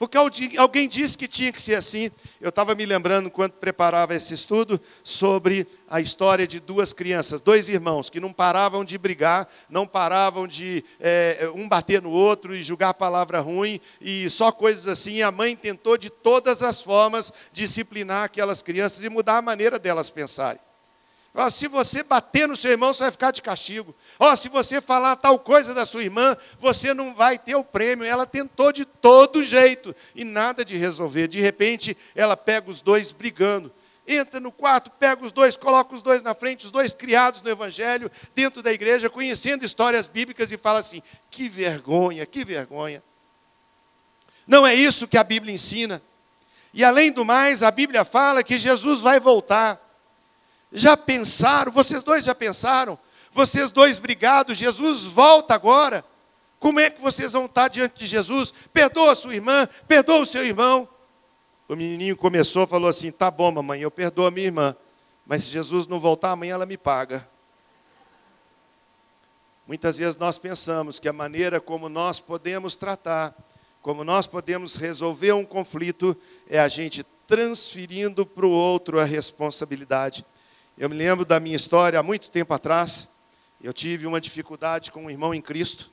Porque 0.00 0.16
alguém 0.56 0.88
disse 0.88 1.18
que 1.18 1.28
tinha 1.28 1.52
que 1.52 1.60
ser 1.60 1.74
assim. 1.74 2.10
Eu 2.40 2.48
estava 2.48 2.74
me 2.74 2.86
lembrando, 2.86 3.26
enquanto 3.26 3.52
preparava 3.56 4.14
esse 4.14 4.32
estudo, 4.32 4.80
sobre 5.04 5.66
a 5.86 6.00
história 6.00 6.48
de 6.48 6.58
duas 6.58 6.94
crianças, 6.94 7.42
dois 7.42 7.68
irmãos, 7.68 8.08
que 8.08 8.18
não 8.18 8.32
paravam 8.32 8.82
de 8.82 8.96
brigar, 8.96 9.46
não 9.68 9.86
paravam 9.86 10.48
de 10.48 10.82
é, 10.98 11.50
um 11.54 11.68
bater 11.68 12.00
no 12.00 12.10
outro 12.10 12.56
e 12.56 12.62
julgar 12.62 12.94
palavra 12.94 13.40
ruim, 13.40 13.78
e 14.00 14.30
só 14.30 14.50
coisas 14.50 14.86
assim. 14.88 15.16
E 15.16 15.22
a 15.22 15.30
mãe 15.30 15.54
tentou 15.54 15.98
de 15.98 16.08
todas 16.08 16.62
as 16.62 16.82
formas 16.82 17.30
disciplinar 17.52 18.24
aquelas 18.24 18.62
crianças 18.62 19.04
e 19.04 19.10
mudar 19.10 19.36
a 19.36 19.42
maneira 19.42 19.78
delas 19.78 20.08
pensarem. 20.08 20.69
Oh, 21.32 21.48
se 21.48 21.68
você 21.68 22.02
bater 22.02 22.48
no 22.48 22.56
seu 22.56 22.72
irmão, 22.72 22.92
você 22.92 23.04
vai 23.04 23.12
ficar 23.12 23.30
de 23.30 23.40
castigo. 23.40 23.94
Oh, 24.18 24.34
se 24.36 24.48
você 24.48 24.80
falar 24.80 25.14
tal 25.14 25.38
coisa 25.38 25.72
da 25.72 25.84
sua 25.84 26.02
irmã, 26.02 26.36
você 26.58 26.92
não 26.92 27.14
vai 27.14 27.38
ter 27.38 27.54
o 27.54 27.62
prêmio. 27.62 28.04
Ela 28.04 28.26
tentou 28.26 28.72
de 28.72 28.84
todo 28.84 29.44
jeito 29.44 29.94
e 30.14 30.24
nada 30.24 30.64
de 30.64 30.76
resolver. 30.76 31.28
De 31.28 31.40
repente, 31.40 31.96
ela 32.16 32.36
pega 32.36 32.68
os 32.68 32.80
dois 32.80 33.12
brigando. 33.12 33.72
Entra 34.08 34.40
no 34.40 34.50
quarto, 34.50 34.90
pega 34.90 35.24
os 35.24 35.30
dois, 35.30 35.56
coloca 35.56 35.94
os 35.94 36.02
dois 36.02 36.20
na 36.20 36.34
frente, 36.34 36.64
os 36.64 36.72
dois 36.72 36.92
criados 36.92 37.40
no 37.42 37.48
Evangelho, 37.48 38.10
dentro 38.34 38.60
da 38.60 38.72
igreja, 38.72 39.08
conhecendo 39.08 39.64
histórias 39.64 40.08
bíblicas 40.08 40.50
e 40.50 40.58
fala 40.58 40.80
assim: 40.80 41.00
que 41.30 41.48
vergonha, 41.48 42.26
que 42.26 42.44
vergonha. 42.44 43.04
Não 44.48 44.66
é 44.66 44.74
isso 44.74 45.06
que 45.06 45.16
a 45.16 45.22
Bíblia 45.22 45.54
ensina. 45.54 46.02
E 46.74 46.82
além 46.82 47.12
do 47.12 47.24
mais, 47.24 47.62
a 47.62 47.70
Bíblia 47.70 48.04
fala 48.04 48.42
que 48.42 48.58
Jesus 48.58 49.00
vai 49.00 49.20
voltar. 49.20 49.89
Já 50.72 50.96
pensaram? 50.96 51.72
Vocês 51.72 52.02
dois 52.02 52.24
já 52.24 52.34
pensaram? 52.34 52.98
Vocês 53.32 53.70
dois 53.70 53.98
brigados, 53.98 54.58
Jesus 54.58 55.04
volta 55.04 55.54
agora. 55.54 56.04
Como 56.58 56.78
é 56.78 56.90
que 56.90 57.00
vocês 57.00 57.32
vão 57.32 57.46
estar 57.46 57.68
diante 57.68 58.00
de 58.00 58.06
Jesus? 58.06 58.52
Perdoa 58.72 59.14
sua 59.14 59.34
irmã, 59.34 59.66
perdoa 59.88 60.20
o 60.20 60.26
seu 60.26 60.44
irmão. 60.44 60.88
O 61.68 61.76
menininho 61.76 62.16
começou, 62.16 62.66
falou 62.66 62.88
assim: 62.88 63.10
"Tá 63.10 63.30
bom, 63.30 63.50
mamãe, 63.50 63.80
eu 63.80 63.90
perdoo 63.90 64.26
a 64.26 64.30
minha 64.30 64.46
irmã, 64.46 64.76
mas 65.24 65.44
se 65.44 65.50
Jesus 65.50 65.86
não 65.86 65.98
voltar 65.98 66.32
amanhã 66.32 66.54
ela 66.54 66.66
me 66.66 66.76
paga". 66.76 67.26
Muitas 69.66 69.98
vezes 69.98 70.16
nós 70.16 70.36
pensamos 70.36 70.98
que 70.98 71.08
a 71.08 71.12
maneira 71.12 71.60
como 71.60 71.88
nós 71.88 72.18
podemos 72.18 72.74
tratar, 72.74 73.34
como 73.80 74.02
nós 74.02 74.26
podemos 74.26 74.74
resolver 74.74 75.32
um 75.32 75.44
conflito 75.44 76.16
é 76.48 76.58
a 76.58 76.68
gente 76.68 77.04
transferindo 77.26 78.26
para 78.26 78.44
o 78.44 78.50
outro 78.50 78.98
a 78.98 79.04
responsabilidade. 79.04 80.26
Eu 80.78 80.88
me 80.88 80.96
lembro 80.96 81.24
da 81.24 81.38
minha 81.38 81.56
história 81.56 81.98
há 81.98 82.02
muito 82.02 82.30
tempo 82.30 82.54
atrás. 82.54 83.08
Eu 83.62 83.72
tive 83.72 84.06
uma 84.06 84.20
dificuldade 84.20 84.90
com 84.90 85.04
um 85.04 85.10
irmão 85.10 85.34
em 85.34 85.42
Cristo, 85.42 85.90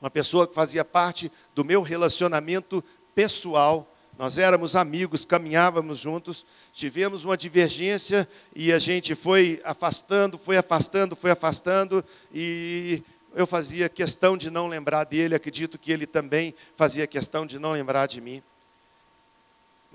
uma 0.00 0.10
pessoa 0.10 0.46
que 0.46 0.54
fazia 0.54 0.84
parte 0.84 1.30
do 1.54 1.64
meu 1.64 1.82
relacionamento 1.82 2.82
pessoal. 3.14 3.86
Nós 4.18 4.38
éramos 4.38 4.74
amigos, 4.74 5.26
caminhávamos 5.26 5.98
juntos, 5.98 6.46
tivemos 6.72 7.24
uma 7.24 7.36
divergência 7.36 8.26
e 8.54 8.72
a 8.72 8.78
gente 8.78 9.14
foi 9.14 9.60
afastando, 9.62 10.38
foi 10.38 10.56
afastando, 10.56 11.14
foi 11.14 11.30
afastando 11.30 12.02
e 12.32 13.02
eu 13.34 13.46
fazia 13.46 13.90
questão 13.90 14.38
de 14.38 14.48
não 14.48 14.68
lembrar 14.68 15.04
dele, 15.04 15.34
acredito 15.34 15.78
que 15.78 15.92
ele 15.92 16.06
também 16.06 16.54
fazia 16.74 17.06
questão 17.06 17.44
de 17.44 17.58
não 17.58 17.72
lembrar 17.72 18.06
de 18.06 18.22
mim 18.22 18.42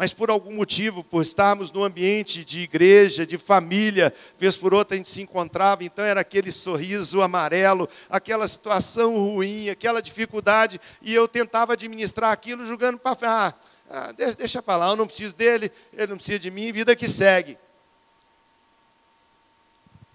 mas 0.02 0.12
por 0.12 0.32
algum 0.32 0.56
motivo, 0.56 1.04
por 1.04 1.22
estarmos 1.22 1.72
no 1.72 1.84
ambiente 1.84 2.44
de 2.44 2.62
igreja, 2.62 3.24
de 3.24 3.38
família, 3.38 4.12
vez 4.36 4.58
por 4.58 4.74
outra 4.74 4.96
a 4.96 4.98
gente 4.98 5.10
se 5.10 5.22
encontrava, 5.22 5.84
então 5.84 6.04
era 6.04 6.22
aquele 6.22 6.52
sorriso 6.52 7.22
amarelo, 7.22 7.88
aquela 8.10 8.48
situação 8.48 9.14
ruim, 9.16 9.70
aquela 9.70 10.02
dificuldade, 10.02 10.82
e 11.04 11.14
eu 11.14 11.28
tentava 11.28 11.74
administrar 11.74 12.32
aquilo, 12.32 12.66
jogando 12.66 12.98
para 12.98 13.16
ah, 13.22 13.54
ah, 13.92 14.12
deixa 14.36 14.60
para 14.64 14.78
lá, 14.78 14.90
eu 14.90 14.96
não 14.96 15.06
preciso 15.06 15.36
dele, 15.36 15.72
ele 15.94 16.08
não 16.08 16.18
precisa 16.18 16.40
de 16.40 16.50
mim, 16.50 16.72
vida 16.72 16.96
que 16.96 17.08
segue. 17.08 17.56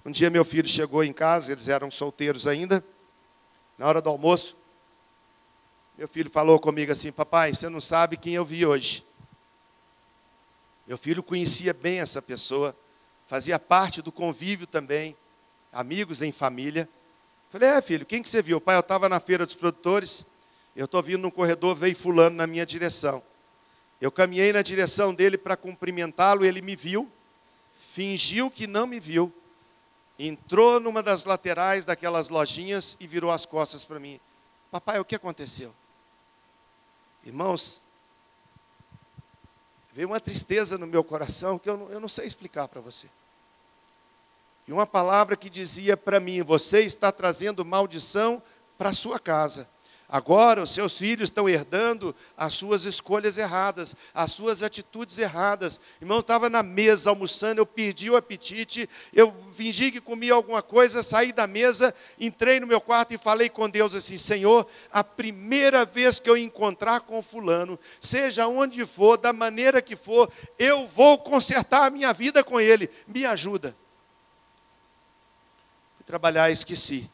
Um 0.05 0.11
dia 0.11 0.28
meu 0.30 0.45
filho 0.45 0.66
chegou 0.66 1.05
em 1.05 1.12
casa, 1.12 1.53
eles 1.53 1.68
eram 1.68 1.93
solteiros 1.93 2.49
ainda, 2.49 2.84
na 3.78 3.87
hora 3.87 4.03
do 4.03 4.11
almoço, 4.11 4.57
meu 5.97 6.09
filho 6.09 6.28
falou 6.28 6.59
comigo 6.59 6.91
assim: 6.91 7.12
Papai, 7.12 7.55
você 7.55 7.68
não 7.68 7.80
sabe 7.80 8.16
quem 8.16 8.34
eu 8.34 8.45
vi 8.45 8.66
hoje. 8.66 9.05
Meu 10.87 10.97
filho 10.97 11.22
conhecia 11.22 11.74
bem 11.74 11.99
essa 11.99 12.22
pessoa, 12.22 12.76
fazia 13.26 13.59
parte 13.59 14.01
do 14.01 14.12
convívio 14.12 14.66
também, 14.66 15.16
amigos 15.72 16.22
em 16.22 16.30
família. 16.30 16.89
Falei, 17.51 17.70
é 17.70 17.82
filho, 17.82 18.07
quem 18.07 18.22
que 18.22 18.28
você 18.28 18.41
viu? 18.41 18.61
Pai, 18.61 18.76
eu 18.76 18.80
estava 18.80 19.09
na 19.09 19.18
feira 19.18 19.45
dos 19.45 19.55
produtores, 19.55 20.24
eu 20.76 20.84
estou 20.84 21.03
vindo 21.03 21.22
num 21.22 21.30
corredor, 21.30 21.74
veio 21.74 21.97
fulano 21.97 22.37
na 22.37 22.47
minha 22.47 22.64
direção. 22.64 23.22
Eu 24.01 24.12
caminhei 24.12 24.53
na 24.53 24.62
direção 24.62 25.12
dele 25.12 25.37
para 25.37 25.57
cumprimentá-lo, 25.57 26.45
ele 26.45 26.62
me 26.62 26.76
viu, 26.76 27.11
fingiu 27.74 28.51
que 28.51 28.66
não 28.66 28.87
me 28.87 29.01
viu, 29.01 29.32
entrou 30.18 30.78
numa 30.78 31.03
das 31.03 31.24
laterais 31.24 31.84
daquelas 31.84 32.28
lojinhas 32.28 32.97
e 33.01 33.07
virou 33.07 33.30
as 33.30 33.45
costas 33.45 33.84
para 33.84 33.99
mim. 33.99 34.20
Papai, 34.70 35.01
o 35.01 35.05
que 35.05 35.16
aconteceu? 35.16 35.74
Irmãos, 37.24 37.82
veio 39.97 40.09
uma 40.09 40.20
tristeza 40.20 40.76
no 40.76 40.86
meu 40.86 41.03
coração 41.03 41.59
que 41.59 41.70
eu 41.70 41.78
não, 41.78 41.88
eu 41.88 41.99
não 41.99 42.07
sei 42.09 42.26
explicar 42.26 42.68
para 42.68 42.82
você. 42.82 43.09
E 44.68 44.72
uma 44.72 44.86
palavra 44.86 45.34
que 45.38 45.49
dizia 45.49 45.97
para 45.97 46.20
mim: 46.20 46.42
Você 46.42 46.80
está 46.80 47.11
trazendo 47.11 47.64
maldição 47.64 48.42
para 48.76 48.90
a 48.90 48.92
sua 48.92 49.18
casa. 49.18 49.66
Agora 50.09 50.62
os 50.62 50.70
seus 50.70 50.96
filhos 50.96 51.28
estão 51.28 51.48
herdando 51.48 52.14
as 52.36 52.54
suas 52.54 52.84
escolhas 52.84 53.36
erradas, 53.36 53.96
as 54.14 54.30
suas 54.30 54.62
atitudes 54.62 55.18
erradas. 55.18 55.80
Irmão, 56.00 56.20
estava 56.20 56.48
na 56.48 56.62
mesa 56.62 57.11
almoçando, 57.11 57.61
eu 57.61 57.66
perdi 57.66 58.09
o 58.09 58.16
apetite, 58.16 58.88
eu 59.12 59.34
fingi 59.52 59.90
que 59.90 60.00
comia 60.00 60.32
alguma 60.32 60.62
coisa, 60.62 61.02
saí 61.02 61.32
da 61.32 61.48
mesa, 61.48 61.92
entrei 62.20 62.61
no 62.61 62.68
meu 62.68 62.80
quarto 62.80 63.14
e 63.14 63.18
falei 63.18 63.48
com 63.48 63.68
Deus 63.68 63.96
assim: 63.96 64.16
Senhor, 64.16 64.64
a 64.92 65.02
primeira 65.02 65.84
vez 65.84 66.20
que 66.20 66.30
eu 66.30 66.36
encontrar 66.36 67.00
com 67.00 67.20
Fulano, 67.20 67.76
seja 68.00 68.46
onde 68.46 68.86
for, 68.86 69.16
da 69.16 69.32
maneira 69.32 69.82
que 69.82 69.96
for, 69.96 70.30
eu 70.57 70.86
vou 70.86 71.18
consertar 71.18 71.84
a 71.84 71.90
minha 71.90 72.12
vida 72.12 72.44
com 72.44 72.61
ele, 72.61 72.88
me 73.09 73.26
ajuda. 73.26 73.76
Fui 75.96 76.04
trabalhar 76.04 76.48
esqueci. 76.48 77.11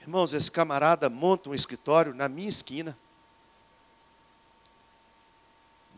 Irmãos, 0.00 0.32
esse 0.32 0.50
camarada 0.50 1.10
monta 1.10 1.50
um 1.50 1.54
escritório 1.54 2.14
na 2.14 2.28
minha 2.28 2.48
esquina. 2.48 2.96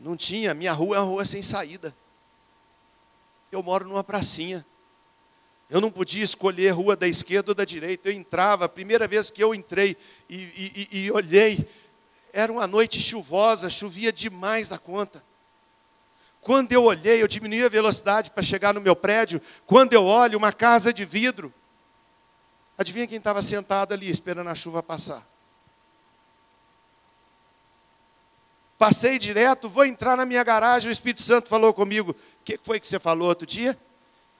Não 0.00 0.16
tinha, 0.16 0.52
minha 0.52 0.72
rua 0.72 0.96
é 0.96 1.00
uma 1.00 1.06
rua 1.06 1.24
sem 1.24 1.42
saída. 1.42 1.94
Eu 3.52 3.62
moro 3.62 3.86
numa 3.86 4.02
pracinha. 4.02 4.66
Eu 5.70 5.80
não 5.80 5.90
podia 5.90 6.24
escolher 6.24 6.70
rua 6.70 6.96
da 6.96 7.06
esquerda 7.06 7.52
ou 7.52 7.54
da 7.54 7.64
direita. 7.64 8.08
Eu 8.08 8.12
entrava, 8.12 8.64
a 8.64 8.68
primeira 8.68 9.06
vez 9.06 9.30
que 9.30 9.42
eu 9.42 9.54
entrei 9.54 9.96
e, 10.28 10.36
e, 10.36 10.88
e, 10.92 11.04
e 11.04 11.12
olhei, 11.12 11.66
era 12.32 12.50
uma 12.50 12.66
noite 12.66 13.00
chuvosa, 13.00 13.70
chovia 13.70 14.12
demais 14.12 14.68
da 14.68 14.78
conta. 14.78 15.22
Quando 16.40 16.72
eu 16.72 16.82
olhei, 16.82 17.22
eu 17.22 17.28
diminui 17.28 17.64
a 17.64 17.68
velocidade 17.68 18.32
para 18.32 18.42
chegar 18.42 18.74
no 18.74 18.80
meu 18.80 18.96
prédio. 18.96 19.40
Quando 19.64 19.92
eu 19.92 20.04
olho, 20.04 20.36
uma 20.36 20.52
casa 20.52 20.92
de 20.92 21.04
vidro. 21.04 21.54
Adivinha 22.76 23.06
quem 23.06 23.18
estava 23.18 23.42
sentado 23.42 23.92
ali 23.92 24.08
esperando 24.08 24.48
a 24.48 24.54
chuva 24.54 24.82
passar? 24.82 25.26
Passei 28.78 29.18
direto, 29.18 29.68
vou 29.68 29.84
entrar 29.84 30.16
na 30.16 30.26
minha 30.26 30.42
garagem, 30.42 30.88
o 30.88 30.92
Espírito 30.92 31.22
Santo 31.22 31.48
falou 31.48 31.72
comigo. 31.72 32.10
O 32.10 32.44
que 32.44 32.58
foi 32.60 32.80
que 32.80 32.88
você 32.88 32.98
falou 32.98 33.28
outro 33.28 33.46
dia? 33.46 33.78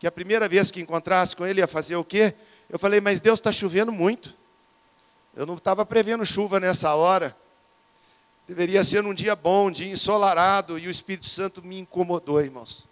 Que 0.01 0.07
a 0.07 0.11
primeira 0.11 0.49
vez 0.49 0.71
que 0.71 0.81
encontrasse 0.81 1.37
com 1.37 1.47
ele 1.47 1.61
ia 1.61 1.69
fazer 1.69 1.95
o 1.95 2.05
quê? 2.05 2.35
Eu 2.69 2.77
falei, 2.79 3.01
mas 3.01 3.21
Deus 3.21 3.39
está 3.39 3.53
chovendo 3.53 3.93
muito. 3.93 4.35
Eu 5.37 5.47
não 5.47 5.55
estava 5.55 5.87
prevendo 5.87 6.27
chuva 6.27 6.59
nessa 6.59 6.93
hora. 6.95 7.37
Deveria 8.49 8.83
ser 8.83 9.05
um 9.05 9.15
dia 9.15 9.37
bom, 9.37 9.69
um 9.69 9.71
dia 9.71 9.93
ensolarado, 9.93 10.77
e 10.79 10.89
o 10.89 10.91
Espírito 10.91 11.27
Santo 11.29 11.63
me 11.63 11.79
incomodou, 11.79 12.41
irmãos. 12.41 12.89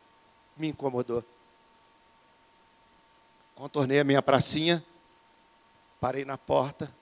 Me 0.57 0.69
incomodou. 0.69 1.25
Contornei 3.57 3.99
a 3.99 4.05
minha 4.05 4.23
pracinha, 4.23 4.85
Parei 6.01 6.25
na 6.25 6.39
porta, 6.39 6.93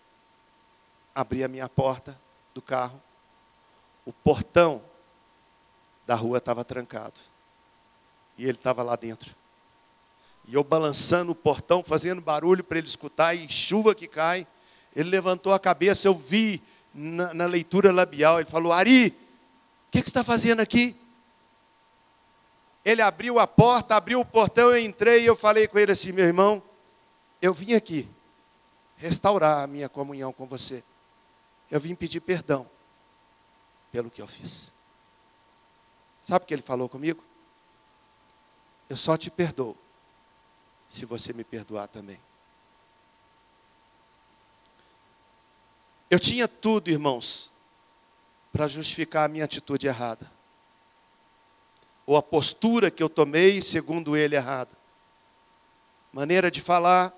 abri 1.14 1.44
a 1.44 1.48
minha 1.48 1.68
porta 1.68 2.20
do 2.52 2.60
carro. 2.60 3.00
O 4.04 4.12
portão 4.12 4.82
da 6.04 6.16
rua 6.16 6.38
estava 6.38 6.64
trancado. 6.64 7.20
E 8.36 8.42
ele 8.42 8.58
estava 8.58 8.82
lá 8.82 8.96
dentro. 8.96 9.36
E 10.48 10.54
eu 10.54 10.64
balançando 10.64 11.30
o 11.30 11.34
portão, 11.34 11.84
fazendo 11.84 12.20
barulho 12.20 12.64
para 12.64 12.78
ele 12.78 12.88
escutar, 12.88 13.34
e 13.34 13.48
chuva 13.48 13.94
que 13.94 14.08
cai. 14.08 14.44
Ele 14.96 15.10
levantou 15.10 15.52
a 15.52 15.60
cabeça, 15.60 16.08
eu 16.08 16.14
vi 16.14 16.60
na, 16.92 17.32
na 17.32 17.46
leitura 17.46 17.92
labial. 17.92 18.40
Ele 18.40 18.50
falou: 18.50 18.72
Ari, 18.72 19.08
o 19.08 19.90
que, 19.92 20.02
que 20.02 20.08
você 20.08 20.10
está 20.10 20.24
fazendo 20.24 20.58
aqui? 20.58 20.96
Ele 22.84 23.02
abriu 23.02 23.38
a 23.38 23.46
porta, 23.46 23.94
abriu 23.94 24.18
o 24.18 24.24
portão, 24.24 24.70
eu 24.70 24.78
entrei 24.78 25.22
e 25.22 25.26
eu 25.26 25.36
falei 25.36 25.68
com 25.68 25.78
ele 25.78 25.92
assim: 25.92 26.10
meu 26.10 26.24
irmão, 26.24 26.60
eu 27.40 27.54
vim 27.54 27.74
aqui 27.74 28.08
restaurar 28.98 29.62
a 29.62 29.66
minha 29.66 29.88
comunhão 29.88 30.32
com 30.32 30.46
você. 30.46 30.84
Eu 31.70 31.80
vim 31.80 31.94
pedir 31.94 32.20
perdão 32.20 32.68
pelo 33.90 34.10
que 34.10 34.20
eu 34.20 34.26
fiz. 34.26 34.72
Sabe 36.20 36.44
o 36.44 36.46
que 36.46 36.52
ele 36.52 36.62
falou 36.62 36.88
comigo? 36.88 37.24
Eu 38.88 38.96
só 38.96 39.16
te 39.16 39.30
perdoo 39.30 39.76
se 40.88 41.04
você 41.04 41.32
me 41.32 41.44
perdoar 41.44 41.88
também. 41.88 42.20
Eu 46.10 46.18
tinha 46.18 46.48
tudo, 46.48 46.90
irmãos, 46.90 47.52
para 48.50 48.66
justificar 48.66 49.26
a 49.26 49.28
minha 49.28 49.44
atitude 49.44 49.86
errada. 49.86 50.30
Ou 52.06 52.16
a 52.16 52.22
postura 52.22 52.90
que 52.90 53.02
eu 53.02 53.10
tomei, 53.10 53.60
segundo 53.60 54.16
ele, 54.16 54.34
errada. 54.34 54.70
Maneira 56.10 56.50
de 56.50 56.62
falar, 56.62 57.12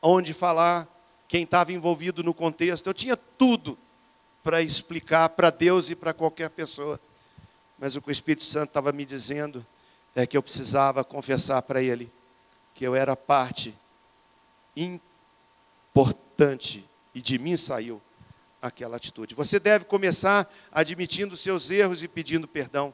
onde 0.00 0.32
falar, 0.32 0.88
quem 1.28 1.42
estava 1.42 1.72
envolvido 1.72 2.22
no 2.22 2.34
contexto. 2.34 2.86
Eu 2.86 2.94
tinha 2.94 3.16
tudo 3.16 3.78
para 4.42 4.62
explicar 4.62 5.28
para 5.30 5.50
Deus 5.50 5.90
e 5.90 5.94
para 5.94 6.12
qualquer 6.12 6.50
pessoa. 6.50 7.00
Mas 7.78 7.96
o 7.96 8.02
que 8.02 8.08
o 8.08 8.12
Espírito 8.12 8.44
Santo 8.44 8.68
estava 8.68 8.92
me 8.92 9.04
dizendo 9.04 9.66
é 10.14 10.26
que 10.26 10.36
eu 10.36 10.42
precisava 10.42 11.04
confessar 11.04 11.60
para 11.62 11.82
Ele 11.82 12.10
que 12.72 12.86
eu 12.86 12.94
era 12.94 13.16
parte 13.16 13.74
importante 14.76 16.84
e 17.14 17.22
de 17.22 17.38
mim 17.38 17.56
saiu 17.56 18.00
aquela 18.60 18.96
atitude. 18.96 19.34
Você 19.34 19.58
deve 19.58 19.86
começar 19.86 20.50
admitindo 20.70 21.36
seus 21.36 21.70
erros 21.70 22.02
e 22.02 22.08
pedindo 22.08 22.46
perdão. 22.46 22.92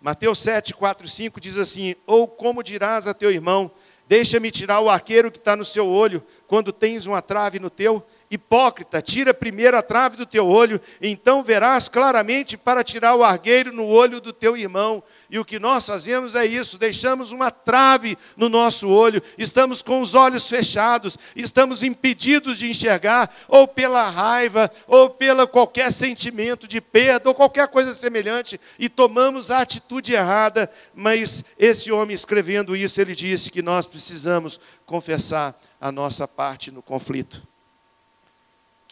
Mateus 0.00 0.40
7, 0.40 0.74
4, 0.74 1.08
5 1.08 1.40
diz 1.40 1.56
assim: 1.56 1.94
Ou 2.06 2.26
como 2.26 2.62
dirás 2.62 3.06
a 3.06 3.14
teu 3.14 3.30
irmão, 3.30 3.70
Deixa-me 4.06 4.50
tirar 4.50 4.80
o 4.80 4.90
arqueiro 4.90 5.30
que 5.30 5.38
está 5.38 5.56
no 5.56 5.64
seu 5.64 5.88
olho, 5.88 6.22
quando 6.46 6.72
tens 6.72 7.06
uma 7.06 7.22
trave 7.22 7.58
no 7.58 7.70
teu. 7.70 8.04
Hipócrita, 8.34 9.00
tira 9.00 9.32
primeiro 9.32 9.76
a 9.78 9.82
trave 9.82 10.16
do 10.16 10.26
teu 10.26 10.46
olho, 10.46 10.80
então 11.00 11.42
verás 11.42 11.88
claramente 11.88 12.56
para 12.56 12.82
tirar 12.82 13.14
o 13.14 13.22
argueiro 13.22 13.72
no 13.72 13.86
olho 13.86 14.20
do 14.20 14.32
teu 14.32 14.56
irmão. 14.56 15.02
E 15.30 15.38
o 15.38 15.44
que 15.44 15.60
nós 15.60 15.86
fazemos 15.86 16.34
é 16.34 16.44
isso: 16.44 16.76
deixamos 16.76 17.30
uma 17.30 17.52
trave 17.52 18.18
no 18.36 18.48
nosso 18.48 18.88
olho, 18.88 19.22
estamos 19.38 19.82
com 19.82 20.00
os 20.00 20.14
olhos 20.14 20.48
fechados, 20.48 21.16
estamos 21.36 21.84
impedidos 21.84 22.58
de 22.58 22.68
enxergar, 22.68 23.32
ou 23.46 23.68
pela 23.68 24.10
raiva, 24.10 24.70
ou 24.88 25.08
pela 25.08 25.46
qualquer 25.46 25.92
sentimento 25.92 26.66
de 26.66 26.80
perda, 26.80 27.28
ou 27.28 27.34
qualquer 27.34 27.68
coisa 27.68 27.94
semelhante, 27.94 28.60
e 28.78 28.88
tomamos 28.88 29.52
a 29.52 29.60
atitude 29.60 30.12
errada. 30.12 30.68
Mas 30.92 31.44
esse 31.56 31.92
homem 31.92 32.14
escrevendo 32.14 32.74
isso, 32.74 33.00
ele 33.00 33.14
disse 33.14 33.50
que 33.50 33.62
nós 33.62 33.86
precisamos 33.86 34.58
confessar 34.84 35.56
a 35.80 35.92
nossa 35.92 36.26
parte 36.26 36.72
no 36.72 36.82
conflito. 36.82 37.53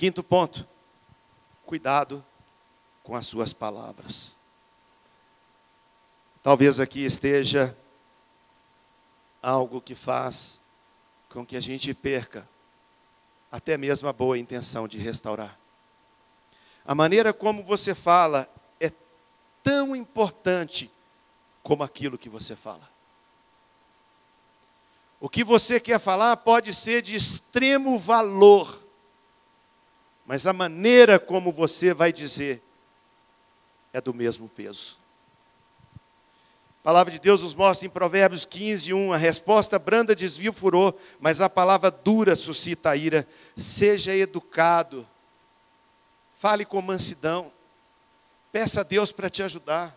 Quinto 0.02 0.24
ponto, 0.24 0.68
cuidado 1.64 2.26
com 3.04 3.14
as 3.14 3.24
suas 3.24 3.52
palavras. 3.52 4.36
Talvez 6.42 6.80
aqui 6.80 7.04
esteja 7.04 7.78
algo 9.40 9.80
que 9.80 9.94
faz 9.94 10.60
com 11.28 11.46
que 11.46 11.56
a 11.56 11.60
gente 11.60 11.94
perca 11.94 12.48
até 13.48 13.76
mesmo 13.76 14.08
a 14.08 14.12
boa 14.12 14.36
intenção 14.36 14.88
de 14.88 14.98
restaurar. 14.98 15.56
A 16.84 16.96
maneira 16.96 17.32
como 17.32 17.62
você 17.62 17.94
fala 17.94 18.52
é 18.80 18.90
tão 19.62 19.94
importante 19.94 20.90
como 21.62 21.84
aquilo 21.84 22.18
que 22.18 22.28
você 22.28 22.56
fala. 22.56 22.90
O 25.20 25.28
que 25.28 25.44
você 25.44 25.78
quer 25.78 26.00
falar 26.00 26.38
pode 26.38 26.74
ser 26.74 27.02
de 27.02 27.14
extremo 27.14 28.00
valor, 28.00 28.81
mas 30.32 30.46
a 30.46 30.52
maneira 30.54 31.18
como 31.18 31.52
você 31.52 31.92
vai 31.92 32.10
dizer 32.10 32.62
é 33.92 34.00
do 34.00 34.14
mesmo 34.14 34.48
peso. 34.48 34.98
A 36.80 36.82
palavra 36.82 37.12
de 37.12 37.18
Deus 37.18 37.42
nos 37.42 37.54
mostra 37.54 37.86
em 37.86 37.90
Provérbios 37.90 38.46
15, 38.46 38.94
1, 38.94 39.12
a 39.12 39.18
resposta 39.18 39.78
branda 39.78 40.16
desvia 40.16 40.48
o 40.48 40.54
furor, 40.54 40.94
mas 41.20 41.42
a 41.42 41.50
palavra 41.50 41.90
dura 41.90 42.34
suscita 42.34 42.88
a 42.88 42.96
ira. 42.96 43.28
Seja 43.54 44.16
educado, 44.16 45.06
fale 46.32 46.64
com 46.64 46.80
mansidão, 46.80 47.52
peça 48.50 48.80
a 48.80 48.84
Deus 48.84 49.12
para 49.12 49.28
te 49.28 49.42
ajudar. 49.42 49.94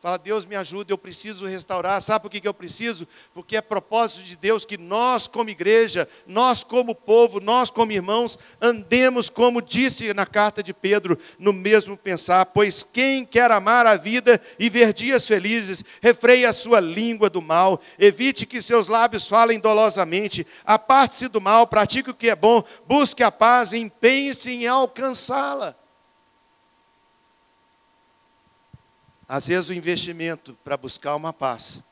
Fala, 0.00 0.16
Deus 0.16 0.46
me 0.46 0.54
ajuda, 0.54 0.92
eu 0.92 0.98
preciso 0.98 1.44
restaurar. 1.44 2.00
Sabe 2.00 2.22
por 2.22 2.30
que, 2.30 2.40
que 2.40 2.46
eu 2.46 2.54
preciso? 2.54 3.06
Porque 3.34 3.56
é 3.56 3.60
propósito 3.60 4.22
de 4.22 4.36
Deus 4.36 4.64
que 4.64 4.78
nós, 4.78 5.26
como 5.26 5.50
igreja, 5.50 6.08
nós, 6.24 6.62
como 6.62 6.94
povo, 6.94 7.40
nós, 7.40 7.68
como 7.68 7.90
irmãos, 7.90 8.38
andemos, 8.60 9.28
como 9.28 9.60
disse 9.60 10.14
na 10.14 10.24
carta 10.24 10.62
de 10.62 10.72
Pedro, 10.72 11.18
no 11.36 11.52
mesmo 11.52 11.96
pensar. 11.96 12.46
Pois 12.46 12.84
quem 12.84 13.24
quer 13.24 13.50
amar 13.50 13.86
a 13.86 13.96
vida 13.96 14.40
e 14.56 14.70
ver 14.70 14.92
dias 14.92 15.26
felizes, 15.26 15.84
refreie 16.00 16.46
a 16.46 16.52
sua 16.52 16.78
língua 16.78 17.28
do 17.28 17.42
mal, 17.42 17.80
evite 17.98 18.46
que 18.46 18.62
seus 18.62 18.86
lábios 18.86 19.26
falem 19.26 19.58
dolosamente, 19.58 20.46
aparte-se 20.64 21.26
do 21.26 21.40
mal, 21.40 21.66
pratique 21.66 22.10
o 22.10 22.14
que 22.14 22.30
é 22.30 22.36
bom, 22.36 22.62
busque 22.86 23.24
a 23.24 23.32
paz, 23.32 23.72
empenhe-se 23.72 24.52
em 24.52 24.68
alcançá-la. 24.68 25.77
Às 29.28 29.46
vezes 29.46 29.68
o 29.68 29.74
investimento 29.74 30.54
para 30.64 30.76
buscar 30.76 31.14
uma 31.14 31.34
paz 31.34 31.82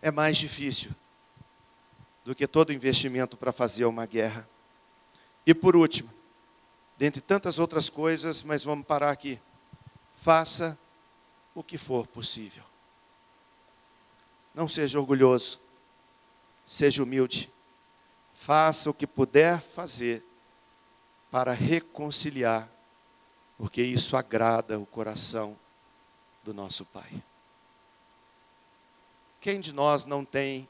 é 0.00 0.10
mais 0.10 0.38
difícil 0.38 0.90
do 2.24 2.34
que 2.34 2.46
todo 2.46 2.72
investimento 2.72 3.36
para 3.36 3.52
fazer 3.52 3.84
uma 3.84 4.06
guerra. 4.06 4.48
E 5.46 5.54
por 5.54 5.76
último, 5.76 6.10
dentre 6.96 7.20
tantas 7.20 7.58
outras 7.58 7.90
coisas, 7.90 8.42
mas 8.42 8.64
vamos 8.64 8.86
parar 8.86 9.10
aqui. 9.10 9.38
Faça 10.14 10.78
o 11.54 11.62
que 11.62 11.76
for 11.76 12.06
possível. 12.06 12.64
Não 14.54 14.66
seja 14.66 14.98
orgulhoso, 14.98 15.60
seja 16.66 17.02
humilde. 17.02 17.52
Faça 18.32 18.88
o 18.88 18.94
que 18.94 19.06
puder 19.06 19.60
fazer 19.60 20.24
para 21.30 21.52
reconciliar 21.52 22.70
porque 23.58 23.82
isso 23.82 24.16
agrada 24.16 24.78
o 24.78 24.86
coração 24.86 25.58
do 26.42 26.52
nosso 26.52 26.84
Pai. 26.84 27.22
Quem 29.40 29.60
de 29.60 29.72
nós 29.72 30.04
não 30.04 30.24
tem 30.24 30.68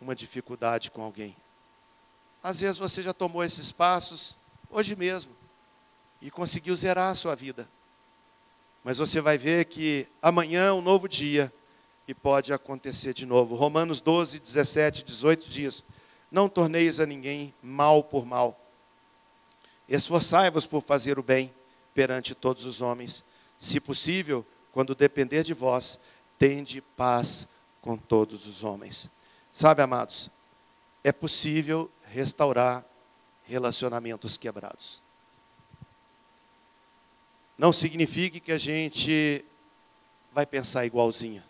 uma 0.00 0.14
dificuldade 0.14 0.90
com 0.90 1.02
alguém? 1.02 1.36
Às 2.42 2.60
vezes 2.60 2.78
você 2.78 3.02
já 3.02 3.12
tomou 3.12 3.42
esses 3.42 3.72
passos 3.72 4.38
hoje 4.70 4.94
mesmo 4.94 5.32
e 6.22 6.30
conseguiu 6.30 6.76
zerar 6.76 7.10
a 7.10 7.14
sua 7.14 7.34
vida. 7.34 7.68
Mas 8.84 8.98
você 8.98 9.20
vai 9.20 9.36
ver 9.36 9.66
que 9.66 10.06
amanhã 10.22 10.66
é 10.66 10.72
um 10.72 10.80
novo 10.80 11.08
dia 11.08 11.52
e 12.06 12.14
pode 12.14 12.52
acontecer 12.52 13.12
de 13.12 13.26
novo. 13.26 13.54
Romanos 13.54 14.00
12, 14.00 14.38
17, 14.38 15.04
18 15.04 15.50
dias: 15.50 15.84
Não 16.30 16.48
torneis 16.48 17.00
a 17.00 17.06
ninguém 17.06 17.52
mal 17.62 18.02
por 18.02 18.24
mal 18.24 18.58
Esforçai-vos 19.88 20.66
por 20.66 20.82
fazer 20.82 21.18
o 21.18 21.22
bem 21.22 21.52
perante 21.94 22.34
todos 22.34 22.64
os 22.64 22.80
homens. 22.80 23.24
Se 23.56 23.80
possível, 23.80 24.46
quando 24.70 24.94
depender 24.94 25.42
de 25.42 25.54
vós, 25.54 25.98
tende 26.38 26.80
paz 26.80 27.48
com 27.80 27.96
todos 27.96 28.46
os 28.46 28.62
homens. 28.62 29.10
Sabe, 29.50 29.82
amados, 29.82 30.30
é 31.02 31.10
possível 31.10 31.90
restaurar 32.04 32.84
relacionamentos 33.44 34.36
quebrados. 34.36 35.02
Não 37.56 37.72
significa 37.72 38.38
que 38.38 38.52
a 38.52 38.58
gente 38.58 39.44
vai 40.32 40.46
pensar 40.46 40.86
igualzinho. 40.86 41.42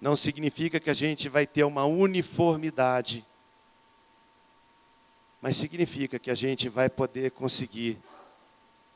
Não 0.00 0.16
significa 0.16 0.80
que 0.80 0.90
a 0.90 0.94
gente 0.94 1.28
vai 1.28 1.46
ter 1.46 1.64
uma 1.64 1.84
uniformidade 1.84 3.24
mas 5.40 5.56
significa 5.56 6.18
que 6.18 6.30
a 6.30 6.34
gente 6.34 6.68
vai 6.68 6.90
poder 6.90 7.30
conseguir 7.30 7.98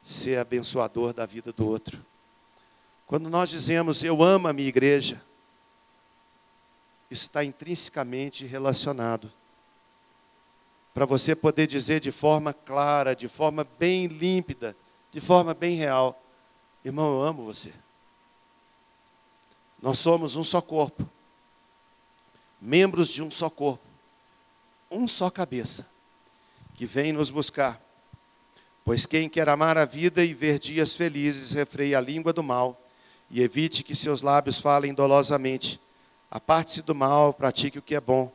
ser 0.03 0.39
abençoador 0.39 1.13
da 1.13 1.25
vida 1.25 1.53
do 1.53 1.67
outro. 1.67 2.05
Quando 3.07 3.31
nós 3.31 3.49
dizemos 3.49 4.05
eu 4.05 4.23
amo 4.23 4.49
a 4.49 4.53
minha 4.53 4.69
igreja, 4.69 5.23
está 7.11 7.45
intrinsecamente 7.45 8.45
relacionado. 8.45 9.33
Para 10.93 11.07
você 11.07 11.35
poder 11.35 11.67
dizer 11.67 12.01
de 12.01 12.13
forma 12.13 12.53
clara, 12.53 13.17
de 13.17 13.27
forma 13.27 13.67
bem 13.79 14.07
límpida, 14.07 14.77
de 15.11 15.21
forma 15.21 15.55
bem 15.55 15.77
real: 15.77 16.21
irmão, 16.85 17.15
eu 17.15 17.23
amo 17.23 17.45
você. 17.45 17.73
Nós 19.81 19.99
somos 19.99 20.37
um 20.37 20.45
só 20.45 20.61
corpo, 20.61 21.09
membros 22.61 23.09
de 23.09 23.23
um 23.23 23.31
só 23.31 23.51
corpo, 23.51 23.85
um 24.91 25.07
só 25.07 25.31
cabeça 25.31 25.94
que 26.75 26.85
vem 26.85 27.13
nos 27.13 27.31
buscar. 27.31 27.81
Pois 28.85 29.07
quem 29.07 29.29
quer 29.29 29.49
amar 29.49 29.79
a 29.79 29.85
vida 29.85 30.23
e 30.23 30.35
ver 30.35 30.59
dias 30.59 30.95
felizes, 30.95 31.53
refreie 31.53 31.95
a 31.95 32.01
língua 32.01 32.33
do 32.33 32.43
mal 32.43 32.81
e 33.31 33.41
evite 33.41 33.83
que 33.83 33.95
seus 33.95 34.21
lábios 34.21 34.61
falem 34.61 34.93
dolosamente. 34.93 35.81
Aparte-se 36.31 36.83
do 36.83 36.95
mal, 36.95 37.33
pratique 37.33 37.79
o 37.79 37.83
que 37.83 37.95
é 37.95 38.01
bom, 38.01 38.31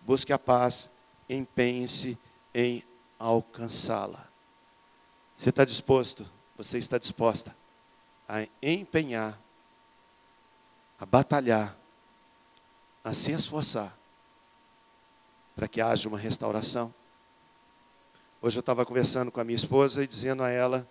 busque 0.00 0.32
a 0.32 0.38
paz, 0.38 0.90
empenhe-se 1.28 2.18
em 2.54 2.82
alcançá-la. 3.18 4.26
Você 5.36 5.50
está 5.50 5.64
disposto, 5.64 6.28
você 6.56 6.78
está 6.78 6.98
disposta 6.98 7.54
a 8.28 8.46
empenhar, 8.62 9.38
a 10.98 11.04
batalhar, 11.04 11.76
a 13.04 13.12
se 13.12 13.32
esforçar 13.32 13.96
para 15.54 15.68
que 15.68 15.80
haja 15.80 16.08
uma 16.08 16.18
restauração? 16.18 16.92
Hoje 18.44 18.58
eu 18.58 18.60
estava 18.60 18.84
conversando 18.84 19.30
com 19.30 19.38
a 19.38 19.44
minha 19.44 19.54
esposa 19.54 20.02
e 20.02 20.06
dizendo 20.06 20.42
a 20.42 20.50
ela 20.50 20.84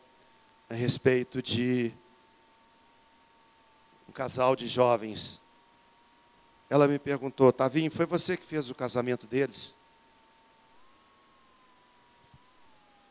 a 0.70 0.74
respeito 0.74 1.42
de 1.42 1.92
um 4.08 4.14
casal 4.14 4.56
de 4.56 4.70
jovens. 4.70 5.44
Ela 6.70 6.88
me 6.88 6.98
perguntou, 6.98 7.52
Tavinho, 7.52 7.92
foi 7.92 8.06
você 8.06 8.38
que 8.38 8.46
fez 8.46 8.70
o 8.70 8.74
casamento 8.74 9.28
deles? 9.28 9.76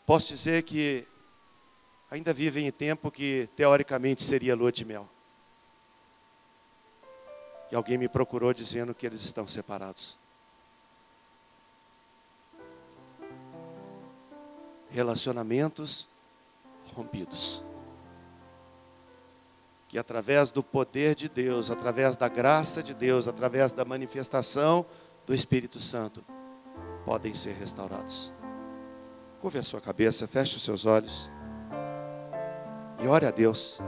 Posso 0.06 0.28
dizer 0.28 0.62
que 0.62 1.06
ainda 2.10 2.32
vivem 2.32 2.66
em 2.66 2.72
tempo 2.72 3.10
que 3.10 3.46
teoricamente 3.54 4.22
seria 4.22 4.56
lua 4.56 4.72
de 4.72 4.86
mel. 4.86 5.06
E 7.70 7.76
alguém 7.76 7.98
me 7.98 8.08
procurou 8.08 8.54
dizendo 8.54 8.94
que 8.94 9.04
eles 9.04 9.20
estão 9.20 9.46
separados. 9.46 10.19
Relacionamentos 14.90 16.08
rompidos. 16.94 17.64
Que 19.88 19.98
através 19.98 20.50
do 20.50 20.62
poder 20.62 21.14
de 21.14 21.28
Deus, 21.28 21.70
através 21.70 22.16
da 22.16 22.28
graça 22.28 22.82
de 22.82 22.94
Deus, 22.94 23.26
através 23.26 23.72
da 23.72 23.84
manifestação 23.84 24.86
do 25.26 25.34
Espírito 25.34 25.80
Santo, 25.80 26.24
podem 27.04 27.34
ser 27.34 27.54
restaurados. 27.54 28.32
Curve 29.40 29.58
a 29.58 29.62
sua 29.62 29.80
cabeça, 29.80 30.28
feche 30.28 30.56
os 30.56 30.62
seus 30.62 30.84
olhos 30.84 31.30
e 33.02 33.06
ore 33.06 33.26
a 33.26 33.30
Deus. 33.30 33.80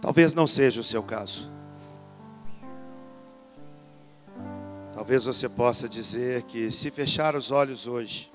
Talvez 0.00 0.34
não 0.34 0.46
seja 0.46 0.80
o 0.80 0.84
seu 0.84 1.02
caso. 1.02 1.59
Talvez 5.10 5.24
você 5.24 5.48
possa 5.48 5.88
dizer 5.88 6.44
que 6.44 6.70
se 6.70 6.88
fechar 6.88 7.34
os 7.34 7.50
olhos 7.50 7.84
hoje, 7.84 8.32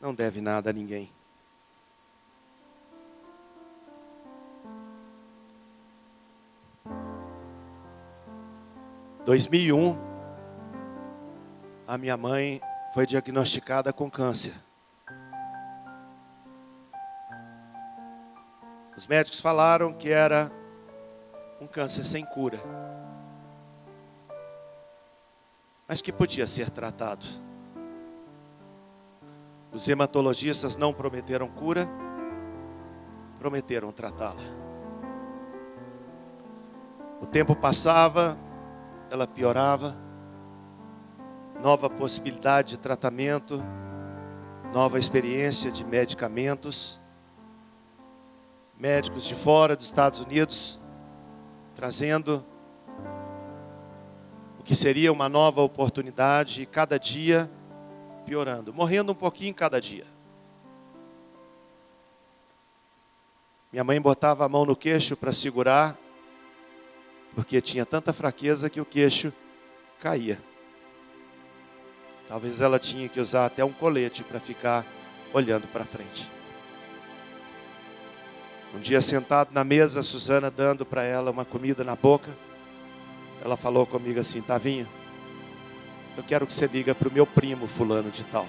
não 0.00 0.14
deve 0.14 0.40
nada 0.40 0.70
a 0.70 0.72
ninguém. 0.72 1.10
Dois 9.24 9.48
mil 9.48 9.60
e 9.60 9.72
um, 9.72 9.98
a 11.84 11.98
minha 11.98 12.16
mãe 12.16 12.60
foi 12.94 13.04
diagnosticada 13.04 13.92
com 13.92 14.08
câncer. 14.08 14.54
Os 18.96 19.08
médicos 19.08 19.40
falaram 19.40 19.92
que 19.92 20.10
era 20.10 20.52
um 21.60 21.66
câncer 21.66 22.04
sem 22.04 22.24
cura 22.24 22.60
mas 25.88 26.02
que 26.02 26.12
podia 26.12 26.46
ser 26.46 26.70
tratado. 26.70 27.26
Os 29.72 29.88
hematologistas 29.88 30.76
não 30.76 30.92
prometeram 30.92 31.48
cura, 31.48 31.88
prometeram 33.38 33.90
tratá-la. 33.90 34.42
O 37.20 37.26
tempo 37.26 37.56
passava, 37.56 38.38
ela 39.10 39.26
piorava, 39.26 39.96
nova 41.62 41.88
possibilidade 41.88 42.70
de 42.70 42.78
tratamento, 42.78 43.60
nova 44.72 44.98
experiência 44.98 45.72
de 45.72 45.84
medicamentos, 45.84 47.00
médicos 48.78 49.24
de 49.24 49.34
fora 49.34 49.74
dos 49.74 49.86
Estados 49.86 50.20
Unidos 50.20 50.80
trazendo 51.78 52.44
que 54.68 54.74
seria 54.74 55.10
uma 55.10 55.30
nova 55.30 55.62
oportunidade, 55.62 56.60
e 56.60 56.66
cada 56.66 56.98
dia 56.98 57.50
piorando, 58.26 58.70
morrendo 58.70 59.12
um 59.12 59.14
pouquinho 59.14 59.54
cada 59.54 59.80
dia. 59.80 60.04
Minha 63.72 63.82
mãe 63.82 63.98
botava 63.98 64.44
a 64.44 64.48
mão 64.48 64.66
no 64.66 64.76
queixo 64.76 65.16
para 65.16 65.32
segurar, 65.32 65.96
porque 67.34 67.62
tinha 67.62 67.86
tanta 67.86 68.12
fraqueza 68.12 68.68
que 68.68 68.78
o 68.78 68.84
queixo 68.84 69.32
caía. 70.02 70.38
Talvez 72.28 72.60
ela 72.60 72.78
tinha 72.78 73.08
que 73.08 73.20
usar 73.20 73.46
até 73.46 73.64
um 73.64 73.72
colete 73.72 74.22
para 74.22 74.38
ficar 74.38 74.84
olhando 75.32 75.66
para 75.68 75.86
frente. 75.86 76.30
Um 78.74 78.80
dia 78.80 79.00
sentado 79.00 79.48
na 79.50 79.64
mesa, 79.64 80.02
Suzana 80.02 80.50
dando 80.50 80.84
para 80.84 81.04
ela 81.04 81.30
uma 81.30 81.46
comida 81.46 81.82
na 81.82 81.96
boca, 81.96 82.36
ela 83.42 83.56
falou 83.56 83.86
comigo 83.86 84.18
assim: 84.18 84.40
Tavinho, 84.40 84.88
eu 86.16 86.22
quero 86.22 86.46
que 86.46 86.52
você 86.52 86.66
liga 86.66 86.94
para 86.94 87.08
o 87.08 87.12
meu 87.12 87.26
primo, 87.26 87.66
fulano 87.66 88.10
de 88.10 88.24
tal. 88.24 88.46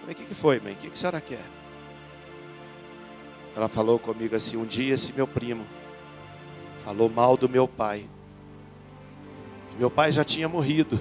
Falei: 0.00 0.14
O 0.14 0.18
que, 0.18 0.24
que 0.24 0.34
foi, 0.34 0.60
mãe? 0.60 0.74
O 0.74 0.76
que, 0.76 0.88
que 0.88 0.92
a 0.92 0.96
senhora 0.96 1.20
quer? 1.20 1.44
Ela 3.56 3.68
falou 3.68 3.98
comigo 3.98 4.34
assim: 4.36 4.56
Um 4.56 4.66
dia 4.66 4.94
esse 4.94 5.12
meu 5.12 5.26
primo 5.26 5.64
falou 6.84 7.08
mal 7.08 7.36
do 7.36 7.48
meu 7.48 7.66
pai. 7.66 8.08
Meu 9.78 9.90
pai 9.90 10.12
já 10.12 10.24
tinha 10.24 10.48
morrido. 10.48 11.00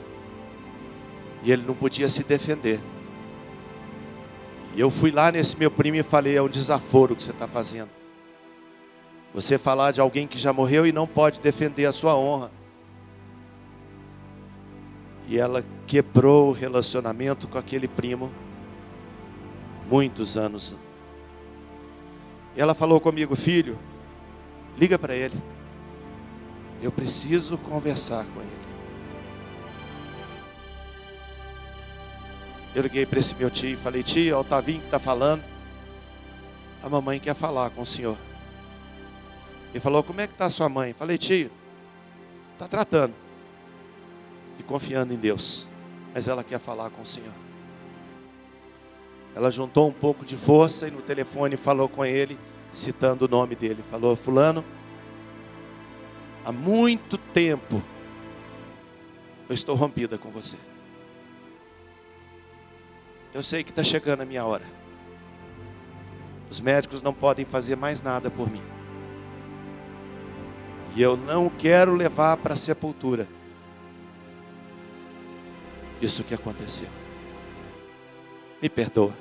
E 1.44 1.52
ele 1.52 1.64
não 1.64 1.76
podia 1.76 2.10
se 2.10 2.24
defender. 2.24 2.80
E 4.76 4.80
eu 4.80 4.90
fui 4.90 5.12
lá 5.12 5.32
nesse 5.32 5.58
meu 5.58 5.70
primo 5.70 5.98
e 5.98 6.04
falei: 6.04 6.36
é 6.36 6.42
um 6.42 6.50
desaforo 6.50 7.16
que 7.16 7.24
você 7.24 7.32
está 7.32 7.48
fazendo. 7.48 8.03
Você 9.34 9.58
falar 9.58 9.92
de 9.92 10.00
alguém 10.00 10.28
que 10.28 10.38
já 10.38 10.54
morreu 10.54 10.86
e 10.86 10.92
não 10.92 11.08
pode 11.08 11.40
defender 11.40 11.86
a 11.86 11.92
sua 11.92 12.16
honra. 12.16 12.52
E 15.28 15.40
ela 15.40 15.66
quebrou 15.88 16.50
o 16.50 16.52
relacionamento 16.52 17.48
com 17.48 17.58
aquele 17.58 17.88
primo 17.88 18.32
muitos 19.90 20.38
anos. 20.38 20.78
E 22.56 22.62
ela 22.62 22.76
falou 22.76 23.00
comigo, 23.00 23.36
filho, 23.36 23.80
liga 24.78 25.00
para 25.00 25.16
ele. 25.16 25.36
Eu 26.82 26.92
preciso 26.92 27.58
conversar 27.58 28.26
com 28.26 28.42
ele. 28.42 28.64
Eu 32.76 32.82
liguei 32.82 33.06
para 33.06 33.20
esse 33.20 33.36
meu 33.36 33.50
tio 33.50 33.70
e 33.70 33.76
falei: 33.76 34.02
Tio, 34.02 34.34
é 34.34 34.38
o 34.38 34.44
Tavinho 34.44 34.80
que 34.80 34.88
está 34.88 35.00
falando. 35.00 35.44
A 36.82 36.90
mamãe 36.90 37.20
quer 37.20 37.36
falar 37.36 37.70
com 37.70 37.84
o 37.84 37.86
senhor. 37.86 38.18
Ele 39.74 39.80
falou: 39.80 40.04
Como 40.04 40.22
é 40.22 40.28
que 40.28 40.34
está 40.34 40.50
sua 40.50 40.70
mãe? 40.70 40.94
Falei: 40.94 41.18
Tio, 41.18 41.50
está 42.54 42.68
tratando 42.68 43.16
e 44.60 44.64
confiando 44.64 45.14
em 45.14 45.18
Deus, 45.18 45.68
mas 46.14 46.28
ela 46.28 46.44
quer 46.44 46.60
falar 46.60 46.92
com 46.92 47.02
o 47.02 47.06
senhor. 47.06 47.34
Ela 49.36 49.50
juntou 49.50 49.90
um 49.90 49.94
pouco 49.94 50.24
de 50.24 50.38
força 50.38 50.88
e 50.88 50.92
no 50.92 51.02
telefone 51.02 51.58
falou 51.58 51.90
com 51.90 52.06
ele, 52.06 52.38
citando 52.70 53.26
o 53.26 53.28
nome 53.28 53.56
dele. 53.56 53.84
Falou: 53.90 54.16
Fulano, 54.16 54.64
há 56.46 56.52
muito 56.52 57.18
tempo 57.18 57.82
eu 59.50 59.56
estou 59.56 59.76
rompida 59.76 60.20
com 60.20 60.30
você. 60.30 60.58
Eu 63.34 63.42
sei 63.42 63.64
que 63.64 63.72
está 63.72 63.84
chegando 63.84 64.22
a 64.22 64.26
minha 64.26 64.46
hora. 64.46 64.66
Os 66.52 66.60
médicos 66.60 67.02
não 67.02 67.16
podem 67.16 67.44
fazer 67.44 67.76
mais 67.76 68.00
nada 68.00 68.30
por 68.30 68.48
mim. 68.48 68.62
E 70.96 71.02
eu 71.02 71.18
não 71.18 71.50
quero 71.50 71.96
levar 71.96 72.38
para 72.38 72.54
a 72.54 72.58
sepultura 72.58 73.28
isso 76.02 76.24
que 76.24 76.34
aconteceu. 76.34 76.90
Me 78.62 78.70
perdoa. 78.70 79.14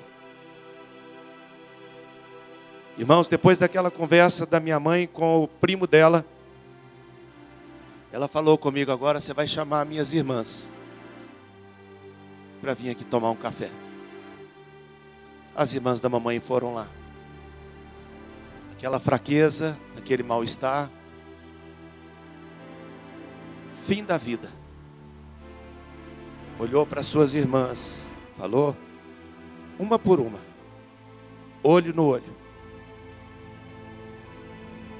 Irmãos, 2.99 3.27
depois 3.27 3.59
daquela 3.59 3.91
conversa 3.91 4.45
da 4.45 4.61
minha 4.61 4.79
mãe 4.79 5.07
com 5.07 5.43
o 5.43 5.49
primo 5.49 5.87
dela, 5.87 6.27
ela 8.13 8.29
falou 8.29 8.59
comigo 8.59 8.93
agora: 8.93 9.19
você 9.19 9.33
vai 9.33 9.47
chamar 9.47 9.87
minhas 9.87 10.13
irmãs 10.13 10.73
para 12.61 12.75
vir 12.75 12.91
aqui 12.91 13.05
tomar 13.05 13.31
um 13.31 13.37
café. 13.37 13.71
As 15.55 15.73
irmãs 15.73 16.01
da 16.01 16.09
mamãe 16.09 16.39
foram 16.39 16.75
lá. 16.75 16.87
Aquela 18.73 19.01
fraqueza, 19.01 19.79
aquele 19.97 20.23
mal-estar. 20.23 20.91
Fim 23.87 24.05
da 24.05 24.17
vida. 24.17 24.49
Olhou 26.59 26.87
para 26.87 27.03
suas 27.03 27.35
irmãs, 27.35 28.07
falou, 28.37 28.77
uma 29.79 29.99
por 29.99 30.21
uma, 30.21 30.39
olho 31.63 31.93
no 31.93 32.05
olho. 32.05 32.43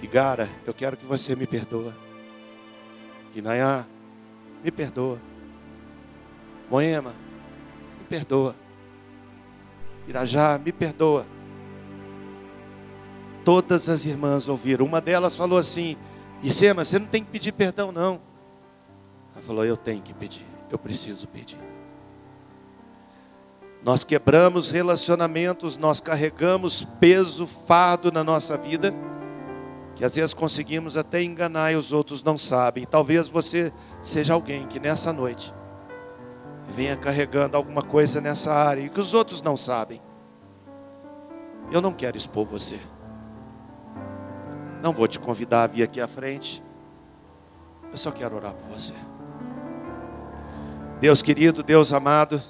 Igara, 0.03 0.49
eu 0.67 0.75
quero 0.75 0.97
que 0.97 1.05
você 1.05 1.37
me 1.37 1.47
perdoa. 1.47 1.97
Inayá, 3.37 3.87
me 4.65 4.71
perdoa. 4.73 5.21
Moema, 6.69 7.15
me 8.01 8.05
perdoa. 8.09 8.57
Irajá, 10.09 10.59
me 10.59 10.73
perdoa. 10.73 11.25
Todas 13.45 13.89
as 13.89 14.05
irmãs 14.05 14.49
ouviram. 14.49 14.85
Uma 14.85 15.01
delas 15.01 15.37
falou 15.37 15.59
assim: 15.59 15.97
Isema, 16.43 16.85
você 16.85 16.99
não 16.99 17.07
tem 17.07 17.23
que 17.23 17.31
pedir 17.31 17.53
perdão, 17.53 17.93
não. 17.93 18.32
Ela 19.35 19.43
falou: 19.43 19.65
Eu 19.65 19.77
tenho 19.77 20.03
que 20.03 20.15
pedir, 20.15 20.47
eu 20.71 20.79
preciso 20.79 21.27
pedir. 21.29 21.59
Nós 23.83 24.05
quebramos 24.05 24.71
relacionamentos, 24.71 25.77
nós 25.77 25.99
carregamos 25.99 26.85
peso, 27.01 27.47
fardo 27.47 28.13
na 28.13 28.23
nossa 28.23 28.57
vida, 28.57 28.95
que 29.97 30.05
às 30.05 30.15
vezes 30.15 30.33
conseguimos 30.33 30.97
até 30.97 31.21
enganar 31.21 31.73
e 31.73 31.77
os 31.77 31.93
outros 31.93 32.23
não 32.23 32.39
sabem. 32.39 32.85
Talvez 32.85 33.27
você 33.27 33.73
seja 34.01 34.35
alguém 34.35 34.69
que 34.69 34.79
nessa 34.79 35.13
noite 35.13 35.53
venha 36.69 36.97
carregando 36.97 37.57
alguma 37.57 37.83
coisa 37.83 38.21
nessa 38.21 38.53
área 38.53 38.83
e 38.83 38.89
que 38.89 39.01
os 39.01 39.15
outros 39.15 39.43
não 39.43 39.57
sabem. 39.57 40.01
Eu 41.73 41.81
não 41.81 41.93
quero 41.93 42.17
expor 42.17 42.47
você. 42.47 42.79
Não 44.81 44.93
vou 44.93 45.09
te 45.09 45.19
convidar 45.19 45.65
a 45.65 45.67
vir 45.67 45.83
aqui 45.83 46.01
à 46.01 46.07
frente. 46.07 46.63
Eu 47.91 47.99
só 47.99 48.11
quero 48.13 48.37
orar 48.37 48.53
por 48.55 48.69
você. 48.69 48.95
Deus 51.03 51.21
querido, 51.21 51.65
Deus 51.65 51.93
amado, 51.93 52.41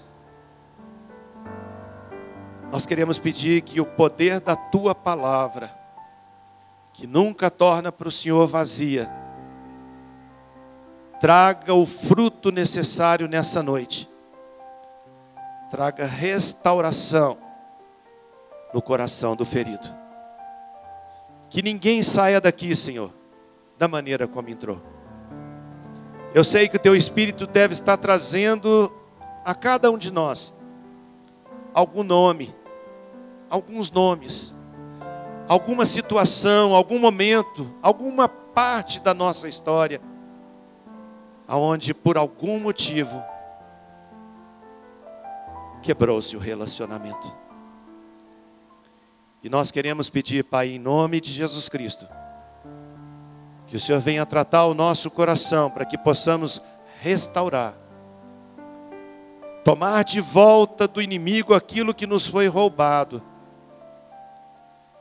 nós 2.70 2.84
queremos 2.84 3.18
pedir 3.18 3.62
que 3.62 3.80
o 3.80 3.86
poder 3.86 4.40
da 4.40 4.54
tua 4.54 4.94
palavra, 4.94 5.74
que 6.92 7.06
nunca 7.06 7.50
torna 7.50 7.90
para 7.90 8.08
o 8.08 8.12
Senhor 8.12 8.46
vazia, 8.46 9.10
traga 11.18 11.72
o 11.72 11.86
fruto 11.86 12.52
necessário 12.52 13.26
nessa 13.26 13.62
noite 13.62 14.12
traga 15.70 16.04
restauração 16.04 17.38
no 18.74 18.82
coração 18.82 19.34
do 19.34 19.46
ferido. 19.46 19.88
Que 21.48 21.62
ninguém 21.62 22.02
saia 22.02 22.38
daqui, 22.42 22.76
Senhor, 22.76 23.10
da 23.78 23.88
maneira 23.88 24.28
como 24.28 24.50
entrou. 24.50 24.91
Eu 26.34 26.42
sei 26.42 26.66
que 26.66 26.76
o 26.76 26.80
teu 26.80 26.96
espírito 26.96 27.46
deve 27.46 27.74
estar 27.74 27.96
trazendo 27.98 28.94
a 29.44 29.54
cada 29.54 29.90
um 29.90 29.98
de 29.98 30.10
nós 30.10 30.54
algum 31.74 32.02
nome, 32.02 32.54
alguns 33.50 33.90
nomes, 33.90 34.54
alguma 35.46 35.84
situação, 35.84 36.74
algum 36.74 36.98
momento, 36.98 37.74
alguma 37.82 38.28
parte 38.28 39.00
da 39.00 39.12
nossa 39.12 39.46
história, 39.46 40.00
aonde 41.46 41.92
por 41.92 42.16
algum 42.16 42.60
motivo 42.60 43.22
quebrou-se 45.82 46.34
o 46.34 46.40
relacionamento. 46.40 47.30
E 49.42 49.50
nós 49.50 49.70
queremos 49.70 50.08
pedir, 50.08 50.44
Pai, 50.44 50.68
em 50.68 50.78
nome 50.78 51.20
de 51.20 51.30
Jesus 51.30 51.68
Cristo, 51.68 52.06
que 53.72 53.76
o 53.76 53.80
Senhor 53.80 54.02
venha 54.02 54.26
tratar 54.26 54.66
o 54.66 54.74
nosso 54.74 55.10
coração 55.10 55.70
para 55.70 55.86
que 55.86 55.96
possamos 55.96 56.60
restaurar, 57.00 57.72
tomar 59.64 60.04
de 60.04 60.20
volta 60.20 60.86
do 60.86 61.00
inimigo 61.00 61.54
aquilo 61.54 61.94
que 61.94 62.06
nos 62.06 62.26
foi 62.26 62.48
roubado 62.48 63.22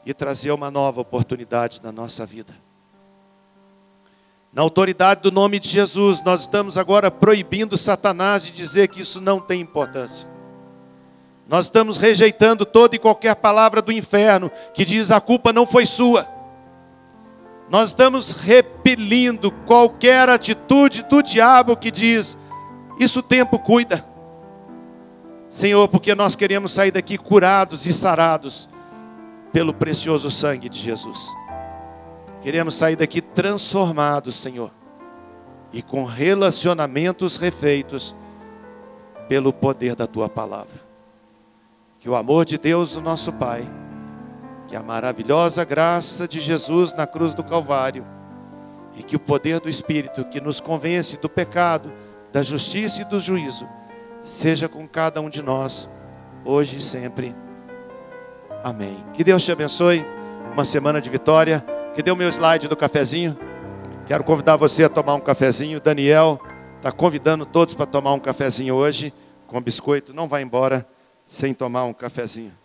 e 0.06 0.14
trazer 0.14 0.52
uma 0.54 0.72
nova 0.72 1.02
oportunidade 1.02 1.82
na 1.84 1.92
nossa 1.92 2.26
vida. 2.26 2.56
Na 4.54 4.62
autoridade 4.62 5.20
do 5.20 5.34
nome 5.34 5.60
de 5.60 5.68
Jesus, 5.68 6.22
nós 6.24 6.40
estamos 6.40 6.78
agora 6.78 7.12
proibindo 7.12 7.78
Satanás 7.78 8.46
de 8.46 8.52
dizer 8.52 8.88
que 8.88 9.02
isso 9.02 9.20
não 9.20 9.42
tem 9.42 9.60
importância. 9.60 10.30
Nós 11.46 11.66
estamos 11.66 11.98
rejeitando 11.98 12.66
toda 12.66 12.96
e 12.96 13.00
qualquer 13.00 13.36
palavra 13.36 13.82
do 13.82 13.92
inferno 13.92 14.50
que 14.74 14.86
diz 14.86 15.12
a 15.12 15.20
culpa 15.20 15.52
não 15.52 15.68
foi 15.68 15.86
sua. 15.86 16.41
Nós 17.72 17.88
estamos 17.88 18.42
repelindo 18.42 19.50
qualquer 19.50 20.28
atitude 20.28 21.04
do 21.04 21.24
diabo 21.24 21.78
que 21.78 21.90
diz: 21.90 22.38
Isso 23.00 23.20
o 23.20 23.24
tempo 23.24 23.58
cuida. 23.58 24.06
Senhor, 25.50 25.88
porque 25.88 26.14
nós 26.14 26.36
queremos 26.36 26.74
sair 26.74 26.92
daqui 26.92 27.18
curados 27.18 27.86
e 27.86 27.94
sarados 27.94 28.70
pelo 29.54 29.74
precioso 29.74 30.30
sangue 30.30 30.68
de 30.68 30.78
Jesus. 30.78 31.30
Queremos 32.42 32.74
sair 32.74 32.98
daqui 32.98 33.22
transformados, 33.22 34.36
Senhor, 34.36 34.72
e 35.72 35.82
com 35.82 36.04
relacionamentos 36.04 37.38
refeitos 37.38 38.14
pelo 39.30 39.54
poder 39.54 39.96
da 39.96 40.06
tua 40.06 40.28
palavra. 40.28 40.82
Que 42.00 42.10
o 42.10 42.18
amor 42.18 42.44
de 42.44 42.58
Deus, 42.58 42.98
o 42.98 43.02
nosso 43.02 43.32
Pai, 43.32 43.66
que 44.72 44.76
a 44.78 44.82
maravilhosa 44.82 45.66
graça 45.66 46.26
de 46.26 46.40
Jesus 46.40 46.94
na 46.94 47.06
cruz 47.06 47.34
do 47.34 47.44
Calvário, 47.44 48.06
e 48.96 49.04
que 49.04 49.18
o 49.18 49.20
poder 49.20 49.60
do 49.60 49.68
Espírito 49.68 50.24
que 50.24 50.40
nos 50.40 50.62
convence 50.62 51.18
do 51.18 51.28
pecado, 51.28 51.92
da 52.32 52.42
justiça 52.42 53.02
e 53.02 53.06
do 53.06 53.20
juízo, 53.20 53.68
seja 54.24 54.70
com 54.70 54.88
cada 54.88 55.20
um 55.20 55.30
de 55.30 55.42
nós, 55.42 55.90
hoje 56.46 56.78
e 56.78 56.82
sempre. 56.82 57.36
Amém. 58.64 59.04
Que 59.14 59.26
Deus 59.26 59.44
te 59.44 59.52
abençoe. 59.52 60.06
Uma 60.54 60.64
semana 60.64 61.02
de 61.02 61.10
vitória. 61.10 61.66
Que 61.94 62.02
dê 62.02 62.10
o 62.10 62.16
meu 62.16 62.30
slide 62.30 62.70
do 62.70 62.78
cafezinho. 62.78 63.38
Quero 64.06 64.24
convidar 64.24 64.56
você 64.56 64.86
a 64.86 64.90
tomar 64.90 65.16
um 65.16 65.20
cafezinho. 65.20 65.82
Daniel 65.82 66.40
está 66.78 66.94
convidando 66.94 67.46
todos 67.46 67.74
para 67.74 67.86
tomar 67.86 68.14
um 68.14 68.20
cafezinho 68.20 68.76
hoje 68.76 69.14
com 69.48 69.60
biscoito. 69.60 70.14
Não 70.14 70.30
vai 70.30 70.44
embora 70.44 70.88
sem 71.26 71.54
tomar 71.54 71.84
um 71.84 71.94
cafezinho. 71.94 72.61